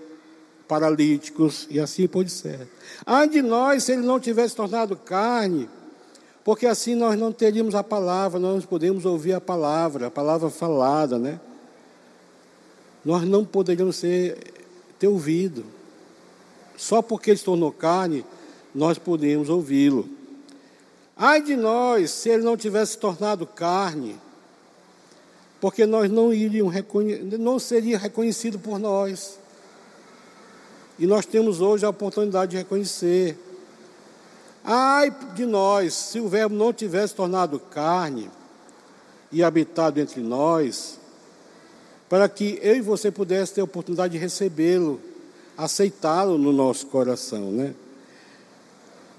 paralíticos 0.72 1.66
e 1.68 1.78
assim 1.78 2.08
por 2.08 2.26
ser. 2.30 2.66
Ai 3.04 3.28
de 3.28 3.42
nós 3.42 3.84
se 3.84 3.92
ele 3.92 4.00
não 4.00 4.18
tivesse 4.18 4.56
tornado 4.56 4.96
carne, 4.96 5.68
porque 6.42 6.64
assim 6.64 6.94
nós 6.94 7.18
não 7.18 7.30
teríamos 7.30 7.74
a 7.74 7.84
palavra, 7.84 8.40
nós 8.40 8.54
não 8.54 8.62
podemos 8.62 9.04
ouvir 9.04 9.34
a 9.34 9.40
palavra, 9.40 10.06
a 10.06 10.10
palavra 10.10 10.48
falada, 10.48 11.18
né? 11.18 11.38
Nós 13.04 13.22
não 13.24 13.44
poderíamos 13.44 13.96
ser, 13.96 14.38
ter 14.98 15.08
ouvido. 15.08 15.62
Só 16.74 17.02
porque 17.02 17.32
ele 17.32 17.36
se 17.36 17.44
tornou 17.44 17.70
carne, 17.70 18.24
nós 18.74 18.96
podemos 18.96 19.50
ouvi-lo. 19.50 20.08
Ai 21.14 21.42
de 21.42 21.54
nós 21.54 22.12
se 22.12 22.30
ele 22.30 22.44
não 22.44 22.56
tivesse 22.56 22.96
tornado 22.96 23.46
carne, 23.46 24.18
porque 25.60 25.84
nós 25.84 26.10
não 26.10 26.32
iríamos 26.32 26.74
não 27.38 27.58
seria 27.58 27.98
reconhecido 27.98 28.58
por 28.58 28.78
nós. 28.78 29.41
E 30.98 31.06
nós 31.06 31.26
temos 31.26 31.60
hoje 31.60 31.84
a 31.84 31.88
oportunidade 31.88 32.52
de 32.52 32.56
reconhecer. 32.58 33.38
Ai 34.64 35.10
de 35.34 35.44
nós, 35.44 35.94
se 35.94 36.20
o 36.20 36.28
Verbo 36.28 36.54
não 36.54 36.72
tivesse 36.72 37.14
tornado 37.14 37.58
carne 37.58 38.30
e 39.30 39.42
habitado 39.42 39.98
entre 39.98 40.20
nós, 40.20 40.98
para 42.08 42.28
que 42.28 42.58
eu 42.62 42.76
e 42.76 42.80
você 42.80 43.10
pudesse 43.10 43.54
ter 43.54 43.62
a 43.62 43.64
oportunidade 43.64 44.12
de 44.12 44.18
recebê-lo, 44.18 45.00
aceitá-lo 45.56 46.36
no 46.38 46.52
nosso 46.52 46.86
coração, 46.86 47.50
né? 47.50 47.74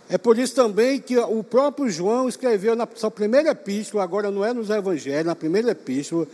É 0.10 0.18
por 0.18 0.38
isso 0.38 0.54
também 0.54 1.00
que 1.00 1.18
o 1.18 1.44
próprio 1.44 1.90
João 1.90 2.30
escreveu 2.30 2.76
na 2.76 2.88
sua 2.94 3.10
primeira 3.10 3.52
epístola, 3.52 4.04
agora 4.04 4.30
não 4.30 4.46
é 4.46 4.54
nos 4.54 4.70
evangelhos, 4.70 5.26
na 5.26 5.36
primeira 5.36 5.72
epístola, 5.72 6.28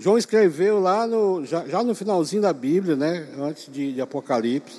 João 0.00 0.16
escreveu 0.16 0.80
lá 0.80 1.06
no, 1.06 1.44
já, 1.44 1.66
já, 1.66 1.84
no 1.84 1.94
finalzinho 1.94 2.40
da 2.40 2.54
Bíblia, 2.54 2.96
né, 2.96 3.28
antes 3.38 3.70
de, 3.70 3.92
de, 3.92 4.00
Apocalipse, 4.00 4.78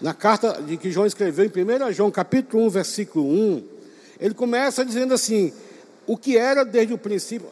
na 0.00 0.14
carta 0.14 0.62
de 0.62 0.76
que 0.76 0.92
João 0.92 1.06
escreveu 1.06 1.44
em 1.44 1.48
1 1.48 1.92
João 1.92 2.08
capítulo 2.08 2.64
1, 2.66 2.70
versículo 2.70 3.26
1, 3.26 3.64
ele 4.20 4.32
começa 4.32 4.84
dizendo 4.84 5.12
assim, 5.12 5.52
o 6.06 6.16
que 6.16 6.38
era 6.38 6.64
desde 6.64 6.94
o 6.94 6.98
princípio, 6.98 7.48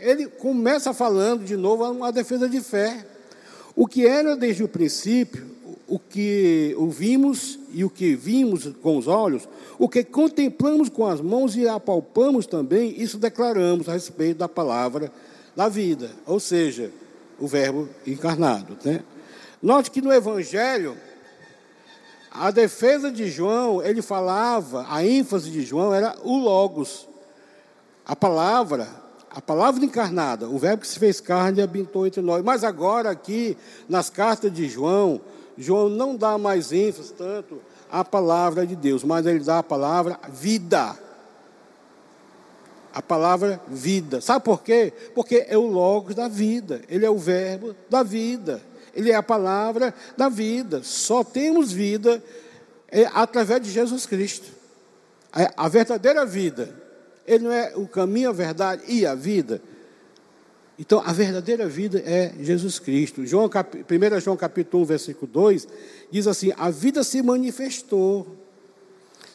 ele 0.00 0.26
começa 0.26 0.94
falando 0.94 1.44
de 1.44 1.58
novo 1.58 1.84
uma 1.90 2.10
defesa 2.10 2.48
de 2.48 2.62
fé. 2.62 3.04
O 3.76 3.86
que 3.86 4.06
era 4.06 4.34
desde 4.34 4.64
o 4.64 4.68
princípio, 4.68 5.44
o 5.86 5.98
que 5.98 6.74
ouvimos 6.78 7.58
e 7.70 7.84
o 7.84 7.90
que 7.90 8.16
vimos 8.16 8.70
com 8.80 8.96
os 8.96 9.06
olhos, 9.06 9.46
o 9.78 9.90
que 9.90 10.02
contemplamos 10.02 10.88
com 10.88 11.06
as 11.06 11.20
mãos 11.20 11.54
e 11.54 11.68
apalpamos 11.68 12.46
também, 12.46 12.98
isso 12.98 13.18
declaramos 13.18 13.90
a 13.90 13.92
respeito 13.92 14.38
da 14.38 14.48
palavra 14.48 15.12
da 15.54 15.68
vida, 15.68 16.10
ou 16.26 16.40
seja, 16.40 16.90
o 17.38 17.46
Verbo 17.46 17.88
encarnado. 18.06 18.76
Né? 18.84 19.02
Note 19.62 19.90
que 19.90 20.00
no 20.00 20.12
Evangelho, 20.12 20.96
a 22.30 22.50
defesa 22.50 23.10
de 23.10 23.30
João, 23.30 23.82
ele 23.82 24.02
falava, 24.02 24.86
a 24.88 25.04
ênfase 25.04 25.50
de 25.50 25.62
João 25.62 25.94
era 25.94 26.16
o 26.22 26.36
Logos, 26.36 27.08
a 28.04 28.16
palavra, 28.16 28.88
a 29.30 29.40
palavra 29.40 29.84
encarnada, 29.84 30.48
o 30.48 30.58
Verbo 30.58 30.82
que 30.82 30.88
se 30.88 30.98
fez 30.98 31.20
carne 31.20 31.60
e 31.60 31.62
habitou 31.62 32.06
entre 32.06 32.20
nós. 32.20 32.42
Mas 32.42 32.64
agora, 32.64 33.10
aqui, 33.10 33.56
nas 33.88 34.10
cartas 34.10 34.52
de 34.52 34.68
João, 34.68 35.20
João 35.56 35.88
não 35.88 36.16
dá 36.16 36.36
mais 36.36 36.72
ênfase 36.72 37.12
tanto 37.12 37.60
à 37.90 38.04
palavra 38.04 38.66
de 38.66 38.74
Deus, 38.74 39.04
mas 39.04 39.24
ele 39.24 39.40
dá 39.40 39.58
a 39.58 39.62
palavra 39.62 40.18
vida 40.28 41.03
a 42.94 43.02
palavra 43.02 43.60
vida. 43.66 44.20
Sabe 44.20 44.44
por 44.44 44.62
quê? 44.62 44.92
Porque 45.14 45.44
é 45.48 45.58
o 45.58 45.66
logos 45.66 46.14
da 46.14 46.28
vida, 46.28 46.80
ele 46.88 47.04
é 47.04 47.10
o 47.10 47.18
verbo 47.18 47.74
da 47.90 48.04
vida, 48.04 48.62
ele 48.94 49.10
é 49.10 49.16
a 49.16 49.22
palavra 49.22 49.92
da 50.16 50.28
vida. 50.28 50.80
Só 50.84 51.24
temos 51.24 51.72
vida 51.72 52.22
é, 52.88 53.10
através 53.12 53.60
de 53.62 53.70
Jesus 53.70 54.06
Cristo. 54.06 54.46
A, 55.56 55.68
verdadeira 55.68 56.24
vida, 56.24 56.72
ele 57.26 57.42
não 57.42 57.52
é 57.52 57.72
o 57.74 57.88
caminho, 57.88 58.28
a 58.30 58.32
verdade 58.32 58.84
e 58.86 59.04
a 59.04 59.16
vida. 59.16 59.60
Então, 60.78 61.02
a 61.04 61.12
verdadeira 61.12 61.66
vida 61.66 62.00
é 62.06 62.32
Jesus 62.40 62.78
Cristo. 62.78 63.26
João, 63.26 63.46
1 63.50 64.20
João 64.20 64.36
capítulo 64.36 64.84
1, 64.84 64.86
versículo 64.86 65.26
2, 65.32 65.66
diz 66.12 66.28
assim: 66.28 66.52
a 66.56 66.70
vida 66.70 67.02
se 67.02 67.20
manifestou. 67.20 68.38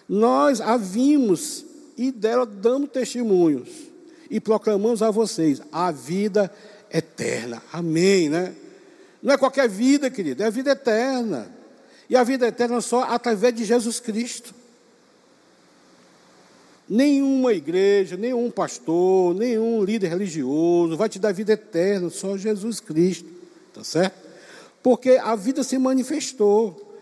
Nós 0.08 0.62
a 0.62 0.78
vimos 0.78 1.66
e 2.00 2.14
dela 2.14 2.46
damos 2.46 2.92
testemunhos 2.92 3.68
e 4.32 4.40
proclamamos 4.40 5.02
a 5.02 5.12
vocês 5.12 5.62
a 5.70 5.92
vida 5.92 6.50
eterna. 6.90 7.62
Amém, 7.74 8.30
né? 8.30 8.56
Não 9.22 9.34
é 9.34 9.38
qualquer 9.38 9.68
vida, 9.68 10.10
querido, 10.10 10.42
é 10.42 10.46
a 10.46 10.50
vida 10.50 10.72
eterna. 10.72 11.54
E 12.10 12.16
a 12.16 12.24
vida 12.24 12.48
eterna 12.48 12.80
só 12.80 13.04
através 13.04 13.54
de 13.54 13.66
Jesus 13.66 14.00
Cristo. 14.00 14.56
Nenhuma 16.88 17.52
igreja, 17.52 18.16
nenhum 18.16 18.50
pastor, 18.50 19.36
nenhum 19.36 19.84
líder 19.84 20.08
religioso 20.08 20.96
vai 20.96 21.10
te 21.10 21.20
dar 21.20 21.34
vida 21.34 21.52
eterna, 21.52 22.10
só 22.10 22.38
Jesus 22.38 22.80
Cristo, 22.80 23.28
tá 23.74 23.84
certo? 23.84 24.26
Porque 24.82 25.20
a 25.22 25.36
vida 25.36 25.64
se 25.64 25.78
manifestou. 25.78 26.96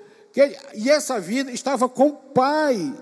E 0.73 0.89
essa 0.89 1.19
vida 1.19 1.51
estava 1.51 1.87
com 1.87 2.07
o 2.07 2.13
Pai 2.13 2.95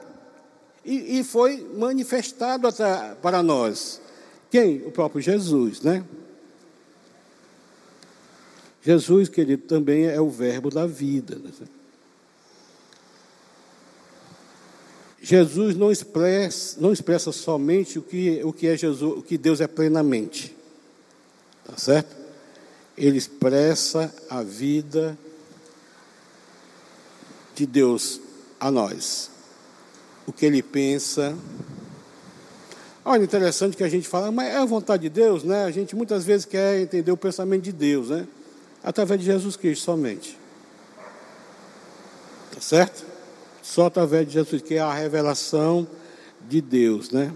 e, 0.86 1.20
e 1.20 1.24
foi 1.24 1.68
manifestado 1.76 2.68
para 3.22 3.42
nós. 3.42 4.00
Quem? 4.52 4.84
O 4.86 4.92
próprio 4.92 5.20
Jesus, 5.20 5.82
né? 5.82 6.06
Jesus, 8.84 9.28
querido, 9.28 9.64
também 9.64 10.06
é 10.06 10.22
o 10.22 10.30
verbo 10.30 10.70
da 10.70 10.86
vida. 10.86 11.38
Né? 11.38 11.52
Jesus 15.20 15.76
não 15.76 15.92
expressa, 15.92 16.80
não 16.80 16.94
expressa 16.94 17.32
somente 17.32 17.98
o 17.98 18.04
que, 18.04 18.42
o 18.44 18.54
que 18.54 18.68
é 18.68 18.78
Jesus, 18.78 19.18
o 19.18 19.24
que 19.24 19.40
Deus 19.40 19.60
é 19.60 19.68
plenamente. 19.68 20.56
Tá 21.66 21.76
certo? 21.78 22.16
Ele 22.96 23.18
expressa 23.18 24.14
a 24.30 24.44
vida 24.44 25.18
de 27.56 27.66
Deus 27.66 28.22
a 28.60 28.70
nós 28.70 29.35
o 30.28 30.34
que 30.34 30.46
ele 30.46 30.62
pensa. 30.62 31.36
Olha, 33.04 33.24
interessante 33.24 33.78
que 33.78 33.84
a 33.84 33.90
gente 33.90 34.08
fala, 34.08 34.32
mas 34.32 34.48
é 34.48 34.58
a 34.58 34.66
vontade 34.66 35.04
de 35.04 35.10
Deus, 35.10 35.44
né? 35.44 35.66
A 35.66 35.72
gente 35.72 35.96
muitas 35.96 36.26
vezes 36.26 36.46
quer 36.46 36.80
entender 36.80 37.12
o 37.12 37.18
pensamento 37.18 37.64
de 37.64 37.72
Deus, 37.72 38.10
né? 38.10 38.28
Através 38.84 39.20
de 39.20 39.26
Jesus 39.28 39.56
Cristo 39.56 39.84
somente. 39.84 40.38
Tá 42.54 42.60
certo? 42.60 43.06
Só 43.62 43.86
através 43.86 44.28
de 44.28 44.34
Jesus, 44.34 44.62
que 44.62 44.76
é 44.76 44.80
a 44.80 44.94
revelação 44.94 45.88
de 46.48 46.62
Deus, 46.62 47.12
né? 47.12 47.32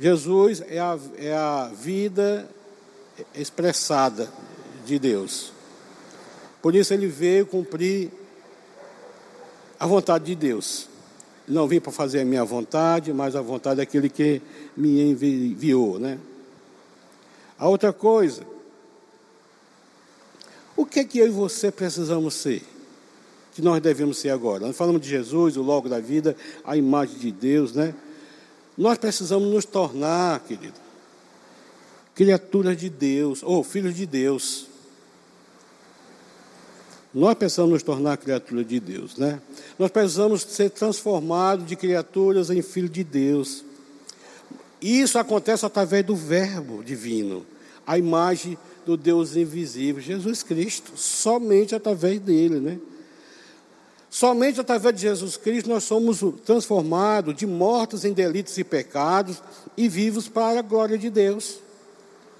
Jesus 0.00 0.62
é 0.66 0.78
a, 0.78 0.98
é 1.18 1.34
a 1.34 1.70
vida 1.74 2.48
expressada 3.34 4.30
de 4.86 4.98
Deus. 4.98 5.52
Por 6.62 6.74
isso 6.74 6.94
ele 6.94 7.08
veio 7.08 7.46
cumprir 7.46 8.10
a 9.78 9.86
vontade 9.86 10.24
de 10.24 10.34
Deus. 10.34 10.87
Não 11.48 11.66
vim 11.66 11.80
para 11.80 11.90
fazer 11.90 12.20
a 12.20 12.24
minha 12.24 12.44
vontade, 12.44 13.12
mas 13.12 13.34
a 13.34 13.40
vontade 13.40 13.78
daquele 13.78 14.08
que 14.08 14.42
me 14.76 15.00
enviou, 15.00 15.98
né? 15.98 16.18
A 17.58 17.68
outra 17.68 17.92
coisa, 17.92 18.42
o 20.76 20.86
que 20.86 21.00
é 21.00 21.04
que 21.04 21.18
eu 21.18 21.26
e 21.26 21.30
você 21.30 21.72
precisamos 21.72 22.34
ser? 22.34 22.62
Que 23.52 23.60
nós 23.60 23.80
devemos 23.82 24.18
ser 24.18 24.30
agora? 24.30 24.64
Nós 24.64 24.76
falamos 24.76 25.00
de 25.00 25.08
Jesus, 25.08 25.56
o 25.56 25.62
logo 25.62 25.88
da 25.88 25.98
vida, 25.98 26.36
a 26.62 26.76
imagem 26.76 27.18
de 27.18 27.32
Deus, 27.32 27.72
né? 27.72 27.92
Nós 28.76 28.96
precisamos 28.96 29.52
nos 29.52 29.64
tornar, 29.64 30.38
querido, 30.40 30.78
criaturas 32.14 32.76
de 32.76 32.88
Deus, 32.88 33.42
ou 33.42 33.64
filhos 33.64 33.96
de 33.96 34.06
Deus. 34.06 34.67
Nós 37.18 37.34
precisamos 37.34 37.72
nos 37.72 37.82
tornar 37.82 38.16
criaturas 38.16 38.64
de 38.64 38.78
Deus, 38.78 39.16
né? 39.16 39.40
Nós 39.76 39.90
precisamos 39.90 40.42
ser 40.42 40.70
transformados 40.70 41.66
de 41.66 41.74
criaturas 41.74 42.48
em 42.48 42.62
filhos 42.62 42.92
de 42.92 43.02
Deus. 43.02 43.64
Isso 44.80 45.18
acontece 45.18 45.66
através 45.66 46.06
do 46.06 46.14
Verbo 46.14 46.80
divino, 46.84 47.44
a 47.84 47.98
imagem 47.98 48.56
do 48.86 48.96
Deus 48.96 49.34
invisível, 49.34 50.00
Jesus 50.00 50.44
Cristo, 50.44 50.92
somente 50.94 51.74
através 51.74 52.20
dele, 52.20 52.60
né? 52.60 52.78
Somente 54.08 54.60
através 54.60 54.94
de 54.94 55.00
Jesus 55.00 55.36
Cristo 55.36 55.68
nós 55.68 55.82
somos 55.82 56.20
transformados 56.46 57.34
de 57.34 57.48
mortos 57.48 58.04
em 58.04 58.12
delitos 58.12 58.56
e 58.58 58.62
pecados 58.62 59.42
e 59.76 59.88
vivos 59.88 60.28
para 60.28 60.60
a 60.60 60.62
glória 60.62 60.96
de 60.96 61.10
Deus. 61.10 61.58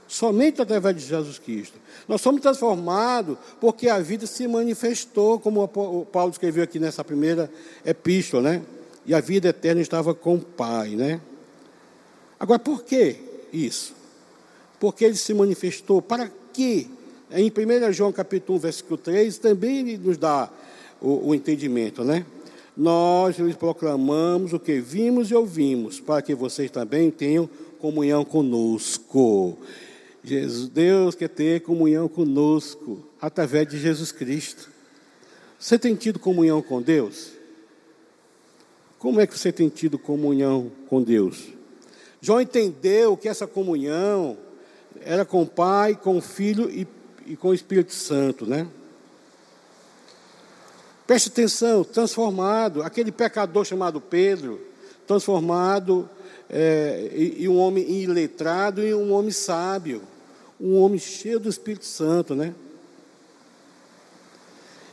Somente 0.08 0.62
através 0.62 0.96
de 0.96 1.02
Jesus 1.02 1.38
Cristo. 1.38 1.78
Nós 2.08 2.22
somos 2.22 2.40
transformados 2.40 3.36
porque 3.60 3.90
a 3.90 3.98
vida 3.98 4.26
se 4.26 4.48
manifestou, 4.48 5.38
como 5.38 5.62
o 5.62 6.06
Paulo 6.06 6.32
escreveu 6.32 6.64
aqui 6.64 6.78
nessa 6.78 7.04
primeira 7.04 7.50
epístola, 7.84 8.42
né? 8.42 8.62
E 9.04 9.14
a 9.14 9.20
vida 9.20 9.48
eterna 9.50 9.82
estava 9.82 10.14
com 10.14 10.36
o 10.36 10.40
Pai, 10.40 10.96
né? 10.96 11.20
Agora, 12.40 12.58
por 12.58 12.84
que 12.84 13.16
isso? 13.52 13.94
Porque 14.80 15.04
ele 15.04 15.16
se 15.16 15.34
manifestou. 15.34 16.00
Para 16.00 16.30
quê? 16.54 16.86
Em 17.30 17.50
1 17.50 17.92
João 17.92 18.10
capítulo 18.10 18.56
1, 18.56 18.60
versículo 18.62 18.96
3, 18.96 19.36
também 19.36 19.80
ele 19.80 19.98
nos 19.98 20.16
dá 20.16 20.50
o, 21.02 21.28
o 21.28 21.34
entendimento, 21.34 22.02
né? 22.02 22.24
Nós 22.74 23.38
lhes 23.38 23.56
proclamamos 23.56 24.54
o 24.54 24.58
que 24.58 24.80
vimos 24.80 25.30
e 25.30 25.34
ouvimos, 25.34 26.00
para 26.00 26.22
que 26.22 26.34
vocês 26.34 26.70
também 26.70 27.10
tenham 27.10 27.50
comunhão 27.78 28.24
conosco. 28.24 29.58
Jesus, 30.22 30.68
Deus 30.68 31.14
quer 31.14 31.28
ter 31.28 31.62
comunhão 31.62 32.08
conosco 32.08 33.04
através 33.20 33.68
de 33.68 33.78
Jesus 33.78 34.12
Cristo. 34.12 34.68
Você 35.58 35.78
tem 35.78 35.94
tido 35.94 36.18
comunhão 36.18 36.60
com 36.60 36.82
Deus? 36.82 37.32
Como 38.98 39.20
é 39.20 39.26
que 39.26 39.38
você 39.38 39.52
tem 39.52 39.68
tido 39.68 39.98
comunhão 39.98 40.72
com 40.88 41.02
Deus? 41.02 41.48
João 42.20 42.40
entendeu 42.40 43.16
que 43.16 43.28
essa 43.28 43.46
comunhão 43.46 44.36
era 45.00 45.24
com 45.24 45.42
o 45.42 45.46
Pai, 45.46 45.94
com 45.94 46.18
o 46.18 46.20
Filho 46.20 46.68
e, 46.68 46.86
e 47.26 47.36
com 47.36 47.48
o 47.48 47.54
Espírito 47.54 47.92
Santo, 47.92 48.44
né? 48.44 48.66
Preste 51.06 51.28
atenção, 51.28 51.84
transformado, 51.84 52.82
aquele 52.82 53.10
pecador 53.10 53.64
chamado 53.64 54.00
Pedro, 54.00 54.60
transformado 55.06 56.10
é, 56.50 57.10
e, 57.12 57.42
e, 57.42 57.48
um 57.48 57.58
homem 57.58 57.88
iletrado 57.90 58.82
e 58.82 58.94
um 58.94 59.12
homem 59.12 59.30
sábio, 59.30 60.02
um 60.60 60.76
homem 60.76 60.98
cheio 60.98 61.38
do 61.38 61.48
Espírito 61.48 61.84
Santo, 61.84 62.34
né? 62.34 62.54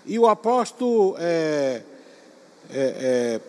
E 0.05 0.19
o 0.19 0.27
apóstolo 0.27 1.15
é, 1.17 1.81
é, 2.69 3.39
é 3.39 3.41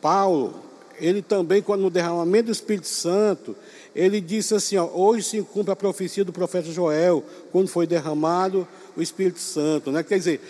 Paulo, 0.00 0.62
ele 1.00 1.22
também, 1.22 1.62
quando 1.62 1.82
no 1.82 1.90
derramamento 1.90 2.46
do 2.46 2.52
Espírito 2.52 2.86
Santo, 2.86 3.56
ele 3.94 4.20
disse 4.20 4.54
assim: 4.54 4.76
ó, 4.76 4.86
hoje 4.86 5.24
se 5.24 5.42
cumpre 5.42 5.72
a 5.72 5.76
profecia 5.76 6.24
do 6.24 6.32
profeta 6.32 6.70
Joel, 6.70 7.24
quando 7.50 7.68
foi 7.68 7.86
derramado 7.86 8.66
o 8.96 9.02
Espírito 9.02 9.40
Santo, 9.40 9.90
né? 9.90 10.02
Quer 10.02 10.18
dizer, 10.18 10.40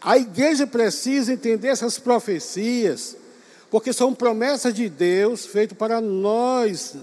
a 0.00 0.16
igreja 0.16 0.66
precisa 0.66 1.32
entender 1.32 1.68
essas 1.68 1.98
profecias, 1.98 3.16
porque 3.76 3.92
são 3.92 4.14
promessas 4.14 4.72
de 4.72 4.88
Deus 4.88 5.44
feitas 5.44 5.76
para 5.76 6.00
nós 6.00 6.96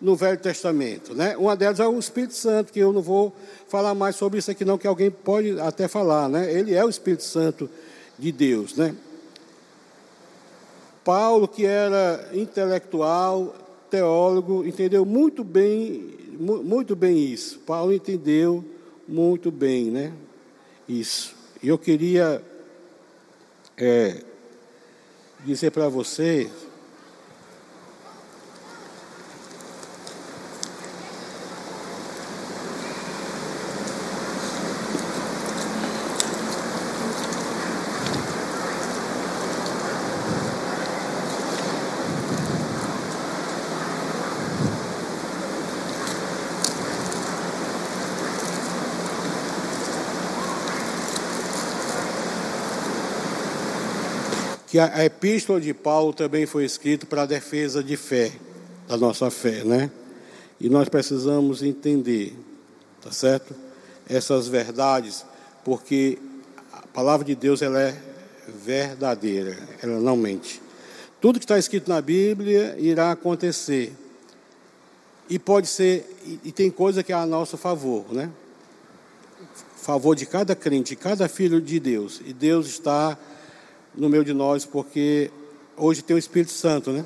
no 0.00 0.16
Velho 0.16 0.38
Testamento. 0.38 1.14
Né? 1.14 1.36
Uma 1.36 1.54
delas 1.54 1.80
é 1.80 1.86
o 1.86 1.98
Espírito 1.98 2.32
Santo, 2.32 2.72
que 2.72 2.78
eu 2.78 2.94
não 2.94 3.02
vou 3.02 3.36
falar 3.68 3.94
mais 3.94 4.16
sobre 4.16 4.38
isso 4.38 4.50
aqui, 4.50 4.64
não, 4.64 4.78
que 4.78 4.86
alguém 4.86 5.10
pode 5.10 5.60
até 5.60 5.86
falar. 5.86 6.26
Né? 6.30 6.50
Ele 6.50 6.74
é 6.74 6.82
o 6.82 6.88
Espírito 6.88 7.24
Santo 7.24 7.68
de 8.18 8.32
Deus. 8.32 8.74
Né? 8.74 8.96
Paulo, 11.04 11.46
que 11.46 11.66
era 11.66 12.30
intelectual, 12.32 13.54
teólogo, 13.90 14.66
entendeu 14.66 15.04
muito 15.04 15.44
bem, 15.44 16.08
muito 16.40 16.96
bem 16.96 17.18
isso. 17.18 17.58
Paulo 17.66 17.92
entendeu 17.92 18.64
muito 19.06 19.50
bem, 19.50 19.90
né? 19.90 20.14
Isso. 20.88 21.36
E 21.62 21.68
eu 21.68 21.76
queria 21.76 22.42
é, 23.76 24.22
dizer 25.44 25.70
para 25.70 25.88
você 25.88 26.50
que 54.78 54.80
a, 54.80 55.04
epístola 55.04 55.60
de 55.60 55.74
Paulo 55.74 56.12
também 56.12 56.46
foi 56.46 56.64
escrita 56.64 57.04
para 57.04 57.22
a 57.22 57.26
defesa 57.26 57.82
de 57.82 57.96
fé, 57.96 58.30
da 58.86 58.96
nossa 58.96 59.28
fé, 59.28 59.64
né? 59.64 59.90
E 60.60 60.68
nós 60.68 60.88
precisamos 60.88 61.64
entender, 61.64 62.36
tá 63.02 63.10
certo? 63.10 63.56
Essas 64.08 64.46
verdades, 64.46 65.26
porque 65.64 66.16
a 66.72 66.86
palavra 66.86 67.26
de 67.26 67.34
Deus 67.34 67.60
ela 67.60 67.80
é 67.82 68.00
verdadeira, 68.64 69.58
ela 69.82 69.98
não 69.98 70.16
mente. 70.16 70.62
Tudo 71.20 71.40
que 71.40 71.44
está 71.44 71.58
escrito 71.58 71.88
na 71.88 72.00
Bíblia 72.00 72.76
irá 72.78 73.10
acontecer. 73.10 73.92
E 75.28 75.40
pode 75.40 75.66
ser, 75.66 76.08
e 76.44 76.52
tem 76.52 76.70
coisa 76.70 77.02
que 77.02 77.12
é 77.12 77.16
a 77.16 77.26
nosso 77.26 77.56
favor, 77.56 78.12
né? 78.12 78.30
Favor 79.74 80.14
de 80.14 80.24
cada 80.24 80.54
crente, 80.54 80.90
de 80.90 80.96
cada 80.96 81.28
filho 81.28 81.60
de 81.60 81.80
Deus. 81.80 82.20
E 82.24 82.32
Deus 82.32 82.68
está 82.68 83.18
no 83.98 84.08
meio 84.08 84.24
de 84.24 84.32
nós, 84.32 84.64
porque 84.64 85.30
hoje 85.76 86.02
tem 86.02 86.14
o 86.14 86.18
Espírito 86.18 86.52
Santo, 86.52 86.92
né? 86.92 87.04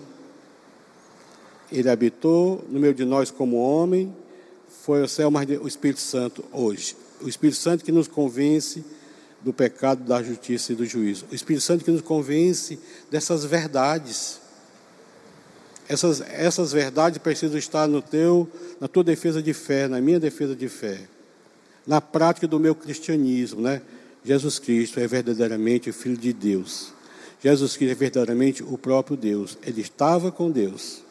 Ele 1.70 1.88
habitou 1.88 2.62
no 2.68 2.78
meio 2.78 2.92
de 2.92 3.04
nós 3.04 3.30
como 3.30 3.56
homem, 3.56 4.14
foi 4.82 5.02
o 5.02 5.08
céu, 5.08 5.30
mas 5.30 5.48
o 5.48 5.66
Espírito 5.66 6.00
Santo 6.00 6.44
hoje. 6.52 6.94
O 7.22 7.28
Espírito 7.28 7.56
Santo 7.56 7.82
que 7.82 7.90
nos 7.90 8.06
convence 8.06 8.84
do 9.40 9.52
pecado, 9.52 10.04
da 10.04 10.22
justiça 10.22 10.72
e 10.72 10.76
do 10.76 10.84
juízo. 10.84 11.24
O 11.32 11.34
Espírito 11.34 11.62
Santo 11.62 11.82
que 11.82 11.90
nos 11.90 12.02
convence 12.02 12.78
dessas 13.10 13.44
verdades. 13.44 14.40
Essas, 15.88 16.20
essas 16.20 16.72
verdades 16.72 17.18
precisam 17.18 17.58
estar 17.58 17.88
no 17.88 18.02
teu, 18.02 18.48
na 18.78 18.86
tua 18.86 19.02
defesa 19.02 19.42
de 19.42 19.54
fé, 19.54 19.88
na 19.88 20.00
minha 20.00 20.20
defesa 20.20 20.54
de 20.54 20.68
fé, 20.68 21.00
na 21.86 22.00
prática 22.00 22.46
do 22.46 22.60
meu 22.60 22.74
cristianismo, 22.74 23.62
né? 23.62 23.80
Jesus 24.24 24.58
Cristo 24.58 25.00
é 25.00 25.06
verdadeiramente 25.06 25.90
o 25.90 25.92
Filho 25.92 26.16
de 26.16 26.32
Deus. 26.32 26.92
Jesus 27.42 27.76
Cristo 27.76 27.92
é 27.92 27.96
verdadeiramente 27.96 28.62
o 28.62 28.78
próprio 28.78 29.16
Deus. 29.16 29.58
Ele 29.64 29.80
estava 29.80 30.30
com 30.30 30.50
Deus. 30.50 31.02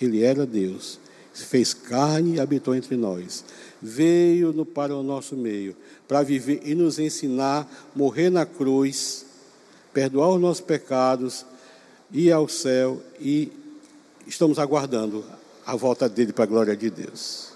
Ele 0.00 0.22
era 0.22 0.44
Deus. 0.44 0.98
Se 1.32 1.44
fez 1.44 1.72
carne 1.72 2.36
e 2.36 2.40
habitou 2.40 2.74
entre 2.74 2.96
nós. 2.96 3.44
Veio 3.80 4.52
no, 4.52 4.66
para 4.66 4.94
o 4.94 5.02
nosso 5.02 5.36
meio 5.36 5.76
para 6.08 6.22
viver 6.22 6.62
e 6.64 6.74
nos 6.74 6.98
ensinar, 6.98 7.70
morrer 7.94 8.30
na 8.30 8.46
cruz, 8.46 9.26
perdoar 9.92 10.30
os 10.30 10.40
nossos 10.40 10.62
pecados, 10.62 11.44
ir 12.10 12.32
ao 12.32 12.48
céu 12.48 13.02
e 13.20 13.52
estamos 14.26 14.58
aguardando 14.58 15.22
a 15.66 15.76
volta 15.76 16.08
dele 16.08 16.32
para 16.32 16.44
a 16.44 16.46
glória 16.46 16.74
de 16.74 16.88
Deus. 16.88 17.50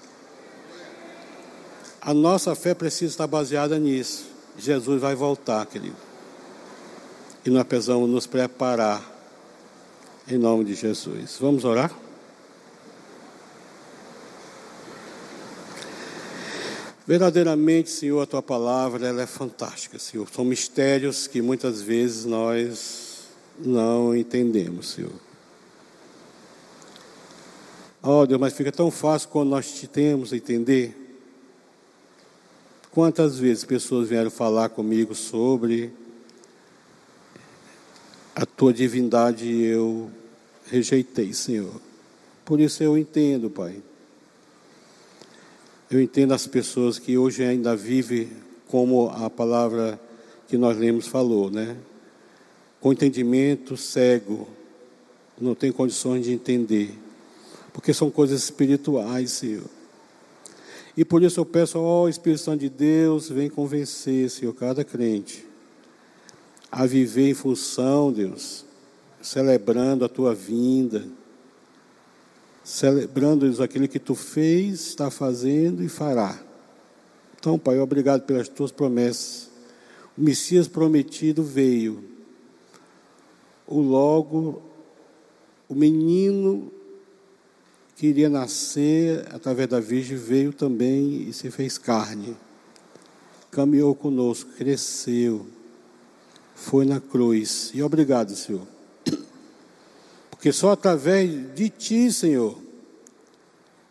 A 1.98 2.12
nossa 2.12 2.54
fé 2.54 2.74
precisa 2.74 3.10
estar 3.10 3.26
baseada 3.26 3.78
nisso. 3.78 4.31
Jesus 4.56 5.00
vai 5.00 5.14
voltar, 5.14 5.64
querido. 5.66 5.96
e 7.44 7.50
nós 7.50 7.64
precisamos 7.64 8.08
nos 8.08 8.26
preparar 8.26 9.02
em 10.28 10.38
nome 10.38 10.64
de 10.64 10.74
Jesus. 10.74 11.36
Vamos 11.40 11.64
orar? 11.64 11.92
Verdadeiramente, 17.04 17.90
Senhor, 17.90 18.20
a 18.20 18.26
tua 18.26 18.42
palavra 18.42 19.08
ela 19.08 19.22
é 19.22 19.26
fantástica, 19.26 19.98
Senhor. 19.98 20.28
São 20.32 20.44
mistérios 20.44 21.26
que 21.26 21.42
muitas 21.42 21.82
vezes 21.82 22.24
nós 22.24 23.26
não 23.58 24.14
entendemos, 24.16 24.90
Senhor. 24.90 25.12
Oh, 28.00 28.24
Deus, 28.24 28.40
mas 28.40 28.52
fica 28.52 28.70
tão 28.70 28.90
fácil 28.90 29.28
quando 29.28 29.50
nós 29.50 29.72
te 29.72 29.86
temos 29.86 30.32
a 30.32 30.36
entender. 30.36 31.01
Quantas 32.92 33.38
vezes 33.38 33.64
pessoas 33.64 34.10
vieram 34.10 34.30
falar 34.30 34.68
comigo 34.68 35.14
sobre 35.14 35.90
a 38.34 38.44
tua 38.44 38.70
divindade 38.70 39.46
e 39.46 39.64
eu 39.64 40.10
rejeitei, 40.66 41.32
Senhor. 41.32 41.80
Por 42.44 42.60
isso 42.60 42.82
eu 42.82 42.98
entendo, 42.98 43.48
Pai. 43.48 43.82
Eu 45.90 46.02
entendo 46.02 46.34
as 46.34 46.46
pessoas 46.46 46.98
que 46.98 47.16
hoje 47.16 47.42
ainda 47.42 47.74
vivem 47.74 48.28
como 48.68 49.08
a 49.08 49.30
palavra 49.30 49.98
que 50.46 50.58
nós 50.58 50.76
lemos 50.76 51.06
falou, 51.06 51.50
né? 51.50 51.78
Com 52.78 52.92
entendimento 52.92 53.74
cego, 53.74 54.46
não 55.40 55.54
tem 55.54 55.72
condições 55.72 56.26
de 56.26 56.32
entender, 56.32 56.90
porque 57.72 57.94
são 57.94 58.10
coisas 58.10 58.42
espirituais, 58.42 59.30
Senhor. 59.30 59.81
E 60.96 61.04
por 61.04 61.22
isso 61.22 61.40
eu 61.40 61.46
peço, 61.46 61.78
ó 61.78 62.08
Espírito 62.08 62.42
Santo 62.42 62.60
de 62.60 62.68
Deus, 62.68 63.28
vem 63.28 63.48
convencer, 63.48 64.28
Senhor, 64.30 64.52
cada 64.52 64.84
crente 64.84 65.46
a 66.70 66.86
viver 66.86 67.28
em 67.28 67.34
função, 67.34 68.10
Deus, 68.12 68.64
celebrando 69.20 70.04
a 70.04 70.08
tua 70.08 70.34
vinda 70.34 71.04
celebrando 72.64 73.62
aquilo 73.62 73.88
que 73.88 73.98
tu 73.98 74.14
fez, 74.14 74.88
está 74.88 75.10
fazendo 75.10 75.82
e 75.82 75.88
fará. 75.88 76.40
Então, 77.38 77.58
Pai, 77.58 77.78
obrigado 77.78 78.22
pelas 78.22 78.48
tuas 78.48 78.70
promessas. 78.70 79.50
O 80.16 80.20
Messias 80.22 80.68
prometido 80.68 81.42
veio. 81.42 82.04
O 83.66 83.80
logo, 83.80 84.62
o 85.68 85.74
menino 85.74 86.70
que 87.96 88.06
iria 88.06 88.28
nascer 88.28 89.26
através 89.32 89.68
da 89.68 89.80
Virgem 89.80 90.16
veio 90.16 90.52
também 90.52 91.28
e 91.28 91.32
se 91.32 91.50
fez 91.50 91.78
carne. 91.78 92.36
Caminhou 93.50 93.94
conosco, 93.94 94.50
cresceu, 94.52 95.46
foi 96.54 96.84
na 96.84 97.00
cruz. 97.00 97.70
E 97.74 97.82
obrigado, 97.82 98.34
Senhor 98.34 98.66
porque 100.42 100.50
só 100.50 100.72
através 100.72 101.54
de 101.54 101.68
Ti, 101.68 102.10
Senhor, 102.10 102.58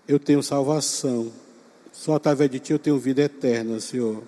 eu 0.06 0.20
tenho 0.20 0.44
salvação. 0.44 1.32
Só 1.94 2.16
através 2.16 2.52
de 2.52 2.60
Ti 2.60 2.74
eu 2.74 2.80
tenho 2.80 3.00
vida 3.00 3.22
eterna, 3.22 3.80
Senhor. 3.80 4.22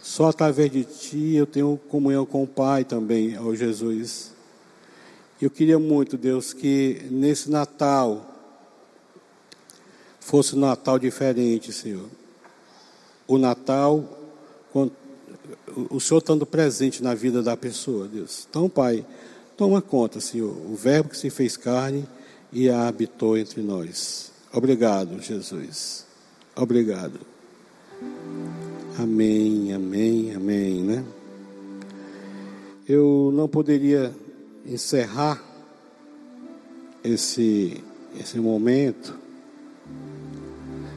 Só 0.00 0.30
através 0.30 0.70
de 0.70 0.82
Ti 0.82 1.34
eu 1.34 1.44
tenho 1.44 1.78
comunhão 1.90 2.24
com 2.24 2.42
o 2.42 2.46
Pai 2.46 2.84
também, 2.84 3.38
ó 3.38 3.54
Jesus. 3.54 4.32
Eu 5.42 5.50
queria 5.50 5.78
muito, 5.78 6.16
Deus, 6.16 6.54
que 6.54 7.02
nesse 7.10 7.50
Natal 7.50 8.33
fosse 10.24 10.56
um 10.56 10.58
Natal 10.58 10.98
diferente, 10.98 11.72
Senhor. 11.72 12.08
O 13.26 13.38
Natal, 13.38 14.04
o 15.90 16.00
Senhor 16.00 16.18
estando 16.18 16.44
presente 16.44 17.02
na 17.02 17.14
vida 17.14 17.42
da 17.42 17.56
pessoa, 17.56 18.08
Deus. 18.08 18.46
Então, 18.48 18.68
Pai, 18.68 19.04
Toma 19.56 19.80
conta, 19.80 20.18
Senhor, 20.18 20.50
o 20.50 20.74
Verbo 20.74 21.10
que 21.10 21.16
se 21.16 21.30
fez 21.30 21.56
carne 21.56 22.04
e 22.52 22.68
habitou 22.68 23.38
entre 23.38 23.62
nós. 23.62 24.32
Obrigado, 24.52 25.22
Jesus. 25.22 26.04
Obrigado. 26.56 27.20
Amém, 28.98 29.72
amém, 29.72 30.34
amém, 30.34 30.82
né? 30.82 31.04
Eu 32.88 33.30
não 33.32 33.46
poderia 33.46 34.12
encerrar 34.66 35.40
esse, 37.04 37.80
esse 38.18 38.38
momento 38.38 39.16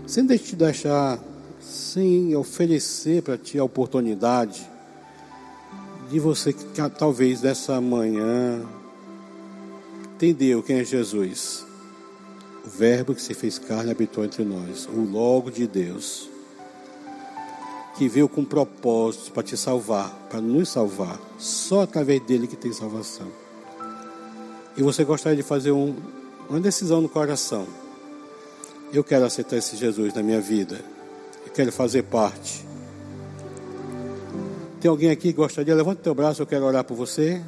sem 0.07 0.25
te 0.25 0.55
deixar, 0.55 1.19
sem 1.59 2.33
oferecer 2.33 3.21
para 3.21 3.37
ti 3.37 3.59
a 3.59 3.63
oportunidade 3.63 4.67
de 6.09 6.17
você 6.17 6.53
que 6.53 6.63
talvez 6.97 7.41
dessa 7.41 7.81
manhã 7.81 8.65
entendeu 10.15 10.63
quem 10.63 10.77
é 10.77 10.83
Jesus. 10.85 11.65
O 12.65 12.69
Verbo 12.69 13.13
que 13.13 13.21
se 13.21 13.33
fez 13.33 13.59
carne 13.59 13.91
habitou 13.91 14.23
entre 14.23 14.45
nós, 14.45 14.87
o 14.87 15.01
Logo 15.01 15.51
de 15.51 15.67
Deus, 15.67 16.29
que 17.97 18.07
veio 18.07 18.29
com 18.29 18.45
propósitos 18.45 19.29
para 19.29 19.43
te 19.43 19.57
salvar, 19.57 20.09
para 20.29 20.39
nos 20.39 20.69
salvar. 20.69 21.19
Só 21.37 21.81
através 21.81 22.21
dele 22.21 22.47
que 22.47 22.55
tem 22.55 22.71
salvação. 22.71 23.27
E 24.77 24.83
você 24.83 25.03
gostaria 25.03 25.35
de 25.35 25.43
fazer 25.43 25.71
um, 25.71 25.95
uma 26.49 26.59
decisão 26.59 27.01
no 27.01 27.09
coração. 27.09 27.67
Eu 28.91 29.03
quero 29.03 29.25
aceitar 29.25 29.57
esse 29.57 29.75
Jesus 29.75 30.13
na 30.13 30.23
minha 30.23 30.39
vida. 30.39 30.79
Eu 31.45 31.51
quero 31.51 31.71
fazer 31.71 32.03
parte. 32.03 32.65
Tem 34.79 34.89
alguém 34.89 35.09
aqui 35.09 35.29
que 35.29 35.33
gostaria? 35.33 35.75
Levante 35.75 36.01
teu 36.01 36.15
braço, 36.15 36.41
eu 36.41 36.45
quero 36.45 36.63
orar 36.63 36.83
por 36.83 36.95
você. 36.95 37.41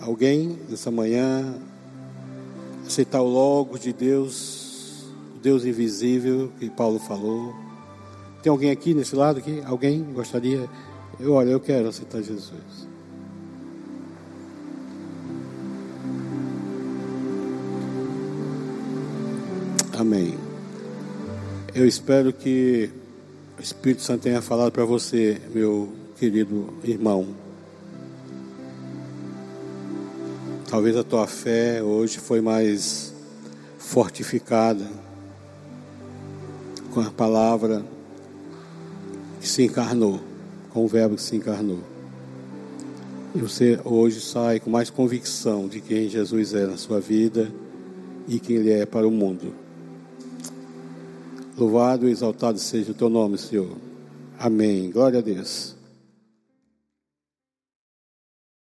Alguém 0.00 0.58
nessa 0.68 0.90
manhã 0.90 1.56
aceitar 2.86 3.20
o 3.20 3.28
logo 3.28 3.78
de 3.78 3.92
Deus, 3.92 5.06
o 5.36 5.40
Deus 5.40 5.64
invisível 5.64 6.52
que 6.58 6.70
Paulo 6.70 6.98
falou. 6.98 7.54
Tem 8.42 8.50
alguém 8.50 8.70
aqui 8.70 8.94
nesse 8.94 9.16
lado 9.16 9.38
aqui? 9.38 9.60
Alguém 9.66 10.02
gostaria? 10.14 10.68
Eu 11.18 11.32
olha, 11.32 11.50
eu 11.50 11.60
quero 11.60 11.88
aceitar 11.88 12.22
Jesus. 12.22 12.88
Amém. 19.98 20.38
Eu 21.74 21.84
espero 21.84 22.32
que 22.32 22.88
o 23.58 23.60
Espírito 23.60 24.00
Santo 24.00 24.22
tenha 24.22 24.40
falado 24.40 24.70
para 24.70 24.84
você, 24.84 25.42
meu 25.52 25.92
querido 26.16 26.72
irmão. 26.84 27.34
Talvez 30.70 30.96
a 30.96 31.02
tua 31.02 31.26
fé 31.26 31.82
hoje 31.82 32.18
foi 32.18 32.40
mais 32.40 33.12
fortificada 33.76 34.88
com 36.94 37.00
a 37.00 37.10
palavra 37.10 37.84
que 39.40 39.48
se 39.48 39.64
encarnou, 39.64 40.20
com 40.70 40.84
o 40.84 40.86
verbo 40.86 41.16
que 41.16 41.22
se 41.22 41.34
encarnou. 41.34 41.80
E 43.34 43.40
você 43.40 43.80
hoje 43.84 44.20
sai 44.20 44.60
com 44.60 44.70
mais 44.70 44.90
convicção 44.90 45.66
de 45.66 45.80
quem 45.80 46.08
Jesus 46.08 46.54
é 46.54 46.68
na 46.68 46.76
sua 46.76 47.00
vida 47.00 47.50
e 48.28 48.38
quem 48.38 48.58
Ele 48.58 48.70
é 48.70 48.86
para 48.86 49.04
o 49.04 49.10
mundo. 49.10 49.66
Louvado 51.58 52.08
e 52.08 52.12
exaltado 52.12 52.58
seja 52.58 52.92
o 52.92 52.94
teu 52.94 53.08
nome, 53.08 53.36
Senhor. 53.36 53.76
Amém. 54.38 54.90
Glória 54.92 55.18
a 55.18 55.22
Deus. 55.22 55.77